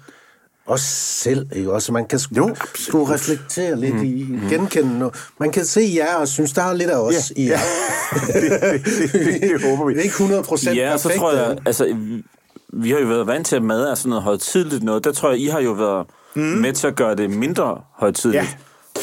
også 0.71 0.87
selv, 0.95 1.47
ikke? 1.57 1.73
Også 1.73 1.93
man 1.93 2.07
kan 2.07 2.19
sku, 2.19 2.35
jo, 2.37 2.57
skulle 2.75 3.15
reflektere 3.15 3.81
lidt 3.81 3.95
mm. 3.95 4.05
i, 4.05 4.27
mm. 4.29 4.49
genkende 4.49 4.99
noget. 4.99 5.15
Man 5.41 5.53
kan 5.53 5.65
se 5.65 5.93
jer 5.97 6.15
og 6.15 6.29
synes, 6.29 6.53
der 6.53 6.63
er 6.63 6.73
lidt 6.73 6.91
af 6.91 6.97
os 6.97 7.33
ja, 7.37 7.43
i 7.43 7.49
jer. 7.49 7.59
Ja. 8.33 8.41
det, 8.41 8.63
det, 8.85 9.13
det, 9.13 9.43
det, 9.43 9.63
håber 9.63 9.85
vi. 9.85 9.93
Det 9.93 9.99
er 9.99 10.05
ikke 10.05 10.15
100 10.15 10.43
procent 10.43 10.77
Ja, 10.77 10.91
perfekt, 10.91 11.15
så 11.15 11.21
tror 11.21 11.33
jeg, 11.33 11.59
altså, 11.67 11.97
vi 12.73 12.91
har 12.91 12.99
jo 12.99 13.07
været 13.07 13.27
vant 13.27 13.47
til, 13.47 13.57
at 13.57 13.63
mad 13.63 13.85
er 13.85 13.95
sådan 13.95 14.09
noget 14.09 14.23
højtidligt 14.23 14.83
noget. 14.83 15.05
Der 15.05 15.13
tror 15.13 15.31
jeg, 15.31 15.39
I 15.39 15.47
har 15.47 15.61
jo 15.61 15.73
været 15.73 16.07
mm. 16.35 16.43
med 16.43 16.73
til 16.73 16.87
at 16.87 16.97
gøre 16.97 17.15
det 17.15 17.31
mindre 17.31 17.81
højtidligt. 17.93 18.43
Ja. 18.43 18.49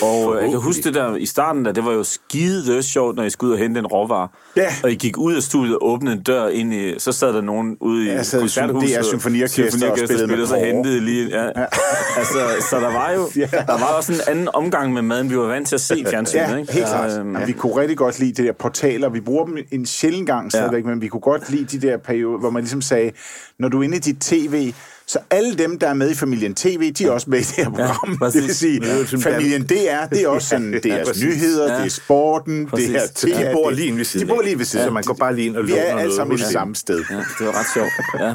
Og 0.02 0.36
øh, 0.36 0.41
jeg 0.43 0.52
kan 0.52 0.60
huske 0.60 0.84
det 0.84 0.93
der 0.93 1.16
i 1.16 1.26
starten, 1.26 1.66
der, 1.66 1.72
det 1.72 1.86
var 1.86 1.91
jo 1.91 2.04
skide 2.04 2.84
sjovt, 2.84 3.16
når 3.16 3.24
I 3.24 3.30
skulle 3.30 3.50
ud 3.50 3.54
og 3.54 3.60
hente 3.60 3.80
en 3.80 3.88
råvarer. 3.88 4.28
Ja. 4.56 4.74
Og 4.84 4.91
I 4.91 4.95
gik 4.95 5.18
ud 5.18 5.36
af 5.36 5.43
studiet 5.43 5.76
og 5.76 5.89
åbnede 5.89 6.16
en 6.16 6.22
dør 6.24 6.48
ind 6.48 6.74
i... 6.74 7.00
Så 7.00 7.12
sad 7.12 7.34
der 7.34 7.41
nogen 7.41 7.78
ude 7.80 8.06
i 8.06 8.08
Ja, 8.08 8.22
i 8.22 8.39
koncerthuset. 8.39 8.98
DR 8.98 9.02
Symfoniorkester 9.04 9.91
og 9.91 9.98
spillede 9.98 10.28
med 10.28 10.48
så 10.48 10.56
hentede 10.56 11.00
lige... 11.00 11.28
Ja. 11.30 11.48
altså, 12.20 12.39
så 12.70 12.76
der 12.80 12.91
var 12.93 13.12
jo 13.12 13.28
der 13.52 13.80
var 13.80 13.93
også 13.98 14.14
en 14.14 14.20
anden 14.28 14.50
omgang 14.54 14.93
med 14.93 15.02
maden, 15.02 15.30
vi 15.30 15.38
var 15.38 15.48
vant 15.48 15.68
til 15.68 15.76
at 15.76 15.82
se 15.82 16.00
i 16.00 16.06
fjernsynet. 16.06 16.41
Ja, 16.41 16.56
ikke? 16.58 16.74
helt 16.74 16.86
klart. 16.86 17.20
Øhm, 17.20 17.36
Ja. 17.36 17.45
Vi 17.45 17.52
kunne 17.52 17.76
rigtig 17.76 17.98
godt 17.98 18.20
lide 18.20 18.32
det 18.34 18.45
der 18.45 18.52
portaler. 18.52 19.10
Vi 19.10 19.20
bruger 19.20 19.45
dem 19.45 19.58
en 19.72 19.86
sjældent 19.86 20.28
gang 20.28 20.52
stadigvæk, 20.52 20.84
ja. 20.84 20.89
men 20.89 21.02
vi 21.02 21.08
kunne 21.08 21.22
godt 21.22 21.50
lide 21.50 21.78
de 21.80 21.88
der 21.88 21.98
perioder, 21.98 22.39
hvor 22.39 22.50
man 22.50 22.64
ligesom 22.64 22.82
sagde, 22.82 23.12
når 23.60 23.68
du 23.70 23.80
er 23.80 23.84
inde 23.84 23.98
i 23.98 24.00
dit 24.00 24.20
tv, 24.22 24.74
så 25.08 25.20
alle 25.30 25.55
dem, 25.55 25.80
der 25.80 25.88
er 25.88 25.93
med 25.93 26.12
i 26.12 26.14
familien 26.16 26.55
TV, 26.55 26.91
de 26.93 27.05
er 27.05 27.12
også 27.12 27.30
med 27.30 27.39
i 27.39 27.41
det 27.43 27.51
her 27.55 27.70
program. 27.70 28.12
Ja, 28.12 28.18
præcis. 28.18 28.34
det 28.41 28.47
vil 28.47 28.55
sige, 28.55 28.89
er 29.01 29.05
sådan, 29.05 29.22
familien 29.22 29.62
DR, 29.62 30.05
det 30.12 30.22
er 30.24 30.28
også 30.28 30.47
sådan, 30.47 30.74
det 30.84 30.86
er 30.86 31.05
præcis. 31.05 31.24
nyheder, 31.24 31.72
Ja. 31.74 31.78
det 31.80 31.86
er 31.86 31.89
sporten, 31.89 32.68
Præcis. 32.68 32.88
det 32.88 32.95
er 32.95 33.08
Så 33.16 33.28
De 33.28 33.32
det 33.34 33.49
bor 33.53 33.70
lige 33.72 33.97
ved 33.97 34.05
siden 34.05 34.28
De 34.28 34.34
bor 34.34 34.41
lige 34.41 34.58
ved 34.58 34.66
siden 34.66 34.86
Så 34.86 34.91
man 34.91 35.03
går 35.03 35.14
bare 35.14 35.36
lige 35.36 35.47
ind 35.47 35.58
og 35.58 35.68
Vi 35.68 35.72
er 35.72 35.76
låner 35.76 35.86
alle 35.89 35.97
noget 36.03 36.16
sammen 36.16 36.38
i 36.38 36.41
samme 36.51 36.76
sted. 36.76 37.03
ja, 37.10 37.16
det 37.16 37.45
var 37.47 37.60
ret 37.60 37.66
sjovt. 37.74 37.91
Ja. 38.20 38.34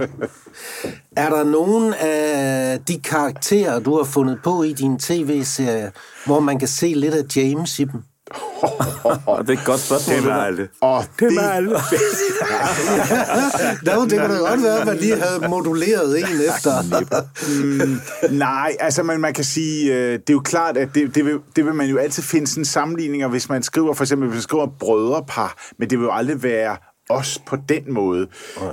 Er 1.16 1.30
der 1.30 1.44
nogen 1.44 1.94
af 1.94 2.78
de 2.88 3.00
karakterer, 3.00 3.78
du 3.80 3.96
har 3.96 4.04
fundet 4.04 4.38
på 4.44 4.62
i 4.62 4.72
din 4.72 4.98
tv-serie, 4.98 5.92
hvor 6.26 6.40
man 6.40 6.58
kan 6.58 6.68
se 6.68 6.86
lidt 6.96 7.14
af 7.14 7.22
James 7.36 7.78
i 7.78 7.84
dem? 7.84 8.00
Det 8.32 9.48
er 9.48 9.52
et 9.52 9.64
godt 9.64 9.80
spørgsmål. 9.80 10.16
Det 10.16 10.24
det 10.24 10.30
er 10.30 10.34
der. 10.36 10.42
alle. 10.44 10.68
Og 10.80 11.04
Det 11.20 11.30
det, 11.30 11.38
er 11.44 11.50
alle. 11.50 11.70
Nå, 11.70 11.76
det 14.04 14.20
kunne 14.20 14.34
da 14.34 14.38
godt 14.38 14.62
være, 14.62 14.80
at 14.80 14.86
man 14.86 14.96
lige 14.96 15.16
havde 15.16 15.48
moduleret 15.48 16.18
en 16.18 16.24
efter. 16.48 16.82
Nej, 18.30 18.76
altså 18.80 19.02
man, 19.02 19.20
man 19.20 19.34
kan 19.34 19.44
sige, 19.44 19.94
øh, 19.94 20.12
det 20.12 20.30
er 20.30 20.34
jo 20.34 20.40
klart, 20.40 20.76
at 20.76 20.88
det, 20.94 21.14
det, 21.14 21.24
vil, 21.24 21.38
det 21.56 21.64
vil 21.64 21.74
man 21.74 21.86
jo 21.86 21.98
altid 21.98 22.22
finde 22.22 22.46
sådan 22.46 22.64
sammenligninger, 22.64 23.28
hvis 23.28 23.48
man 23.48 23.62
skriver, 23.62 23.94
for 23.94 24.04
eksempel 24.04 24.28
hvis 24.28 24.36
man 24.36 24.42
skriver 24.42 24.66
brødrepar, 24.80 25.54
men 25.78 25.90
det 25.90 25.98
vil 25.98 26.04
jo 26.04 26.12
aldrig 26.12 26.42
være 26.42 26.76
os 27.10 27.38
på 27.46 27.56
den 27.68 27.92
måde. 27.92 28.26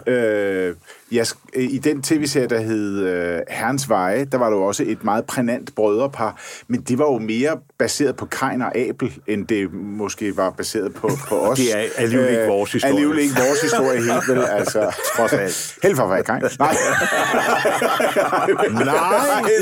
Øh, 0.08 0.76
jeg, 1.12 1.26
øh, 1.54 1.64
I 1.64 1.78
den 1.78 2.02
tv-serie, 2.02 2.48
der 2.48 2.60
hed 2.62 3.00
øh, 3.00 3.40
Herrens 3.50 3.90
Veje, 3.90 4.26
der 4.26 4.38
var 4.38 4.50
der 4.50 4.58
jo 4.58 4.64
også 4.64 4.84
et 4.88 5.04
meget 5.04 5.26
prænant 5.26 5.76
brødrepar, 5.76 6.38
men 6.68 6.82
det 6.82 6.98
var 7.00 7.06
jo 7.06 7.18
mere 7.18 7.58
baseret 7.80 8.16
på 8.16 8.26
Kain 8.26 8.62
og 8.62 8.78
Abel, 8.78 9.14
end 9.28 9.48
det 9.48 9.74
måske 9.74 10.38
var 10.38 10.50
baseret 10.50 10.94
på, 10.94 11.10
på 11.28 11.36
os. 11.50 11.60
Det 11.60 11.78
er 11.78 11.84
alligevel 11.98 12.30
ikke 12.30 12.48
vores 12.48 12.72
historie. 12.72 12.94
Alligevel 12.94 13.20
ikke 13.20 13.36
vores 13.36 13.62
historie 13.62 14.02
helt 14.02 14.28
vel, 14.30 14.44
altså. 14.60 14.96
Trods 15.16 15.34
alt. 15.34 15.76
Held 15.84 15.96
for 15.96 16.04
at 16.04 16.10
være. 16.10 16.20
Nej. 16.30 16.40
nej, 16.60 16.76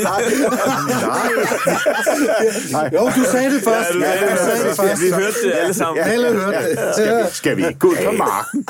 nej, 0.03 0.21
nej. 2.71 2.89
Jo, 2.93 3.05
du 3.15 3.23
sagde 3.31 3.55
det 3.55 3.63
først. 3.63 3.89
Ja, 3.89 3.95
du 3.95 3.99
Ja, 3.99 4.35
sagde 4.35 4.69
du 4.69 4.75
sagde 4.75 4.89
det 4.89 4.95
først. 4.95 5.01
Vi 5.01 5.09
hørte 5.11 5.43
det 5.43 5.53
alle 5.61 5.73
sammen. 5.73 6.03
Alle 6.03 6.33
hørte 6.33 6.69
det. 6.69 6.79
Skal 6.95 7.17
vi, 7.17 7.23
skal 7.33 7.57
vi 7.57 7.63
gå 7.79 7.87
ud 7.87 7.95
på 8.05 8.11
marken? 8.11 8.65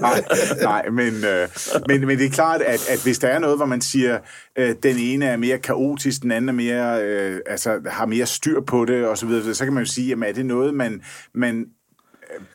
nej, 0.00 0.22
nej 0.62 0.88
men, 0.90 1.15
øh, 1.24 1.48
men, 1.88 2.06
men 2.06 2.18
det 2.18 2.26
er 2.26 2.30
klart, 2.30 2.62
at, 2.62 2.90
at 2.90 3.02
hvis 3.02 3.18
der 3.18 3.28
er 3.28 3.38
noget, 3.38 3.56
hvor 3.56 3.66
man 3.66 3.80
siger, 3.80 4.18
øh, 4.58 4.74
den 4.82 4.96
ene 4.98 5.26
er 5.26 5.36
mere 5.36 5.58
kaotisk, 5.58 6.22
den 6.22 6.30
anden 6.30 6.48
er 6.48 6.52
mere, 6.52 7.02
øh, 7.02 7.40
altså, 7.46 7.80
har 7.86 8.06
mere 8.06 8.26
styr 8.26 8.60
på 8.60 8.84
det, 8.84 9.06
og 9.06 9.18
så 9.18 9.26
videre, 9.26 9.54
så 9.54 9.64
kan 9.64 9.72
man 9.72 9.84
jo 9.84 9.90
sige, 9.90 10.08
jamen 10.08 10.28
er 10.28 10.32
det 10.32 10.46
noget, 10.46 10.74
man, 10.74 11.02
man 11.34 11.66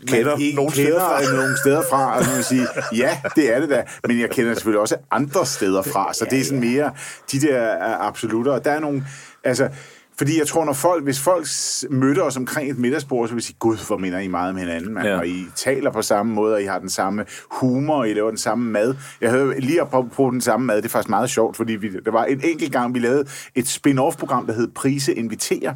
Kender 0.07 0.31
man 0.31 0.41
ikke 0.41 0.55
nogle 0.55 0.71
kender 0.71 0.91
steder 0.91 0.99
fra. 0.99 1.35
nogle 1.35 1.57
steder 1.57 1.81
fra, 1.89 2.17
og 2.17 2.25
så 2.25 2.31
man 2.31 2.43
sige, 2.43 2.67
ja, 2.95 3.19
det 3.35 3.55
er 3.55 3.59
det 3.59 3.69
da, 3.69 3.83
men 4.07 4.19
jeg 4.19 4.29
kender 4.29 4.53
selvfølgelig 4.53 4.81
også 4.81 4.95
andre 5.11 5.45
steder 5.45 5.81
fra, 5.81 6.13
så 6.13 6.25
det 6.29 6.39
er 6.39 6.43
sådan 6.43 6.59
mere 6.59 6.91
de 7.31 7.41
der 7.41 7.73
øh, 7.73 8.07
absolutter, 8.07 8.51
og 8.51 8.65
der 8.65 8.71
er 8.71 8.79
nogle, 8.79 9.03
altså, 9.43 9.69
fordi 10.17 10.39
jeg 10.39 10.47
tror, 10.47 10.65
når 10.65 10.73
folk, 10.73 11.03
hvis 11.03 11.19
folk 11.19 11.47
mødte 11.89 12.23
os 12.23 12.37
omkring 12.37 12.71
et 12.71 12.77
middagsbord, 12.77 13.27
så 13.27 13.33
vil 13.33 13.41
de 13.41 13.45
sige, 13.47 13.55
gud, 13.59 13.87
hvor 13.87 13.97
minder 13.97 14.19
I 14.19 14.27
meget 14.27 14.49
om 14.49 14.55
hinanden, 14.55 14.93
man. 14.93 15.05
Ja. 15.05 15.11
Ja. 15.11 15.17
og 15.17 15.27
I 15.27 15.45
taler 15.55 15.91
på 15.91 16.01
samme 16.01 16.33
måde, 16.33 16.53
og 16.53 16.61
I 16.61 16.65
har 16.65 16.79
den 16.79 16.89
samme 16.89 17.25
humor, 17.51 17.95
og 17.95 18.09
I 18.09 18.13
laver 18.13 18.29
den 18.29 18.37
samme 18.37 18.71
mad. 18.71 18.95
Jeg 19.21 19.31
havde 19.31 19.59
lige 19.59 19.81
på, 19.91 20.07
på 20.13 20.29
den 20.29 20.41
samme 20.41 20.65
mad, 20.65 20.77
det 20.77 20.85
er 20.85 20.89
faktisk 20.89 21.09
meget 21.09 21.29
sjovt, 21.29 21.57
fordi 21.57 21.73
vi, 21.73 21.89
der 22.05 22.11
var 22.11 22.25
en 22.25 22.41
enkelt 22.43 22.71
gang, 22.71 22.93
vi 22.93 22.99
lavede 22.99 23.25
et 23.55 23.67
spin-off-program, 23.67 24.47
der 24.47 24.53
hed 24.53 24.67
Prise 24.75 25.13
Inviterer, 25.13 25.73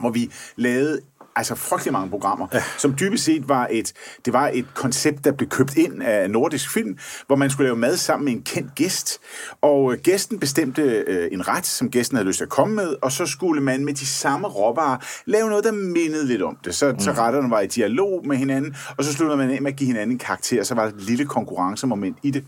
hvor 0.00 0.10
vi 0.10 0.30
lavede 0.56 1.00
altså 1.36 1.54
frygtelig 1.54 1.92
mange 1.92 2.10
programmer, 2.10 2.46
ja. 2.52 2.62
som 2.78 2.94
dybest 3.00 3.24
set 3.24 3.48
var 3.48 3.68
et, 3.70 3.92
det 4.24 4.32
var 4.32 4.50
et 4.52 4.66
koncept, 4.74 5.24
der 5.24 5.32
blev 5.32 5.48
købt 5.48 5.76
ind 5.76 6.02
af 6.02 6.30
Nordisk 6.30 6.72
Film, 6.72 6.98
hvor 7.26 7.36
man 7.36 7.50
skulle 7.50 7.66
lave 7.66 7.76
mad 7.76 7.96
sammen 7.96 8.24
med 8.24 8.32
en 8.32 8.42
kendt 8.42 8.74
gæst, 8.74 9.18
og 9.60 9.92
øh, 9.92 9.98
gæsten 9.98 10.38
bestemte 10.38 10.82
øh, 10.82 11.28
en 11.32 11.48
ret, 11.48 11.66
som 11.66 11.90
gæsten 11.90 12.16
havde 12.16 12.26
lyst 12.28 12.36
til 12.36 12.44
at 12.44 12.50
komme 12.50 12.74
med, 12.74 12.96
og 13.02 13.12
så 13.12 13.26
skulle 13.26 13.60
man 13.60 13.84
med 13.84 13.94
de 13.94 14.06
samme 14.06 14.48
råvarer 14.48 14.98
lave 15.26 15.48
noget, 15.48 15.64
der 15.64 15.72
mindede 15.72 16.26
lidt 16.26 16.42
om 16.42 16.56
det. 16.64 16.74
Så, 16.74 16.92
mm. 16.92 17.00
så 17.00 17.12
retterne 17.12 17.50
var 17.50 17.60
i 17.60 17.66
dialog 17.66 18.26
med 18.26 18.36
hinanden, 18.36 18.76
og 18.96 19.04
så 19.04 19.12
sluttede 19.12 19.36
man 19.36 19.50
af 19.50 19.62
med 19.62 19.72
at 19.72 19.78
give 19.78 19.86
hinanden 19.86 20.10
en 20.10 20.18
karakter, 20.18 20.62
så 20.62 20.74
var 20.74 20.82
der 20.82 20.92
et 20.92 21.02
lille 21.02 21.26
konkurrencemoment 21.26 22.16
i 22.22 22.30
det. 22.30 22.44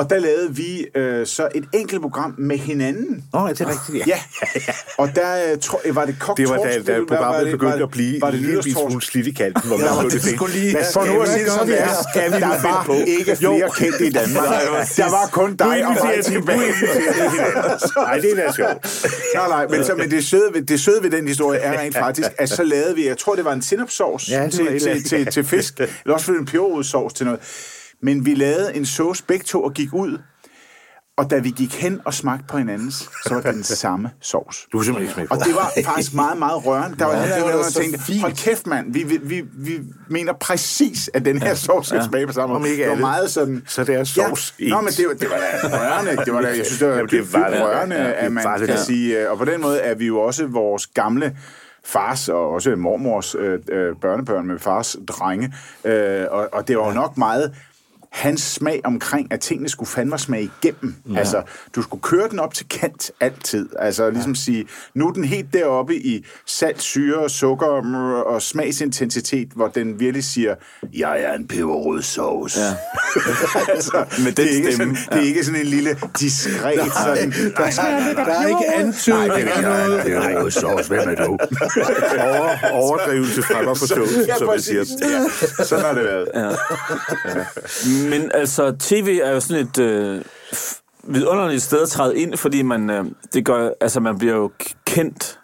Og 0.00 0.10
der 0.10 0.18
lavede 0.18 0.54
vi 0.56 0.86
øh, 0.94 1.26
så 1.26 1.48
et 1.54 1.64
enkelt 1.74 2.00
program 2.02 2.34
med 2.38 2.58
hinanden. 2.58 3.24
Nå, 3.32 3.46
ja, 3.46 3.52
det 3.52 3.60
er 3.60 3.68
rigtigt, 3.70 4.06
ja. 4.06 4.20
Ja, 4.56 4.72
og 4.98 5.08
der 5.14 5.52
øh, 5.52 5.58
tror, 5.62 5.80
var 5.92 6.04
det 6.04 6.16
kok 6.20 6.36
Det 6.36 6.48
var 6.48 6.56
da, 6.56 6.78
da 6.86 6.98
programmet 7.08 7.42
det- 7.46 7.50
begyndte 7.52 7.78
var- 7.78 7.84
at 7.84 7.90
blive 7.90 8.20
var 8.20 8.26
en 8.28 8.32
det 8.32 8.40
lille 8.40 8.54
nytårstorsk? 8.56 8.90
smule 8.90 9.02
slidt 9.02 9.26
i 9.26 9.30
kanten, 9.30 9.68
hvor 9.68 9.76
man 9.76 9.86
Ja, 9.86 10.02
det 10.04 10.12
det 10.12 10.22
skulle 10.22 10.52
tænkte, 10.52 10.58
lige- 10.58 10.76
For 10.92 11.04
nu 11.04 11.20
at 11.20 11.28
sige 11.28 11.44
det 11.44 11.52
som 11.52 11.66
det 11.66 11.82
er, 11.82 11.88
skal 12.12 12.32
vi 12.32 12.36
der 12.40 12.62
var 12.62 12.82
på? 12.86 12.92
ikke 13.06 13.36
flere 13.36 13.70
kendte 13.76 14.06
i 14.06 14.10
Danmark. 14.20 14.44
Der 14.96 15.10
var 15.10 15.28
kun 15.32 15.56
dig 15.56 15.86
og 15.86 15.96
mig 16.04 16.24
tilbage. 16.24 16.72
Nej, 17.96 18.16
det 18.18 18.30
er 18.32 18.46
da 18.46 18.52
sjovt. 18.52 19.06
Nej, 19.34 19.48
nej, 19.48 19.66
men, 19.70 19.84
så, 19.84 19.94
men 19.94 20.10
det, 20.10 20.24
søde 20.26 20.50
ved, 20.54 20.62
det 20.62 20.80
søde 20.80 21.02
ved 21.02 21.10
den 21.10 21.28
historie 21.28 21.58
er 21.60 21.80
rent 21.80 21.96
faktisk, 21.96 22.28
at 22.38 22.48
så 22.48 22.62
lavede 22.64 22.94
vi, 22.94 23.06
jeg 23.08 23.18
tror 23.18 23.34
det 23.34 23.44
var 23.44 23.52
en 23.52 23.62
sinapsauce 23.62 24.32
Ja, 24.32 24.44
det 24.44 24.52
til, 24.82 25.04
til, 25.04 25.26
til 25.26 25.44
fisk, 25.44 25.80
eller 25.80 26.14
også 26.14 26.32
en 26.32 26.46
peberodsauce 26.46 27.14
til 27.16 27.26
noget. 27.26 27.40
Men 28.02 28.26
vi 28.26 28.34
lavede 28.34 28.76
en 28.76 28.86
sauce 28.86 29.24
begge 29.28 29.44
to 29.44 29.62
og 29.62 29.72
gik 29.74 29.88
ud, 29.92 30.18
og 31.18 31.30
da 31.30 31.38
vi 31.38 31.50
gik 31.50 31.74
hen 31.74 32.00
og 32.04 32.14
smagte 32.14 32.44
på 32.48 32.58
hinandens, 32.58 32.94
så 33.24 33.34
var 33.34 33.40
det 33.40 33.54
den 33.54 33.62
samme 33.62 34.10
sovs. 34.20 34.66
Du 34.72 34.78
er 34.78 34.82
simpelthen 34.82 35.02
ikke 35.22 35.28
smagt 35.28 35.30
Og 35.42 35.46
det 35.48 35.54
var 35.54 35.72
faktisk 35.84 36.14
meget, 36.14 36.38
meget 36.38 36.66
rørende. 36.66 36.98
Der 36.98 37.04
var, 37.04 37.12
Ja, 37.12 37.18
ja, 37.18 37.24
det 37.26 37.34
der 37.36 37.44
var 37.50 37.56
var 37.56 37.62
så 37.62 37.80
tænkte, 37.80 38.00
fint. 38.02 38.20
hold 38.20 38.32
kæft 38.36 38.66
mand, 38.66 38.92
vi, 38.92 39.02
vi, 39.02 39.18
vi, 39.22 39.44
vi 39.54 39.80
mener 40.10 40.32
præcis, 40.32 41.10
at 41.14 41.24
den 41.24 41.42
her 41.42 41.54
sovs 41.54 41.86
skal 41.88 42.04
smage 42.04 42.26
på 42.26 42.32
samme 42.32 42.58
måde. 42.58 42.76
Det 42.76 42.88
var 42.88 42.94
meget 42.94 43.30
sådan... 43.30 43.62
Så 43.66 43.84
det 43.84 43.94
er 43.94 44.04
sovs 44.04 44.54
Ja. 44.60 44.68
Nå, 44.68 44.80
men 44.80 44.92
det 44.92 45.06
var, 45.08 45.14
det 45.14 45.28
var 45.30 45.36
da 45.36 45.76
rørende. 45.78 46.24
Det 46.24 46.32
var 46.34 46.40
da, 46.40 46.48
jeg 46.48 46.66
synes, 46.66 46.78
det 46.78 46.88
var, 46.88 46.94
Jamen, 46.94 47.10
det 47.10 47.32
var 47.32 47.38
var 47.40 47.50
det. 47.50 47.60
rørende, 47.62 47.96
Ja, 47.96 48.02
ja, 48.08 48.12
at 48.26 48.32
man 48.32 48.44
var 48.44 48.58
kan 48.58 48.66
ja. 48.68 48.84
sige... 48.84 49.18
øh, 49.24 49.30
Og 49.30 49.38
på 49.38 49.44
den 49.44 49.60
måde 49.60 49.78
er 49.80 49.94
vi 49.94 50.06
jo 50.06 50.20
også 50.20 50.46
vores 50.46 50.86
gamle 50.86 51.36
fars 51.84 52.28
og 52.28 52.50
også 52.50 52.76
mormors 52.76 53.34
øh, 53.34 53.58
øh, 53.72 53.96
børnebørn 54.00 54.46
med 54.46 54.58
fars 54.58 54.96
drenge. 55.08 55.54
Øh, 55.84 56.24
og, 56.30 56.48
og 56.52 56.68
det 56.68 56.78
var 56.78 56.86
jo 56.86 56.92
nok 56.94 57.18
meget 57.18 57.54
hans 58.10 58.40
smag 58.42 58.80
omkring, 58.84 59.32
at 59.32 59.40
tingene 59.40 59.68
skulle 59.68 59.88
fandme 59.90 60.18
smage 60.18 60.50
igennem. 60.62 60.94
Ja. 61.12 61.18
Altså, 61.18 61.42
du 61.76 61.82
skulle 61.82 62.02
køre 62.02 62.28
den 62.28 62.38
op 62.38 62.54
til 62.54 62.68
kant 62.68 63.10
altid. 63.20 63.68
Altså, 63.78 64.10
ligesom 64.10 64.34
sige, 64.34 64.66
nu 64.94 65.08
er 65.08 65.12
den 65.12 65.24
helt 65.24 65.52
deroppe 65.52 65.96
i 65.96 66.26
salt, 66.46 66.82
syre, 66.82 67.30
sukker 67.30 67.82
mm, 67.82 67.94
og 68.34 68.42
smagsintensitet, 68.42 69.48
hvor 69.54 69.68
den 69.68 70.00
virkelig 70.00 70.24
siger, 70.24 70.54
jeg 70.92 71.20
er 71.22 71.34
en 71.34 71.48
peberrød 71.48 72.02
sovs. 72.02 72.56
Ja. 72.56 72.74
altså, 73.74 74.04
Med 74.24 74.32
den 74.32 74.36
det, 74.36 74.52
er 74.52 74.56
ikke 74.56 74.72
stemme. 74.74 74.96
sådan, 74.96 75.12
det 75.18 75.22
er 75.24 75.28
ikke 75.28 75.44
sådan 75.44 75.60
en 75.60 75.66
lille 75.66 75.96
diskret 76.20 76.92
sådan... 76.92 77.28
Nej, 77.58 78.24
Der 78.24 78.32
er 78.34 78.46
ikke 78.46 78.74
antydning 78.74 79.62
noget. 79.62 80.04
Det 80.04 80.16
er 80.16 80.30
jo 80.30 80.50
sovs, 80.50 80.86
hvem 80.86 81.08
er 81.08 81.14
du? 81.24 81.30
Over, 82.20 82.70
overdrivelse 82.72 83.42
fremmer 83.42 83.74
for 83.74 83.86
tog, 83.86 84.06
Ja, 84.26 84.36
som 84.38 84.46
præcis. 84.46 84.66
siger. 84.66 84.84
Ja, 85.58 85.64
sådan 85.64 85.84
har 85.84 85.94
det 85.94 86.04
været. 86.04 86.28
Ja. 86.34 86.50
Men 88.08 88.30
altså, 88.34 88.76
tv 88.78 89.20
er 89.22 89.32
jo 89.32 89.40
sådan 89.40 89.66
et 89.66 89.78
øh, 89.78 90.24
vidunderligt 91.04 91.62
sted 91.62 91.82
at 91.82 91.88
træde 91.88 92.18
ind, 92.18 92.36
fordi 92.36 92.62
man, 92.62 92.90
øh, 92.90 93.04
det 93.32 93.44
gør, 93.44 93.70
altså, 93.80 94.00
man 94.00 94.18
bliver 94.18 94.34
jo 94.34 94.50
kendt, 94.86 95.40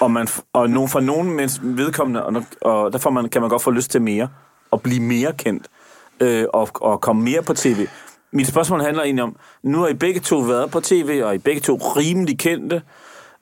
og, 0.00 0.10
man, 0.10 0.28
og 0.52 0.70
nogen, 0.70 0.88
for 0.88 1.00
nogen 1.00 1.30
mens 1.30 1.60
vedkommende, 1.62 2.24
og, 2.26 2.44
og 2.60 2.92
der 2.92 2.98
får 2.98 3.10
man, 3.10 3.28
kan 3.28 3.40
man 3.40 3.50
godt 3.50 3.62
få 3.62 3.70
lyst 3.70 3.90
til 3.90 4.02
mere, 4.02 4.28
og 4.70 4.82
blive 4.82 5.00
mere 5.00 5.32
kendt, 5.32 5.66
øh, 6.20 6.44
og, 6.52 6.68
og 6.74 7.00
komme 7.00 7.22
mere 7.22 7.42
på 7.42 7.54
tv. 7.54 7.86
Mit 8.32 8.46
spørgsmål 8.46 8.80
handler 8.80 9.02
egentlig 9.02 9.22
om, 9.22 9.36
nu 9.62 9.80
har 9.80 9.88
I 9.88 9.94
begge 9.94 10.20
to 10.20 10.38
været 10.38 10.70
på 10.70 10.80
tv, 10.80 11.22
og 11.24 11.34
I 11.34 11.38
begge 11.38 11.60
to 11.60 11.76
rimelig 11.76 12.38
kendte. 12.38 12.82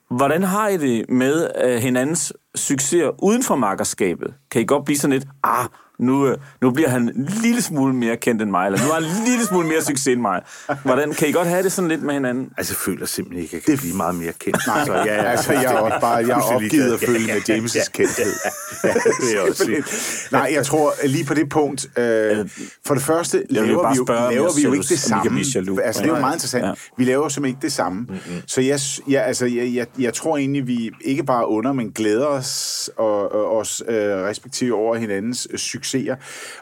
Hvordan 0.09 0.43
har 0.43 0.67
I 0.67 0.77
det 0.77 1.09
med 1.09 1.49
øh, 1.63 1.75
hinandens 1.75 2.33
succeser 2.55 3.23
uden 3.23 3.43
for 3.43 3.55
markerskabet? 3.55 4.33
Kan 4.51 4.61
I 4.61 4.65
godt 4.65 4.85
blive 4.85 4.97
sådan 4.97 5.13
lidt, 5.13 5.27
ah, 5.43 5.65
nu, 5.99 6.27
øh, 6.27 6.37
nu 6.61 6.71
bliver 6.71 6.89
han 6.89 7.01
en 7.01 7.29
lille 7.41 7.61
smule 7.61 7.93
mere 7.95 8.17
kendt 8.17 8.41
end 8.41 8.51
mig, 8.51 8.65
eller 8.65 8.79
nu 8.79 8.85
har 8.85 8.93
han 9.01 9.03
en 9.03 9.27
lille 9.27 9.45
smule 9.45 9.67
mere 9.67 9.81
succes 9.81 10.07
end 10.07 10.21
mig. 10.21 10.41
Hvordan, 10.83 11.13
kan 11.13 11.27
I 11.27 11.31
godt 11.31 11.47
have 11.47 11.63
det 11.63 11.71
sådan 11.71 11.87
lidt 11.87 12.03
med 12.03 12.13
hinanden? 12.13 12.49
Altså, 12.57 12.73
jeg 12.73 12.77
føler 12.77 13.05
simpelthen 13.05 13.43
ikke, 13.43 13.57
at 13.57 13.67
jeg 13.67 13.77
kan 13.77 13.77
blive 13.81 13.95
meget 13.95 14.15
mere 14.15 14.31
kendt. 14.39 14.57
Nej, 14.67 14.85
så, 14.85 14.93
ja, 14.93 15.01
altså, 15.23 15.53
jeg 15.53 15.63
er 15.63 15.77
også 15.77 15.97
bare, 16.01 16.15
jeg 16.15 16.29
er 16.29 16.55
opgivet 16.55 16.93
at 16.93 16.99
følge 16.99 17.27
med 17.27 17.41
James' 17.49 17.89
kendthed. 17.91 18.33
Ja, 18.83 18.93
det 18.93 19.37
er 19.37 19.41
også. 19.49 20.27
Nej, 20.31 20.49
jeg 20.53 20.65
tror 20.65 20.93
lige 21.07 21.25
på 21.25 21.33
det 21.33 21.49
punkt, 21.49 21.85
øh, 21.97 22.49
for 22.87 22.93
det 22.93 23.03
første 23.03 23.43
laver 23.49 23.83
bare 23.83 23.93
vi 23.93 23.97
jo, 23.97 24.05
spørge, 24.05 24.19
om 24.25 24.33
laver 24.33 24.43
jeg 24.43 24.57
vi 24.57 24.61
jo 24.63 24.73
ikke 24.73 24.85
det 24.89 24.99
samme. 24.99 25.39
Altså, 25.39 26.01
det 26.01 26.05
er 26.05 26.05
jo 26.07 26.15
Ja. 26.15 26.19
meget 26.19 26.35
interessant. 26.35 26.65
Ja. 26.65 26.71
Vi 26.97 27.03
laver 27.05 27.23
jo 27.23 27.29
simpelthen 27.29 27.55
ikke 27.55 27.61
det 27.65 27.73
samme. 27.73 27.99
Mm-hmm. 27.99 28.41
Så 28.47 28.61
jeg, 28.61 28.79
ja, 29.09 29.19
altså, 29.21 29.45
jeg, 29.45 29.73
jeg, 29.75 29.87
jeg 29.99 30.13
tror 30.13 30.37
egentlig, 30.37 30.67
vi 30.67 30.91
ikke 31.01 31.23
bare 31.23 31.47
under, 31.47 31.73
men 31.73 31.91
glæder 31.91 32.25
os 32.25 32.89
og, 32.97 33.31
og 33.31 33.57
os 33.57 33.83
øh, 33.89 33.95
respektive 33.95 34.75
over 34.75 34.95
hinandens 34.95 35.47
øh, 35.51 35.59
succeser. 35.83 36.15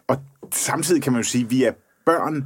Og 0.07 0.17
samtidig 0.53 1.03
kan 1.03 1.13
man 1.13 1.21
jo 1.21 1.27
sige, 1.27 1.43
at 1.43 1.51
vi 1.51 1.63
er 1.63 1.71
børn 2.05 2.45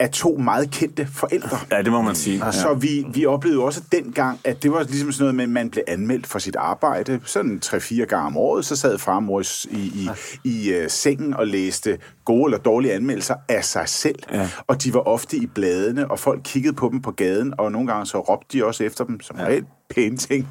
af 0.00 0.10
to 0.10 0.36
meget 0.36 0.70
kendte 0.70 1.06
forældre. 1.06 1.58
Ja, 1.70 1.82
det 1.82 1.92
må 1.92 2.02
man 2.02 2.14
sige. 2.14 2.44
Ja. 2.44 2.52
Så 2.52 2.74
vi, 2.74 3.06
vi 3.14 3.26
oplevede 3.26 3.60
jo 3.60 3.64
også 3.64 3.82
dengang, 3.92 4.40
at 4.44 4.62
det 4.62 4.72
var 4.72 4.82
ligesom 4.82 5.12
sådan 5.12 5.24
noget 5.24 5.34
med, 5.34 5.44
at 5.44 5.50
man 5.50 5.70
blev 5.70 5.84
anmeldt 5.88 6.26
for 6.26 6.38
sit 6.38 6.56
arbejde. 6.56 7.20
Sådan 7.24 7.60
3-4 7.64 8.04
gange 8.04 8.26
om 8.26 8.36
året, 8.36 8.64
så 8.64 8.76
sad 8.76 8.98
far 8.98 9.16
og 9.16 9.22
mor 9.22 9.40
i, 9.40 9.44
i, 9.70 10.08
i, 10.44 10.68
i 10.68 10.82
uh, 10.82 10.84
sengen 10.88 11.34
og 11.34 11.46
læste 11.46 11.98
gode 12.24 12.44
eller 12.44 12.58
dårlige 12.58 12.92
anmeldelser 12.92 13.34
af 13.48 13.64
sig 13.64 13.88
selv. 13.88 14.18
Ja. 14.32 14.48
Og 14.66 14.84
de 14.84 14.94
var 14.94 15.00
ofte 15.00 15.36
i 15.36 15.46
bladene, 15.46 16.10
og 16.10 16.18
folk 16.18 16.40
kiggede 16.44 16.74
på 16.74 16.88
dem 16.92 17.02
på 17.02 17.10
gaden, 17.10 17.54
og 17.58 17.72
nogle 17.72 17.86
gange 17.86 18.06
så 18.06 18.20
råbte 18.20 18.58
de 18.58 18.64
også 18.64 18.84
efter 18.84 19.04
dem, 19.04 19.20
som 19.20 19.38
ja. 19.38 19.44
regel 19.44 19.64
pæne 19.90 20.16
ting. 20.16 20.48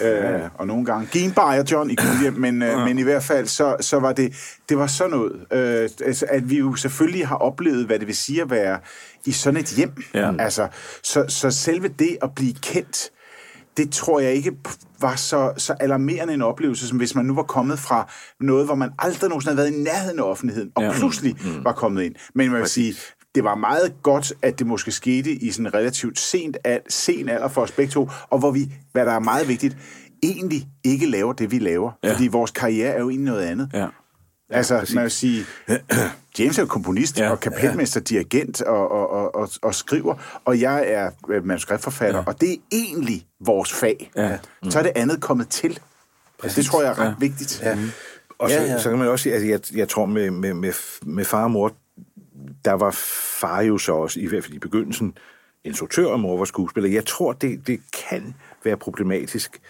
Ja. 0.00 0.44
Uh, 0.44 0.50
og 0.54 0.66
nogle 0.66 0.84
gange, 0.84 1.08
giv 1.12 1.24
en 1.24 1.32
bajer, 1.32 1.64
John, 1.70 1.90
i 1.90 1.96
hjem, 2.22 2.34
men, 2.34 2.62
uh, 2.62 2.68
ja. 2.68 2.84
men 2.84 2.98
i 2.98 3.02
hvert 3.02 3.22
fald, 3.22 3.46
så, 3.46 3.76
så 3.80 3.98
var 3.98 4.12
det, 4.12 4.34
det 4.68 4.78
var 4.78 4.86
sådan 4.86 5.10
noget, 5.10 5.32
uh, 5.32 6.06
altså, 6.06 6.26
at 6.28 6.50
vi 6.50 6.58
jo 6.58 6.74
selvfølgelig 6.74 7.26
har 7.28 7.36
oplevet, 7.36 7.86
hvad 7.86 7.98
det 7.98 8.06
vil 8.06 8.16
sige 8.16 8.42
at 8.42 8.50
være 8.50 8.78
i 9.26 9.32
sådan 9.32 9.60
et 9.60 9.66
hjem. 9.66 10.02
Ja. 10.14 10.32
Altså, 10.38 10.68
så, 11.02 11.24
så 11.28 11.50
selve 11.50 11.88
det 11.88 12.16
at 12.22 12.34
blive 12.34 12.54
kendt, 12.62 13.10
det 13.76 13.90
tror 13.90 14.20
jeg 14.20 14.32
ikke 14.34 14.52
var 15.00 15.16
så, 15.16 15.52
så 15.56 15.74
alarmerende 15.80 16.34
en 16.34 16.42
oplevelse, 16.42 16.88
som 16.88 16.98
hvis 16.98 17.14
man 17.14 17.24
nu 17.24 17.34
var 17.34 17.42
kommet 17.42 17.78
fra 17.78 18.10
noget, 18.40 18.66
hvor 18.66 18.74
man 18.74 18.90
aldrig 18.98 19.28
nogensinde 19.28 19.56
havde 19.56 19.70
været 19.70 19.80
i 19.80 19.82
nærheden 19.82 20.18
af 20.18 20.22
offentligheden, 20.22 20.72
og 20.74 20.82
ja. 20.82 20.92
pludselig 20.92 21.36
mm. 21.44 21.64
var 21.64 21.72
kommet 21.72 22.02
ind. 22.02 22.14
Men 22.34 22.50
man 22.50 22.60
vil 22.60 22.68
sige, 22.68 22.94
det 23.34 23.44
var 23.44 23.54
meget 23.54 23.94
godt, 24.02 24.32
at 24.42 24.58
det 24.58 24.66
måske 24.66 24.92
skete 24.92 25.30
i 25.32 25.50
sådan 25.50 25.74
relativt 25.74 26.18
sent 26.18 26.56
al, 26.64 26.80
sen 26.88 27.28
alder 27.28 27.48
for 27.48 27.62
os 27.62 27.72
begge 27.72 27.92
to, 27.92 28.10
og 28.30 28.38
hvor 28.38 28.50
vi, 28.50 28.72
hvad 28.92 29.06
der 29.06 29.12
er 29.12 29.18
meget 29.18 29.48
vigtigt, 29.48 29.76
egentlig 30.22 30.66
ikke 30.84 31.06
laver 31.06 31.32
det, 31.32 31.50
vi 31.50 31.58
laver. 31.58 31.90
Ja. 32.04 32.12
Fordi 32.12 32.26
vores 32.26 32.50
karriere 32.50 32.92
er 32.94 33.00
jo 33.00 33.10
egentlig 33.10 33.32
noget 33.32 33.42
andet. 33.46 33.70
Ja. 33.72 33.86
Altså, 34.50 34.90
man 34.94 35.02
vil 35.02 35.10
sige, 35.10 35.44
James 36.38 36.58
er 36.58 36.62
jo 36.62 36.66
komponist 36.66 37.18
Ja, 37.18 37.30
og 37.30 37.40
kapelmester, 37.40 38.00
dirigent 38.00 38.62
og, 38.62 38.90
og, 38.90 39.10
og, 39.10 39.34
og, 39.34 39.48
og 39.62 39.74
skriver, 39.74 40.14
og 40.44 40.60
jeg 40.60 40.84
er 40.86 41.10
øh, 41.28 41.44
manuskriptforfatter, 41.46 42.18
ja. 42.20 42.24
og 42.26 42.40
det 42.40 42.52
er 42.52 42.56
egentlig 42.72 43.26
vores 43.44 43.72
fag. 43.72 44.10
Ja. 44.16 44.38
Så 44.70 44.78
er 44.78 44.82
det 44.82 44.92
andet 44.94 45.20
kommet 45.20 45.48
til. 45.48 45.78
Altså, 46.42 46.56
det 46.60 46.66
tror 46.66 46.82
jeg 46.82 46.90
er 46.90 46.98
ret 46.98 47.06
Ja. 47.08 47.14
vigtigt. 47.18 47.60
Ja. 47.62 47.78
Og 48.38 48.50
så, 48.50 48.56
Ja, 48.56 48.62
ja, 48.64 48.78
så 48.78 48.88
kan 48.90 48.98
man 48.98 49.08
også 49.08 49.22
sige, 49.22 49.34
at 49.34 49.48
jeg, 49.48 49.60
jeg 49.74 49.88
tror 49.88 50.06
med, 50.06 50.30
med, 50.30 50.54
med, 50.54 50.72
med 51.02 51.24
far 51.24 51.44
og 51.44 51.50
mor, 51.50 51.72
der 52.64 52.72
var 52.72 52.90
far 53.40 53.60
jo 53.60 53.78
så 53.78 53.92
også, 53.92 54.20
i 54.20 54.26
hvert 54.26 54.44
fald 54.44 54.54
i 54.54 54.58
begyndelsen, 54.58 55.18
instruktør, 55.64 56.06
og 56.06 56.20
mor 56.20 56.38
var 56.38 56.44
skuespiller. 56.44 56.90
Jeg 56.90 57.06
tror, 57.06 57.32
det, 57.32 57.66
det 57.66 57.80
kan 58.08 58.34
være 58.64 58.76
problematisk 58.76 59.60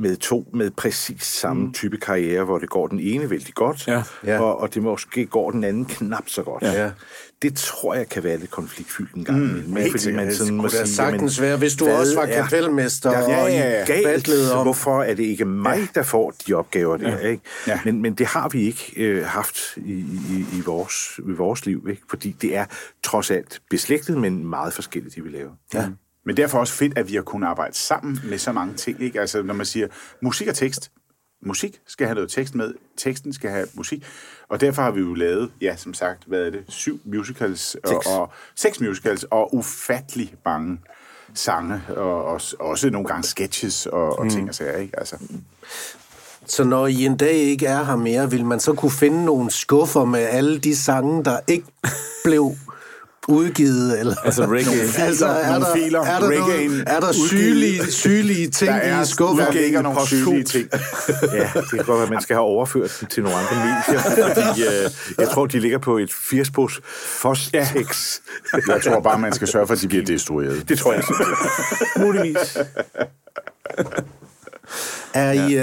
med 0.00 0.16
to 0.16 0.50
med 0.54 0.70
præcis 0.70 1.22
samme 1.22 1.62
mm. 1.64 1.72
type 1.72 1.96
karriere, 1.96 2.44
hvor 2.44 2.58
det 2.58 2.70
går 2.70 2.86
den 2.86 3.00
ene 3.00 3.30
vældig 3.30 3.54
godt, 3.54 3.86
Ja. 3.88 4.02
Ja. 4.24 4.40
Og, 4.40 4.60
og 4.60 4.74
det 4.74 4.82
måske 4.82 5.26
går 5.26 5.50
den 5.50 5.64
anden 5.64 5.84
knap 5.84 6.24
så 6.28 6.42
godt. 6.42 6.62
Ja. 6.62 6.90
Det 7.42 7.54
tror 7.56 7.94
jeg 7.94 8.08
kan 8.08 8.24
være 8.24 8.36
lidt 8.38 8.50
konfliktfyldt 8.50 9.14
en 9.14 9.24
gang 9.24 9.38
imellem. 9.38 9.76
helt 9.76 9.90
fordi 9.90 10.02
sikkert. 10.02 10.24
man 10.24 10.34
sådan 10.34 10.54
må 10.54 10.68
sige, 10.68 10.86
sagtens 10.86 11.38
jamen, 11.38 11.48
være, 11.48 11.58
hvis 11.58 11.74
du 11.74 11.88
også 11.88 12.14
var 12.14 12.22
er- 12.26 12.42
kapelmester 12.42 13.10
Ja, 13.12 13.18
ja, 13.30 13.42
og 13.42 13.50
ja, 13.50 13.70
ja. 13.70 13.82
i 13.82 13.86
Galt. 13.86 14.04
battlet 14.06 14.52
om... 14.52 14.62
Hvorfor 14.62 15.02
er 15.02 15.14
det 15.14 15.22
ikke 15.22 15.44
mig, 15.44 15.88
der 15.94 16.02
får 16.02 16.34
de 16.46 16.54
opgaver 16.54 16.96
der? 16.96 17.18
Ikke? 17.18 17.42
Ja. 17.66 17.80
Men, 17.84 18.02
men 18.02 18.14
det 18.14 18.26
har 18.26 18.48
vi 18.48 18.62
ikke 18.62 18.92
øh, 18.96 19.24
haft 19.26 19.58
i, 19.76 19.92
i, 20.30 20.46
i, 20.58 20.60
vores, 20.66 20.94
i 21.18 21.32
vores 21.32 21.66
liv, 21.66 21.86
ikke? 21.90 22.02
fordi 22.10 22.36
det 22.42 22.56
er 22.56 22.64
trods 23.02 23.30
alt 23.30 23.60
beslægtet, 23.70 24.16
men 24.18 24.46
meget 24.46 24.72
forskelligt, 24.72 25.14
det 25.14 25.24
vi 25.24 25.28
laver. 25.28 25.50
Ja. 25.74 25.86
Men 26.26 26.36
derfor 26.36 26.58
også 26.58 26.72
fedt, 26.72 26.98
at 26.98 27.08
vi 27.08 27.14
har 27.14 27.22
kunnet 27.22 27.46
arbejde 27.48 27.76
sammen 27.76 28.20
med 28.24 28.38
så 28.38 28.52
mange 28.52 28.74
ting. 28.74 29.02
Ikke? 29.02 29.20
Altså, 29.20 29.42
når 29.42 29.54
man 29.54 29.66
siger 29.66 29.86
musik 30.22 30.48
og 30.48 30.54
tekst. 30.54 30.90
Musik 31.46 31.80
skal 31.86 32.06
have 32.06 32.14
noget 32.14 32.30
tekst 32.30 32.54
med, 32.54 32.74
teksten 32.96 33.32
skal 33.32 33.50
have 33.50 33.66
musik. 33.74 34.06
Og 34.48 34.60
derfor 34.60 34.82
har 34.82 34.90
vi 34.90 35.00
jo 35.00 35.14
lavet, 35.14 35.50
ja, 35.60 35.76
som 35.76 35.94
sagt, 35.94 36.24
hvad 36.26 36.40
er 36.40 36.50
det, 36.50 36.64
syv 36.68 37.00
musicals 37.04 37.74
og, 37.74 37.88
Seks. 37.88 38.06
og 38.06 38.32
seks 38.56 38.80
musicals 38.80 39.24
og 39.24 39.54
ufattelig 39.54 40.34
mange 40.44 40.78
sange, 41.34 41.82
og 41.96 42.24
også, 42.24 42.56
også 42.58 42.90
nogle 42.90 43.08
gange 43.08 43.22
sketches 43.22 43.86
og, 43.86 44.18
og 44.18 44.30
ting 44.30 44.48
og 44.48 44.54
sager, 44.54 44.76
ikke? 44.76 44.98
Altså, 44.98 45.16
Så 46.46 46.64
når 46.64 46.86
I 46.86 47.04
en 47.04 47.16
dag 47.16 47.32
ikke 47.34 47.66
er 47.66 47.84
her 47.84 47.96
mere, 47.96 48.30
vil 48.30 48.44
man 48.44 48.60
så 48.60 48.72
kunne 48.72 48.92
finde 48.92 49.24
nogle 49.24 49.50
skuffer 49.50 50.04
med 50.04 50.20
alle 50.20 50.58
de 50.58 50.76
sange, 50.76 51.24
der 51.24 51.38
ikke 51.48 51.66
blev 52.24 52.52
udgivet? 53.28 54.00
Eller? 54.00 54.14
Altså 54.24 54.46
reggae. 54.46 55.04
altså, 55.06 55.26
er 55.26 55.50
nogle 55.50 55.64
der, 55.64 55.74
filer, 55.74 56.00
er 56.00 56.20
der, 56.20 56.28
reggaen 56.28 56.70
noget, 56.70 56.84
er 56.86 57.00
der 57.00 57.12
sygelige, 57.12 57.92
sygelige 57.92 58.50
ting 58.50 58.70
der 58.70 58.76
er, 58.76 59.02
i 59.02 59.06
skuffer? 59.06 59.44
der 59.44 59.52
ligger 59.52 59.82
nogle 59.82 60.06
sygelige 60.06 60.44
ting. 60.44 60.68
Ja, 61.32 61.50
det 61.54 61.70
kan 61.70 61.78
godt 61.78 61.88
være, 61.88 62.02
at 62.02 62.10
man 62.10 62.20
skal 62.22 62.36
have 62.36 62.44
overført 62.44 62.96
den 63.00 63.08
til 63.08 63.22
nogle 63.22 63.38
andre 63.38 63.56
medier, 63.56 64.02
fordi 64.34 64.62
øh, 64.62 64.90
jeg 65.18 65.28
tror, 65.28 65.46
de 65.46 65.60
ligger 65.60 65.78
på 65.78 65.98
et 65.98 66.12
firspos 66.12 66.80
Fostex. 66.94 68.18
Jeg 68.68 68.82
tror 68.84 69.00
bare, 69.00 69.18
man 69.18 69.32
skal 69.32 69.48
sørge 69.48 69.66
for, 69.66 69.74
at 69.74 69.80
de 69.80 69.88
bliver 69.88 70.04
destrueret. 70.04 70.68
Det 70.68 70.78
tror 70.78 70.92
jeg. 70.92 71.02
Muligvis. 72.06 72.58
Er 75.14 75.32
I, 75.32 75.54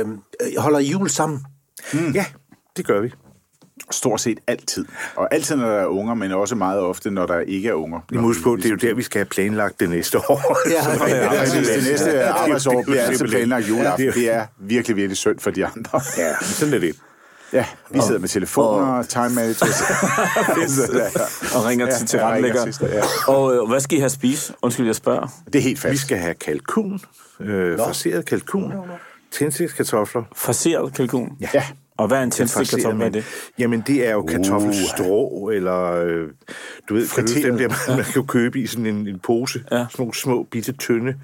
øh, 0.00 0.06
holder 0.58 0.78
I 0.78 0.84
jul 0.86 1.10
sammen? 1.10 1.40
Ja, 2.14 2.24
det 2.76 2.86
gør 2.86 3.00
vi. 3.00 3.12
Stort 3.90 4.20
set 4.20 4.38
altid. 4.46 4.84
Og 5.16 5.34
altid, 5.34 5.56
når 5.56 5.66
der 5.68 5.76
er 5.80 5.86
unger, 5.86 6.14
men 6.14 6.32
også 6.32 6.54
meget 6.54 6.80
ofte, 6.80 7.10
når 7.10 7.26
der 7.26 7.40
ikke 7.40 7.68
er 7.68 7.72
unger. 7.74 8.00
Vi 8.10 8.16
må 8.18 8.34
på, 8.44 8.56
det 8.56 8.64
er 8.64 8.70
jo 8.70 8.76
der, 8.76 8.94
vi 8.94 9.02
skal 9.02 9.18
have 9.18 9.24
planlagt 9.26 9.80
det 9.80 9.90
næste 9.90 10.18
år. 10.30 10.56
Ja. 10.70 10.82
Så- 10.98 11.06
Ja, 11.06 11.28
præcis. 11.28 11.68
Det 11.68 11.84
næste 11.90 12.24
arbejdsår 12.28 12.82
bliver 12.82 13.02
altid 13.02 13.26
planlagt 13.28 13.68
juleaften. 13.68 14.04
Ja, 14.06 14.10
det 14.12 14.18
er- 14.28 14.30
Det 14.30 14.34
er 14.34 14.46
virkelig, 14.58 14.96
virkelig 14.96 15.16
synd 15.16 15.38
for 15.38 15.50
de 15.50 15.66
andre. 15.66 16.00
Ja, 16.18 16.34
sådan 16.40 16.74
er 16.74 16.78
det. 16.78 16.96
Ja, 17.52 17.64
vi 17.90 18.00
sidder 18.06 18.20
med 18.20 18.28
telefoner 18.28 18.86
og 18.86 19.08
time 19.08 19.28
managers. 19.30 19.80
og 21.54 21.64
ringer 21.66 21.86
Ja, 21.86 21.92
til 21.92 22.00
ja, 22.02 22.06
tilrettelægger. 22.06 22.64
sidst, 22.64 22.82
ja. 22.82 23.02
Og 23.32 23.54
øh, 23.54 23.68
hvad 23.68 23.80
skal 23.80 23.96
I 23.98 24.00
have 24.00 24.10
spise? 24.10 24.52
Undskyld, 24.62 24.86
jeg 24.86 24.94
spørger. 24.94 25.26
Det 25.46 25.54
er 25.54 25.62
helt 25.62 25.84
Vi 25.84 25.88
fast. 25.88 26.00
skal 26.02 26.18
have 26.18 26.34
kalkun, 26.34 27.00
øh, 27.40 27.78
fraseret 27.78 28.24
kalkun, 28.26 28.72
tændstikskartofler. 29.32 30.22
Farseret 30.36 30.94
kalkun? 30.94 31.28
Ja. 31.54 31.62
Og 32.00 32.06
hvad 32.08 32.18
er 32.18 32.22
en 32.22 32.32
Farceret 32.32 32.50
tændstikkartoffel 32.50 32.98
med 32.98 33.10
det? 33.10 33.24
Jamen, 33.58 33.82
det 33.86 34.06
er 34.08 34.12
jo 34.12 34.22
kartoffelstrå, 34.22 35.50
eller 35.54 35.92
øh, 36.04 36.28
du 36.88 36.94
ved, 36.94 37.08
kan 37.08 37.24
du 37.26 37.32
huske 37.32 37.42
dem 37.46 37.58
der, 37.58 37.68
man, 37.88 37.96
man 37.96 38.04
kan 38.12 38.26
købe 38.26 38.60
i 38.60 38.66
sådan 38.66 38.86
en, 38.86 39.08
en 39.08 39.18
pose, 39.18 39.58
Ja. 39.58 39.76
sådan 39.76 39.86
nogle 39.98 40.14
små, 40.14 40.46
bitte, 40.50 40.72
tynde 40.72 41.14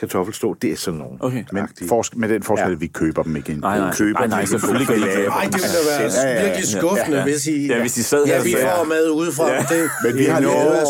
kartoffelstrå. 0.00 0.54
Det 0.62 0.72
er 0.72 0.76
sådan 0.76 1.00
nogle. 1.00 1.16
Okay. 1.20 1.44
Men 1.52 1.68
forsk- 1.82 2.16
med 2.16 2.28
den 2.28 2.42
forskel, 2.42 2.72
at 2.72 2.80
vi 2.80 2.86
køber 2.86 3.22
dem 3.22 3.36
ikke 3.36 3.52
ind. 3.52 3.60
Nej, 3.60 3.78
nej, 3.78 3.94
køber 3.94 4.18
nej, 4.18 4.28
nej, 4.28 4.44
selvfølgelig 4.44 4.90
ikke 4.94 5.06
det. 5.06 5.28
Nej, 5.28 5.44
det 5.44 5.52
ville 5.54 5.68
da 5.68 6.00
være 6.00 6.10
Ja, 6.24 6.28
ja, 6.28 6.34
ja. 6.34 6.44
virkelig 6.44 6.68
skuffende, 6.68 7.10
Ja, 7.10 7.16
ja. 7.18 7.22
hvis 7.22 7.46
I... 7.46 7.66
Ja, 7.66 7.80
hvis 7.80 7.92
de 7.92 8.02
sad 8.02 8.26
her 8.26 8.34
Ja, 8.36 8.42
vi 8.42 8.56
får 8.62 8.84
mad 8.84 9.10
udefra. 9.10 9.50
Ja. 9.52 9.58
Det, 9.58 9.90
Men 10.04 10.18
vi 10.18 10.24
har, 10.24 10.40
lavet, 10.40 10.84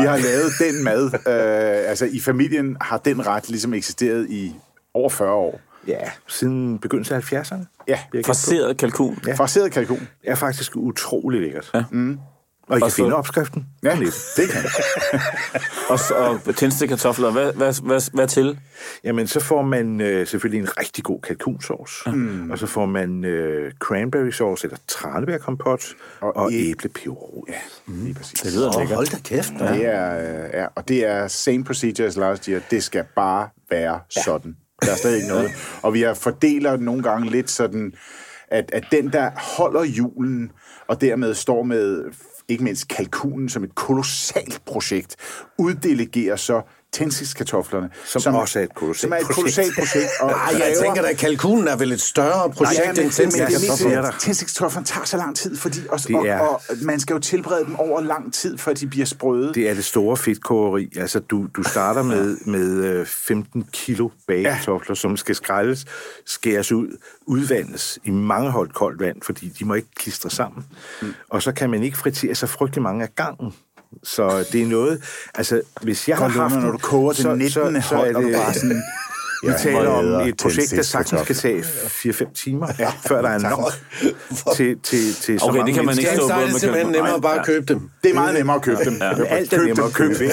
vi 0.00 0.06
har 0.06 0.16
lavet 0.16 0.52
den 0.58 0.84
mad. 0.84 1.04
Øh, 1.04 1.90
altså, 1.90 2.04
i 2.12 2.20
familien 2.20 2.76
har 2.80 2.98
den 2.98 3.26
ret 3.26 3.48
ligesom 3.48 3.74
eksisteret 3.74 4.26
i 4.30 4.54
over 4.94 5.08
40 5.10 5.30
år. 5.32 5.60
Ja, 5.86 6.10
siden 6.28 6.78
begyndelsen 6.78 7.16
af 7.16 7.32
70'erne. 7.32 7.84
Ja. 7.88 7.98
Farseret 8.26 8.76
kalkun? 8.76 9.18
Ja. 9.26 9.34
Farseret 9.34 9.72
kalkun. 9.72 9.98
Det 9.98 10.30
er 10.30 10.34
faktisk 10.34 10.76
utrolig 10.76 11.40
lækkert. 11.40 11.70
Ja. 11.74 11.84
Mm. 11.90 12.18
Og 12.68 12.76
I 12.78 12.80
kan 12.80 12.90
finde 12.90 13.14
opskriften. 13.16 13.66
Ja, 13.82 13.98
det 14.36 14.48
kan 14.50 14.62
Og, 15.92 15.98
og 16.46 16.56
tændstikkartofler. 16.56 17.30
Hvad, 17.30 17.52
hvad, 17.52 17.82
hvad, 17.82 18.10
hvad 18.14 18.28
til? 18.28 18.58
Jamen, 19.04 19.26
så 19.26 19.40
får 19.40 19.62
man 19.62 20.00
øh, 20.00 20.26
selvfølgelig 20.26 20.60
en 20.60 20.78
rigtig 20.78 21.04
god 21.04 21.20
kalkunsauce. 21.20 22.10
Mm. 22.10 22.50
Og 22.50 22.58
så 22.58 22.66
får 22.66 22.86
man 22.86 23.24
øh, 23.24 23.72
cranberry 23.78 24.30
sauce 24.30 24.66
eller 24.66 24.78
tranebærkompot 24.88 25.84
og, 26.20 26.36
Og 26.36 26.52
æblepeberrod. 26.52 27.44
Ja. 27.48 27.54
Lige 27.92 28.14
præcis. 28.14 28.40
Det 28.40 28.52
lyder 28.52 28.78
lækkert. 28.78 28.96
hold 28.96 29.06
da 29.06 29.16
kæft. 29.24 29.52
Det 29.58 29.86
er, 29.86 30.44
øh, 30.44 30.50
ja, 30.52 30.66
og 30.74 30.88
det 30.88 31.06
er 31.06 31.28
same 31.28 31.64
procedure 31.64 32.08
as 32.08 32.16
last 32.16 32.46
year. 32.46 32.60
Det 32.70 32.82
skal 32.82 33.04
bare 33.16 33.48
være 33.70 34.00
ja. 34.16 34.22
sådan. 34.22 34.56
Der 34.84 34.92
er 34.92 34.96
stadig 34.96 35.16
ikke 35.16 35.28
noget. 35.28 35.50
Og 35.82 35.94
vi 35.94 36.02
er 36.02 36.14
fordeler 36.14 36.76
nogle 36.76 37.02
gange 37.02 37.30
lidt 37.30 37.50
sådan, 37.50 37.94
at, 38.48 38.70
at 38.72 38.84
den, 38.90 39.12
der 39.12 39.30
holder 39.56 39.84
julen, 39.84 40.52
og 40.86 41.00
dermed 41.00 41.34
står 41.34 41.62
med 41.62 42.04
ikke 42.48 42.64
mindst 42.64 42.88
kalkunen 42.88 43.48
som 43.48 43.64
et 43.64 43.74
kolossalt 43.74 44.62
projekt, 44.66 45.16
uddelegerer 45.58 46.36
så 46.36 46.62
tændstikskartoflerne. 46.94 47.90
Som 48.04 48.34
også 48.34 48.58
er 48.58 48.62
et 48.62 48.74
kolossalt 48.74 49.00
Som 49.00 49.12
er 49.12 49.16
et 49.16 49.22
projekt. 49.22 49.34
kolossalt 49.36 49.74
projekt. 49.78 50.08
Og 50.20 50.30
Ej, 50.30 50.36
jeg 50.52 50.60
kræver- 50.60 50.82
tænker 50.82 51.02
da, 51.02 51.08
at 51.08 51.16
kalkunen 51.16 51.68
er 51.68 51.76
vel 51.76 51.92
et 51.92 52.00
større 52.00 52.50
projekt 52.50 52.78
Nej, 52.78 52.86
ja, 52.86 52.92
men, 52.92 53.00
end 53.00 53.40
er 53.94 54.02
mest, 54.12 54.20
tændstikkartofferne 54.20 54.86
tager 54.86 55.04
så 55.04 55.16
lang 55.16 55.36
tid, 55.36 55.56
fordi 55.56 55.78
også, 55.88 56.08
Det 56.08 56.16
og, 56.16 56.26
er- 56.26 56.38
og, 56.40 56.60
man 56.82 57.00
skal 57.00 57.14
jo 57.14 57.20
tilberede 57.20 57.64
dem 57.64 57.76
over 57.76 58.00
lang 58.00 58.34
tid, 58.34 58.58
før 58.58 58.72
de 58.72 58.86
bliver 58.86 59.06
sprøde. 59.06 59.54
Det 59.54 59.70
er 59.70 59.74
det 59.74 59.84
store 59.84 60.16
fedtkogeri. 60.16 60.92
Altså, 60.96 61.18
du, 61.20 61.46
du 61.56 61.62
starter 61.62 62.02
med, 62.02 62.36
med 62.46 62.84
øh, 62.84 63.06
15 63.06 63.68
kilo 63.72 64.08
bagekartofler, 64.26 64.94
som 64.94 65.16
skal 65.16 65.34
skrælles, 65.34 65.84
skæres 66.26 66.72
ud, 66.72 66.88
udvandes 67.26 67.98
i 68.04 68.10
mange 68.10 68.50
hold 68.50 68.70
koldt 68.70 69.00
vand, 69.00 69.16
fordi 69.22 69.48
de 69.48 69.64
må 69.64 69.74
ikke 69.74 69.88
klistre 69.96 70.30
sammen. 70.30 70.64
Mm. 71.02 71.14
Og 71.30 71.42
så 71.42 71.52
kan 71.52 71.70
man 71.70 71.82
ikke 71.82 71.98
fritere 71.98 72.34
så 72.34 72.46
frygtelig 72.46 72.82
mange 72.82 73.02
af 73.02 73.08
gangen. 73.16 73.54
Så 74.02 74.44
det 74.52 74.62
er 74.62 74.66
noget... 74.66 75.02
Altså, 75.34 75.60
hvis 75.82 76.08
jeg 76.08 76.16
har 76.16 76.24
Godt, 76.24 76.32
haft... 76.32 76.54
når 76.54 76.70
du 76.70 76.78
koger 76.78 77.12
til 77.12 77.28
19. 77.28 77.76
hold, 77.82 78.16
og 78.16 78.22
du 78.22 78.28
bare 78.32 78.54
sådan... 78.54 78.82
Vi 79.42 79.50
Ja, 79.50 79.56
taler 79.58 79.88
om 79.88 80.28
et 80.28 80.36
projekt, 80.42 80.70
der 80.70 80.82
sagtens 80.82 81.22
kan 81.26 81.34
tage 81.36 81.60
4-5 81.62 82.32
timer, 82.34 82.68
ja, 82.78 82.92
før 83.08 83.22
der 83.22 83.28
er 83.28 83.38
nok 83.38 83.72
til, 84.56 84.78
til, 84.82 85.14
til 85.14 85.40
så 85.40 85.46
Okay, 85.46 85.56
mange 85.58 85.66
det 85.66 85.74
kan 85.74 85.84
man 85.84 85.98
ikke 85.98 86.08
mennesker. 86.10 86.16
stå 86.16 86.28
Så 86.28 86.34
er 86.34 86.36
både 86.36 86.44
det 86.46 86.52
med 86.52 86.60
simpelthen 86.60 86.92
nemmere 86.92 87.20
bare 87.20 87.38
at 87.38 87.46
købe 87.46 87.66
dem. 87.66 87.90
Det 88.02 88.10
er 88.10 88.14
meget 88.14 88.34
nemmere 88.34 88.56
at 88.56 88.62
købe 88.62 88.84
dem. 88.84 88.92
Men 88.92 89.26
alt 89.28 89.52
er 89.52 89.62
nemmere 89.62 89.86
at 89.86 89.92
købe 89.92 90.20
væk. 90.20 90.30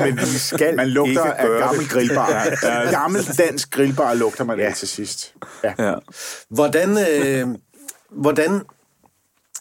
Men 0.04 0.16
vi 0.18 0.38
skal 0.38 0.76
Man 0.76 0.88
lugter 0.88 1.10
ikke 1.24 1.34
af 1.34 1.46
gøre 1.46 1.60
gammel 1.66 1.82
det. 1.82 1.90
grillbar. 1.90 2.90
Gammel 2.90 3.24
dansk 3.38 3.70
grillbar 3.70 4.14
lugter 4.14 4.44
man 4.44 4.60
af 4.60 4.74
til 4.74 4.88
sidst. 4.88 5.34
Ja. 5.64 5.72
Ja. 5.78 5.94
Hvordan, 6.50 6.98
øh, 7.10 7.46
hvordan, 8.10 8.60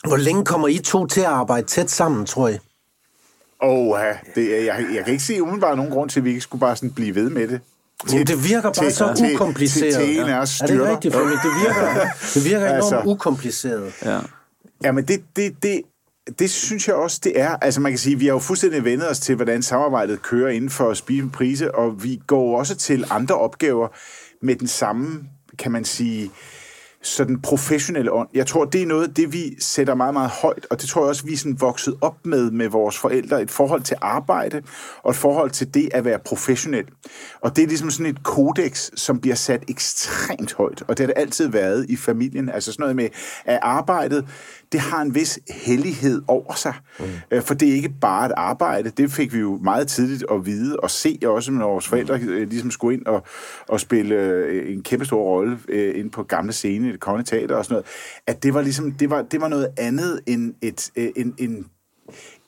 hvor 0.07 0.17
længe 0.17 0.45
kommer 0.45 0.67
I 0.67 0.77
to 0.77 1.07
til 1.07 1.21
at 1.21 1.27
arbejde 1.27 1.67
tæt 1.67 1.91
sammen, 1.91 2.25
tror 2.25 2.47
jeg? 2.47 2.59
Og 3.61 3.99
det, 4.35 4.55
er- 4.59 4.63
jeg, 4.63 4.85
jeg 4.95 5.03
kan 5.03 5.11
ikke 5.13 5.23
se 5.23 5.41
umiddelbart 5.41 5.77
nogen 5.77 5.91
grund 5.91 6.09
til, 6.09 6.19
at 6.19 6.23
vi 6.23 6.29
ikke 6.29 6.41
skulle 6.41 6.59
bare 6.59 6.75
sådan 6.75 6.91
blive 6.91 7.15
ved 7.15 7.29
med 7.29 7.47
det. 7.47 7.59
Jamen, 8.11 8.27
det 8.27 8.43
virker 8.49 8.61
bare 8.61 8.85
til- 8.85 8.93
så 8.95 9.13
til- 9.17 9.33
ukompliceret. 9.35 9.93
til- 9.95 10.05
til 10.05 10.19
en 10.19 10.25
af 10.25 10.39
os 10.39 10.61
Er 10.61 10.67
det 10.67 10.81
rigtigt, 10.81 11.13
Flemming? 11.13 11.39
Det 11.43 11.51
virker, 11.63 12.07
det 12.33 12.45
virker 12.45 12.65
enormt 12.65 12.75
Altså. 12.75 13.01
ukompliceret. 13.05 13.93
Ja. 14.05 14.19
Jamen, 14.83 15.05
det, 15.05 15.23
det, 15.35 15.63
det, 15.63 15.81
det 16.39 16.49
synes 16.49 16.87
jeg 16.87 16.95
også, 16.95 17.21
det 17.23 17.39
er. 17.39 17.49
Altså, 17.61 17.81
man 17.81 17.91
kan 17.91 17.99
sige, 17.99 18.19
vi 18.19 18.25
har 18.25 18.33
jo 18.33 18.39
fuldstændig 18.39 18.83
vendet 18.85 19.09
os 19.09 19.19
til, 19.19 19.35
hvordan 19.35 19.63
samarbejdet 19.63 20.21
kører 20.21 20.49
inden 20.49 20.69
for 20.69 20.93
Spise 20.93 21.23
med 21.23 21.31
Prise, 21.31 21.75
og 21.75 22.03
vi 22.03 22.21
går 22.27 22.59
også 22.59 22.75
til 22.75 23.05
andre 23.09 23.35
opgaver 23.35 23.87
med 24.45 24.55
den 24.55 24.67
samme, 24.67 25.23
kan 25.59 25.71
man 25.71 25.85
sige, 25.85 26.31
sådan 27.07 27.41
professionelle 27.41 28.11
ånd. 28.11 28.27
Jeg 28.33 28.47
tror, 28.47 28.65
det 28.65 28.81
er 28.81 28.85
noget 28.85 29.17
det, 29.17 29.33
vi 29.33 29.55
sætter 29.59 29.95
meget, 29.95 30.13
meget 30.13 30.29
højt, 30.29 30.67
og 30.69 30.81
det 30.81 30.89
tror 30.89 31.01
jeg 31.01 31.09
også, 31.09 31.25
vi 31.25 31.33
er 31.33 31.37
sådan 31.37 31.61
vokset 31.61 31.95
op 32.01 32.25
med 32.25 32.51
med 32.51 32.69
vores 32.69 32.97
forældre. 32.97 33.41
Et 33.41 33.51
forhold 33.51 33.81
til 33.81 33.97
arbejde, 34.01 34.61
og 35.03 35.09
et 35.09 35.15
forhold 35.15 35.49
til 35.49 35.73
det 35.73 35.89
at 35.93 36.05
være 36.05 36.19
professionel. 36.25 36.85
Og 37.41 37.55
det 37.55 37.63
er 37.63 37.67
ligesom 37.67 37.91
sådan 37.91 38.05
et 38.05 38.23
kodex, 38.23 38.89
som 38.95 39.19
bliver 39.19 39.35
sat 39.35 39.63
ekstremt 39.67 40.53
højt, 40.53 40.83
og 40.87 40.97
det 40.97 40.99
har 40.99 41.13
det 41.13 41.21
altid 41.21 41.47
været 41.47 41.85
i 41.89 41.95
familien. 41.95 42.49
Altså 42.49 42.71
sådan 42.71 42.83
noget 42.83 42.95
med, 42.95 43.09
at 43.45 43.59
arbejdet, 43.61 44.25
det 44.71 44.79
har 44.79 45.01
en 45.01 45.15
vis 45.15 45.39
hellighed 45.49 46.21
over 46.27 46.53
sig. 46.53 46.73
Mm. 46.99 47.41
For 47.41 47.53
det 47.53 47.69
er 47.69 47.73
ikke 47.73 47.93
bare 48.01 48.25
et 48.25 48.31
arbejde. 48.37 48.89
Det 48.89 49.11
fik 49.11 49.33
vi 49.33 49.39
jo 49.39 49.59
meget 49.63 49.87
tidligt 49.87 50.25
at 50.31 50.45
vide 50.45 50.79
og 50.79 50.91
se 50.91 51.19
også, 51.25 51.51
når 51.51 51.67
vores 51.67 51.87
forældre 51.87 52.19
øh, 52.21 52.49
ligesom 52.49 52.71
skulle 52.71 52.97
ind 52.97 53.05
og, 53.05 53.23
og 53.67 53.79
spille 53.79 54.15
øh, 54.15 54.73
en 54.73 54.83
kæmpe 54.83 55.05
stor 55.05 55.23
rolle 55.23 55.59
øh, 55.69 55.99
ind 55.99 56.11
på 56.11 56.23
gamle 56.23 56.53
scene 56.53 56.89
i 56.89 56.91
det 56.91 56.99
kongelige 56.99 57.25
teater 57.25 57.55
og 57.55 57.65
sådan 57.65 57.73
noget. 57.73 57.85
At 58.27 58.43
det 58.43 58.53
var 58.53 58.61
ligesom, 58.61 58.91
det 58.91 59.09
var, 59.09 59.21
det 59.21 59.41
var 59.41 59.47
noget 59.47 59.67
andet 59.77 60.21
end 60.25 60.53
et, 60.61 60.91
øh, 60.95 61.09
en, 61.15 61.35
en, 61.37 61.65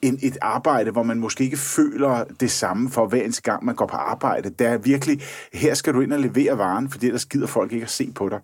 end 0.02 0.20
et 0.22 0.38
arbejde, 0.42 0.92
hvor 0.92 1.04
man 1.04 1.20
måske 1.20 1.44
ikke 1.44 1.58
føler 1.58 2.24
det 2.40 2.52
samme 2.52 2.90
for 2.90 3.08
hver 3.08 3.22
eneste 3.24 3.42
gang, 3.42 3.66
man 3.66 3.76
går 3.76 3.86
på 3.86 3.96
arbejde. 3.96 4.50
Der 4.50 4.70
er 4.70 4.78
virkelig, 4.78 5.22
her 5.54 5.74
skal 5.74 5.94
du 5.94 6.02
ind 6.02 6.14
og 6.14 6.20
levere 6.20 6.58
varen, 6.58 6.90
for 6.90 7.00
ellers 7.02 7.26
gider 7.26 7.48
folk 7.48 7.72
ikke 7.72 7.84
at 7.84 7.90
se 7.90 8.12
på 8.16 8.30
dig. 8.30 8.40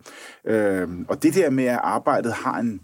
Øhm, 0.46 1.06
og 1.10 1.24
det 1.24 1.36
der 1.36 1.50
med, 1.50 1.66
at 1.66 1.80
arbejdet 1.84 2.34
har 2.34 2.60
en 2.60 2.82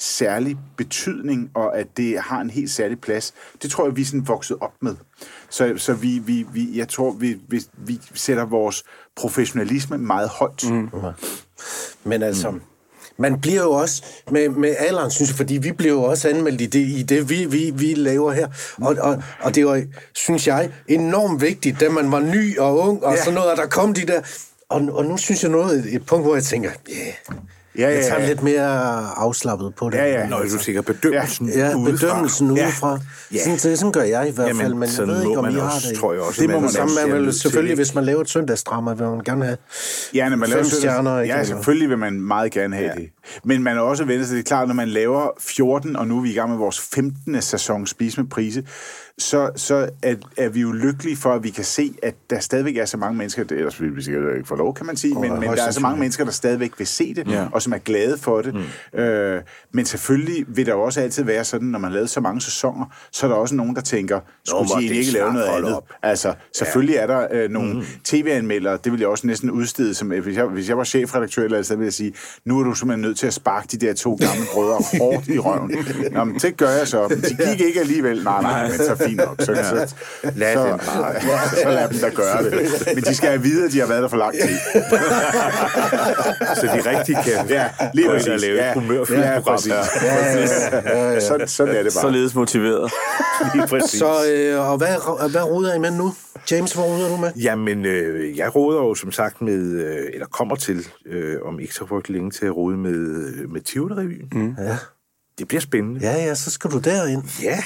særlig 0.00 0.56
betydning, 0.76 1.50
og 1.54 1.78
at 1.78 1.86
det 1.96 2.18
har 2.20 2.40
en 2.40 2.50
helt 2.50 2.70
særlig 2.70 3.00
plads, 3.00 3.34
det 3.62 3.70
tror 3.70 3.86
jeg, 3.86 3.96
vi 3.96 4.02
er 4.02 4.06
sådan 4.06 4.28
vokset 4.28 4.56
op 4.60 4.72
med. 4.82 4.94
Så, 5.50 5.74
så 5.76 5.94
vi, 5.94 6.18
vi, 6.18 6.46
vi, 6.52 6.78
jeg 6.78 6.88
tror, 6.88 7.10
vi, 7.12 7.38
vi, 7.48 7.62
vi 7.76 8.00
sætter 8.14 8.44
vores 8.44 8.84
professionalisme 9.16 9.98
meget 9.98 10.28
højt. 10.28 10.70
Mm. 10.70 10.88
Men 12.04 12.22
altså, 12.22 12.50
mm. 12.50 12.60
man 13.16 13.40
bliver 13.40 13.62
jo 13.62 13.70
også 13.70 14.04
med, 14.30 14.48
med 14.48 14.74
alderen, 14.78 15.10
synes 15.10 15.30
jeg, 15.30 15.36
fordi 15.36 15.56
vi 15.56 15.72
bliver 15.72 15.92
jo 15.94 16.02
også 16.02 16.28
anmeldt 16.28 16.60
i 16.60 16.66
det, 16.66 16.86
i 16.86 17.02
det 17.02 17.30
vi, 17.30 17.44
vi, 17.44 17.70
vi 17.74 17.94
laver 17.94 18.32
her. 18.32 18.48
Og, 18.80 18.96
og, 19.00 19.22
og 19.40 19.54
det 19.54 19.66
var, 19.66 19.82
synes 20.14 20.46
jeg, 20.46 20.70
enormt 20.88 21.40
vigtigt, 21.40 21.80
da 21.80 21.88
man 21.88 22.12
var 22.12 22.20
ny 22.20 22.58
og 22.58 22.78
ung, 22.78 23.04
og 23.04 23.12
Ja. 23.12 23.16
ja. 23.16 23.24
sådan 23.24 23.34
noget, 23.34 23.50
og 23.50 23.56
der 23.56 23.66
kom 23.66 23.94
de 23.94 24.06
der... 24.06 24.20
Og, 24.68 24.88
og 24.92 25.04
nu 25.04 25.16
synes 25.16 25.42
jeg 25.42 25.50
noget, 25.50 25.94
et 25.94 26.06
punkt, 26.06 26.26
hvor 26.26 26.34
jeg 26.34 26.44
tænker, 26.44 26.70
yeah, 26.90 27.14
Ja, 27.78 27.88
jeg 27.88 27.94
ja, 27.96 28.02
tager 28.02 28.20
ja. 28.20 28.28
lidt 28.28 28.42
mere 28.42 29.00
afslappet 29.16 29.74
på 29.74 29.90
det. 29.90 29.96
Ja, 29.98 30.20
ja. 30.20 30.26
Når 30.28 30.38
du 30.38 30.58
tænker 30.58 30.82
bedømmelsen 30.82 31.48
Ja, 31.48 31.74
udefra. 31.76 31.90
bedømmelsen 32.06 32.56
Ja. 32.56 32.64
udefra. 32.66 32.98
Ja. 33.34 33.38
Sådan, 33.44 33.58
så- 33.58 33.76
sådan 33.76 33.92
gør 33.92 34.02
jeg 34.02 34.28
i 34.28 34.32
hvert 34.34 34.48
Jamen, 34.48 34.60
fald, 34.62 34.74
men 34.74 34.88
jeg 34.98 35.06
ved 35.06 35.22
ikke, 35.22 35.38
om 35.38 35.44
man 35.44 35.52
I 35.52 35.56
har 35.56 35.74
også, 35.74 35.88
det. 35.90 35.98
tror 35.98 36.12
jeg 36.12 36.22
også, 36.22 36.40
det 36.40 36.48
man 36.48 36.56
må 36.56 36.60
man 36.60 36.70
sammen 36.70 36.96
til 37.04 37.12
vel, 37.12 37.32
selvfølgelig, 37.34 37.74
hvis 37.76 37.94
man 37.94 38.04
laver 38.04 38.20
et 38.20 38.30
søndagsdrama, 38.30 38.92
vil 38.92 39.06
man 39.06 39.20
gerne 39.24 39.44
have 39.44 39.56
Ja, 40.14 40.28
når 40.28 40.36
man 40.36 40.48
laver 40.48 40.62
fem 40.62 40.70
søndags- 40.70 40.76
stjerner. 40.78 41.18
Ja, 41.18 41.44
selvfølgelig 41.44 41.88
vil 41.88 41.98
man 41.98 42.20
meget 42.20 42.52
gerne 42.52 42.76
have 42.76 42.88
ja. 42.96 43.00
det. 43.00 43.08
Men 43.44 43.62
man 43.62 43.76
er 43.76 43.80
også 43.80 44.04
vendt 44.04 44.26
sig, 44.26 44.34
det 44.34 44.40
er 44.40 44.44
klart, 44.48 44.68
når 44.68 44.74
man 44.74 44.88
laver 44.88 45.28
14, 45.40 45.96
og 45.96 46.06
nu 46.06 46.16
er 46.18 46.22
vi 46.22 46.30
i 46.30 46.34
gang 46.34 46.50
med 46.50 46.58
vores 46.58 46.80
15. 46.94 47.42
sæson 47.42 47.86
Spise 47.86 48.20
med 48.20 48.30
Prise, 48.30 48.62
så, 49.22 49.50
så 49.56 49.88
er, 50.02 50.14
er 50.36 50.48
vi 50.48 50.60
jo 50.60 50.72
lykkelige 50.72 51.16
for, 51.16 51.32
at 51.32 51.44
vi 51.44 51.50
kan 51.50 51.64
se, 51.64 51.94
at 52.02 52.14
der 52.30 52.40
stadigvæk 52.40 52.76
er 52.76 52.84
så 52.84 52.96
mange 52.96 53.18
mennesker, 53.18 53.44
det, 53.44 53.58
ellers 53.58 53.80
vil 53.80 53.96
vi 53.96 54.02
sikkert 54.02 54.36
ikke 54.36 54.48
få 54.48 54.56
lov, 54.56 54.74
kan 54.74 54.86
man 54.86 54.96
sige, 54.96 55.14
men, 55.14 55.32
men 55.32 55.42
højst 55.44 55.60
der 55.60 55.66
er 55.66 55.70
så 55.70 55.80
mange 55.80 56.00
mennesker, 56.00 56.24
der 56.24 56.32
stadigvæk 56.32 56.72
vil 56.78 56.86
se 56.86 57.14
det, 57.14 57.28
Ja. 57.28 57.46
og 57.52 57.62
som 57.62 57.72
er 57.72 57.78
glade 57.78 58.18
for 58.18 58.42
det. 58.42 58.54
Mm. 58.94 59.00
Øh, 59.00 59.42
men 59.72 59.84
selvfølgelig 59.84 60.44
vil 60.48 60.66
der 60.66 60.72
jo 60.72 60.80
også 60.80 61.00
altid 61.00 61.24
være 61.24 61.44
sådan, 61.44 61.68
når 61.68 61.78
man 61.78 61.90
har 61.90 61.94
lavet 61.94 62.10
så 62.10 62.20
mange 62.20 62.40
sæsoner, 62.40 62.86
så 63.12 63.26
er 63.26 63.30
der 63.30 63.36
også 63.36 63.54
nogen, 63.54 63.74
der 63.74 63.80
tænker, 63.80 64.20
skulle 64.44 64.68
de 64.68 64.72
egentlig 64.72 64.98
ikke 64.98 65.12
lave 65.12 65.32
noget 65.32 65.46
andet? 65.46 65.76
op. 65.76 65.88
Altså, 66.02 66.34
selvfølgelig 66.56 66.96
er 66.96 67.06
der 67.06 67.26
øh, 67.32 67.50
nogle 67.50 67.72
mm. 67.74 67.82
tv-anmeldere, 68.04 68.78
det 68.84 68.92
vil 68.92 69.00
jeg 69.00 69.08
også 69.08 69.26
næsten 69.26 69.50
udstede, 69.50 69.94
som, 69.94 70.12
øh, 70.12 70.22
hvis, 70.22 70.36
jeg, 70.36 70.44
hvis 70.44 70.68
jeg 70.68 70.78
var 70.78 70.84
chefredaktør 70.84 71.42
eller 71.44 71.56
andet, 71.56 71.66
så 71.66 71.74
ville 71.74 71.84
jeg 71.84 71.92
sige, 71.92 72.12
nu 72.44 72.60
er 72.60 72.64
du 72.64 72.74
simpelthen 72.74 73.02
nødt 73.02 73.18
til 73.18 73.26
at 73.26 73.34
sparke 73.34 73.68
de 73.72 73.86
der 73.86 73.92
to 73.94 74.14
gamle 74.14 74.44
brødre 74.54 74.82
hårdt 74.98 75.28
i 75.28 75.38
røven. 75.38 75.74
Nå, 76.12 76.24
men 76.24 76.34
det 76.34 76.56
gør 76.56 76.70
jeg 76.70 76.88
så. 76.88 77.08
Men 77.08 77.20
de 77.20 77.50
gik 77.50 77.60
ikke 77.66 77.80
alligevel. 77.80 78.24
Nej, 78.24 78.42
nej, 78.42 78.68
men 78.68 78.78
så 78.78 78.96
fint 79.10 79.20
nok. 79.26 79.36
Så, 79.40 79.46
så, 79.46 79.94
Lad 80.36 80.54
så, 80.54 80.66
dem 80.68 80.78
bare. 80.78 81.14
så 81.62 81.68
lad 81.68 81.88
dem 81.88 81.98
da 81.98 82.08
gøre 82.08 82.44
det. 82.44 82.52
Men 82.94 83.04
de 83.04 83.14
skal 83.14 83.28
have 83.28 83.42
vide, 83.42 83.64
at 83.66 83.72
de 83.72 83.78
har 83.80 83.86
været 83.86 84.02
der 84.02 84.08
for 84.08 84.16
lang 84.16 84.34
tid. 84.34 84.48
Så 86.60 86.66
de 86.66 86.90
rigtig 86.90 87.16
kan 87.24 87.48
Ja, 87.48 87.68
lige 87.94 88.06
gå 88.06 88.12
ind 88.12 88.18
præcis. 88.20 88.32
og 88.32 88.38
lave 88.38 88.56
Ja, 88.56 88.68
et 88.68 88.74
humørfyldt 88.74 89.20
ja, 89.20 89.40
program. 89.40 89.54
præcis. 89.56 89.72
Sådan, 91.24 91.48
sådan 91.48 91.74
er 91.74 91.82
det 91.82 91.92
bare. 91.94 92.02
Således 92.02 92.34
motiveret. 92.34 92.92
Lige 93.54 93.66
præcis. 93.66 93.98
Så, 93.98 94.12
øh, 94.32 94.70
og 94.70 94.78
hvad, 94.78 95.28
hvad 95.30 95.42
ruder 95.42 95.74
I 95.74 95.78
med 95.78 95.90
nu? 95.90 96.14
James, 96.50 96.72
hvad 96.72 96.84
ruder 96.84 97.08
du 97.08 97.16
med? 97.16 97.30
Jamen, 97.36 97.86
øh, 97.86 98.38
jeg 98.38 98.56
råder 98.56 98.80
jo 98.80 98.94
som 98.94 99.12
sagt 99.12 99.42
med, 99.42 99.58
øh, 99.62 100.06
eller 100.14 100.26
kommer 100.26 100.56
til, 100.56 100.86
øh, 101.06 101.36
om 101.44 101.60
ikke 101.60 101.74
så 101.74 101.86
frygtelig 101.86 102.14
længe, 102.16 102.30
til 102.30 102.46
at 102.46 102.56
rode 102.56 102.76
med, 102.76 102.92
øh, 102.92 103.50
med 103.52 103.60
Tivoli-revyen. 103.68 104.28
Mm. 104.32 104.54
Ja. 104.58 104.76
Det 105.38 105.48
bliver 105.48 105.60
spændende. 105.60 106.00
Ja, 106.00 106.12
ja, 106.24 106.34
så 106.34 106.50
skal 106.50 106.70
du 106.70 106.78
derind 106.78 107.22
Ja. 107.42 107.58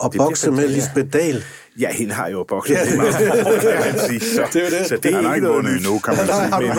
Og 0.00 0.12
bokse 0.16 0.50
med. 0.50 0.68
Lisbeth 0.68 1.12
Dahl. 1.12 1.44
Ja, 1.78 1.92
hende 1.92 2.14
har 2.14 2.28
jo 2.28 2.44
bokset 2.48 2.74
ja. 2.74 2.96
meget, 2.96 3.14
kan 3.60 3.80
man 3.80 3.98
sige. 4.08 4.20
Så, 4.20 4.42
Det 4.52 4.66
er 4.66 4.70
det. 4.78 4.86
Så 4.88 4.96
det 4.96 5.12
er 5.12 5.16
Han 5.16 5.24
har 5.24 5.34
ikke 5.34 5.48
vundet 5.48 5.76
endnu, 5.76 5.98
kan 5.98 6.16
man 6.16 6.26
sige. 6.26 6.50
Men, 6.60 6.68
øh, 6.68 6.74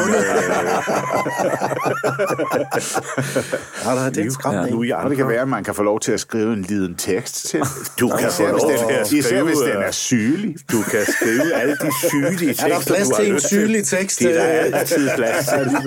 Ja, 3.86 3.90
der 3.90 4.06
er 4.06 4.10
det 4.10 4.34
skræmt, 4.34 4.72
Nu 4.72 4.82
er 4.82 4.86
jeg 4.86 4.96
Og 4.96 5.10
det 5.10 5.18
kan 5.18 5.28
være, 5.28 5.42
at 5.42 5.48
man 5.48 5.64
kan 5.64 5.76
få 5.76 5.84
lov 5.84 6.00
til 6.00 6.12
at 6.12 6.20
skrive 6.20 6.54
en 6.54 6.62
liden 6.62 6.96
tekst 6.96 7.46
til. 7.46 7.60
Du 8.00 8.10
kan 8.10 8.32
få 8.32 8.44
Især 8.44 8.52
hvis 8.52 8.62
lov 8.62 8.72
den, 8.72 8.80
til 8.80 8.86
at 8.94 9.12
især 9.12 9.22
skrive, 9.22 9.46
hvis 9.46 9.58
den 9.58 9.70
øh, 9.70 9.84
er 9.86 9.92
sygelig. 9.92 10.56
Du 10.72 10.82
kan 10.92 11.06
skrive 11.06 11.54
alle 11.54 11.76
de 11.76 11.92
sygelige 12.10 12.48
tekster, 12.48 12.66
Er 12.68 12.70
der 12.70 12.80
plads 12.86 13.10
til 13.10 13.32
en 13.34 13.40
sygelig 13.40 13.86
tekst? 13.86 14.20
Det 14.20 14.40
er 14.40 14.44
der 14.44 14.66
øh? 14.68 14.80
altid 14.80 15.10
plads 15.16 15.48
til. 15.48 15.78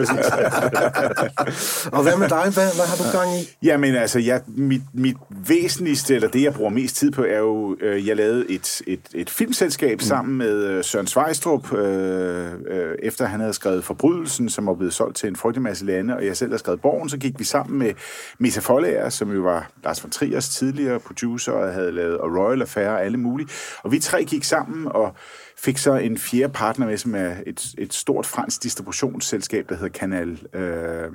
Og 1.97 2.03
hvad 2.03 2.17
med 2.17 2.29
dig? 2.29 2.51
Hvad, 2.55 2.75
hvad 2.75 2.87
har 2.87 2.97
du 2.97 3.03
gang 3.19 3.39
i? 3.41 3.49
Jamen 3.63 3.95
altså, 3.95 4.19
jeg, 4.19 4.41
mit, 4.47 4.83
mit 4.95 5.17
væsentligste, 5.47 6.15
eller 6.15 6.29
det 6.29 6.43
jeg 6.43 6.55
bruger 6.55 6.71
mest 6.71 6.97
tid 6.97 7.11
på, 7.11 7.25
er 7.25 7.39
jo, 7.39 7.77
øh, 7.81 8.09
jeg 8.09 8.17
lavede 8.17 8.51
et, 8.51 8.83
et, 8.87 8.94
et 9.15 9.31
filmselskab 9.31 9.97
mm. 9.97 10.01
sammen 10.01 10.39
med 10.39 10.65
øh, 10.65 10.85
Søren 10.85 11.07
Svejstrup, 11.07 11.73
øh, 11.73 12.53
øh, 12.67 12.95
efter 13.03 13.27
han 13.27 13.41
havde 13.41 13.53
skrevet 13.53 13.85
Forbrydelsen, 13.85 14.49
som 14.49 14.67
var 14.67 14.75
blevet 14.75 14.95
solgt 14.95 15.17
til 15.17 15.29
en 15.29 15.37
frygtelig 15.37 15.63
masse 15.63 15.85
lande, 15.85 16.17
og 16.17 16.27
jeg 16.27 16.37
selv 16.37 16.51
havde 16.51 16.59
skrevet 16.59 16.81
Borgen, 16.81 17.09
så 17.09 17.19
gik 17.19 17.39
vi 17.39 17.45
sammen 17.45 17.79
med 17.79 17.93
Meta 18.39 18.61
Folager, 18.61 19.09
som 19.09 19.33
jo 19.33 19.41
var 19.41 19.71
Lars 19.85 20.05
von 20.05 20.11
Triers 20.11 20.49
tidligere 20.49 21.01
producer, 21.01 21.53
og 21.53 21.73
havde 21.73 21.93
lavet 21.93 22.19
og 22.19 22.37
Royal 22.37 22.61
Affair 22.61 22.89
og 22.89 23.05
alle 23.05 23.19
mulige. 23.19 23.49
Og 23.83 23.93
vi 23.93 23.99
tre 23.99 24.25
gik 24.25 24.45
sammen 24.45 24.87
og 24.87 25.15
fik 25.59 25.79
så 25.79 25.95
en 25.95 26.19
fjerde 26.19 26.53
partner 26.53 26.87
med, 26.87 26.97
som 26.97 27.15
er 27.15 27.35
et, 27.47 27.75
et 27.79 27.95
stort 27.95 28.27
fransk 28.27 28.63
distributionsselskab, 28.63 29.69
der 29.69 29.75
hedder 29.75 29.99
Canal, 29.99 30.39
øh, 30.53 31.11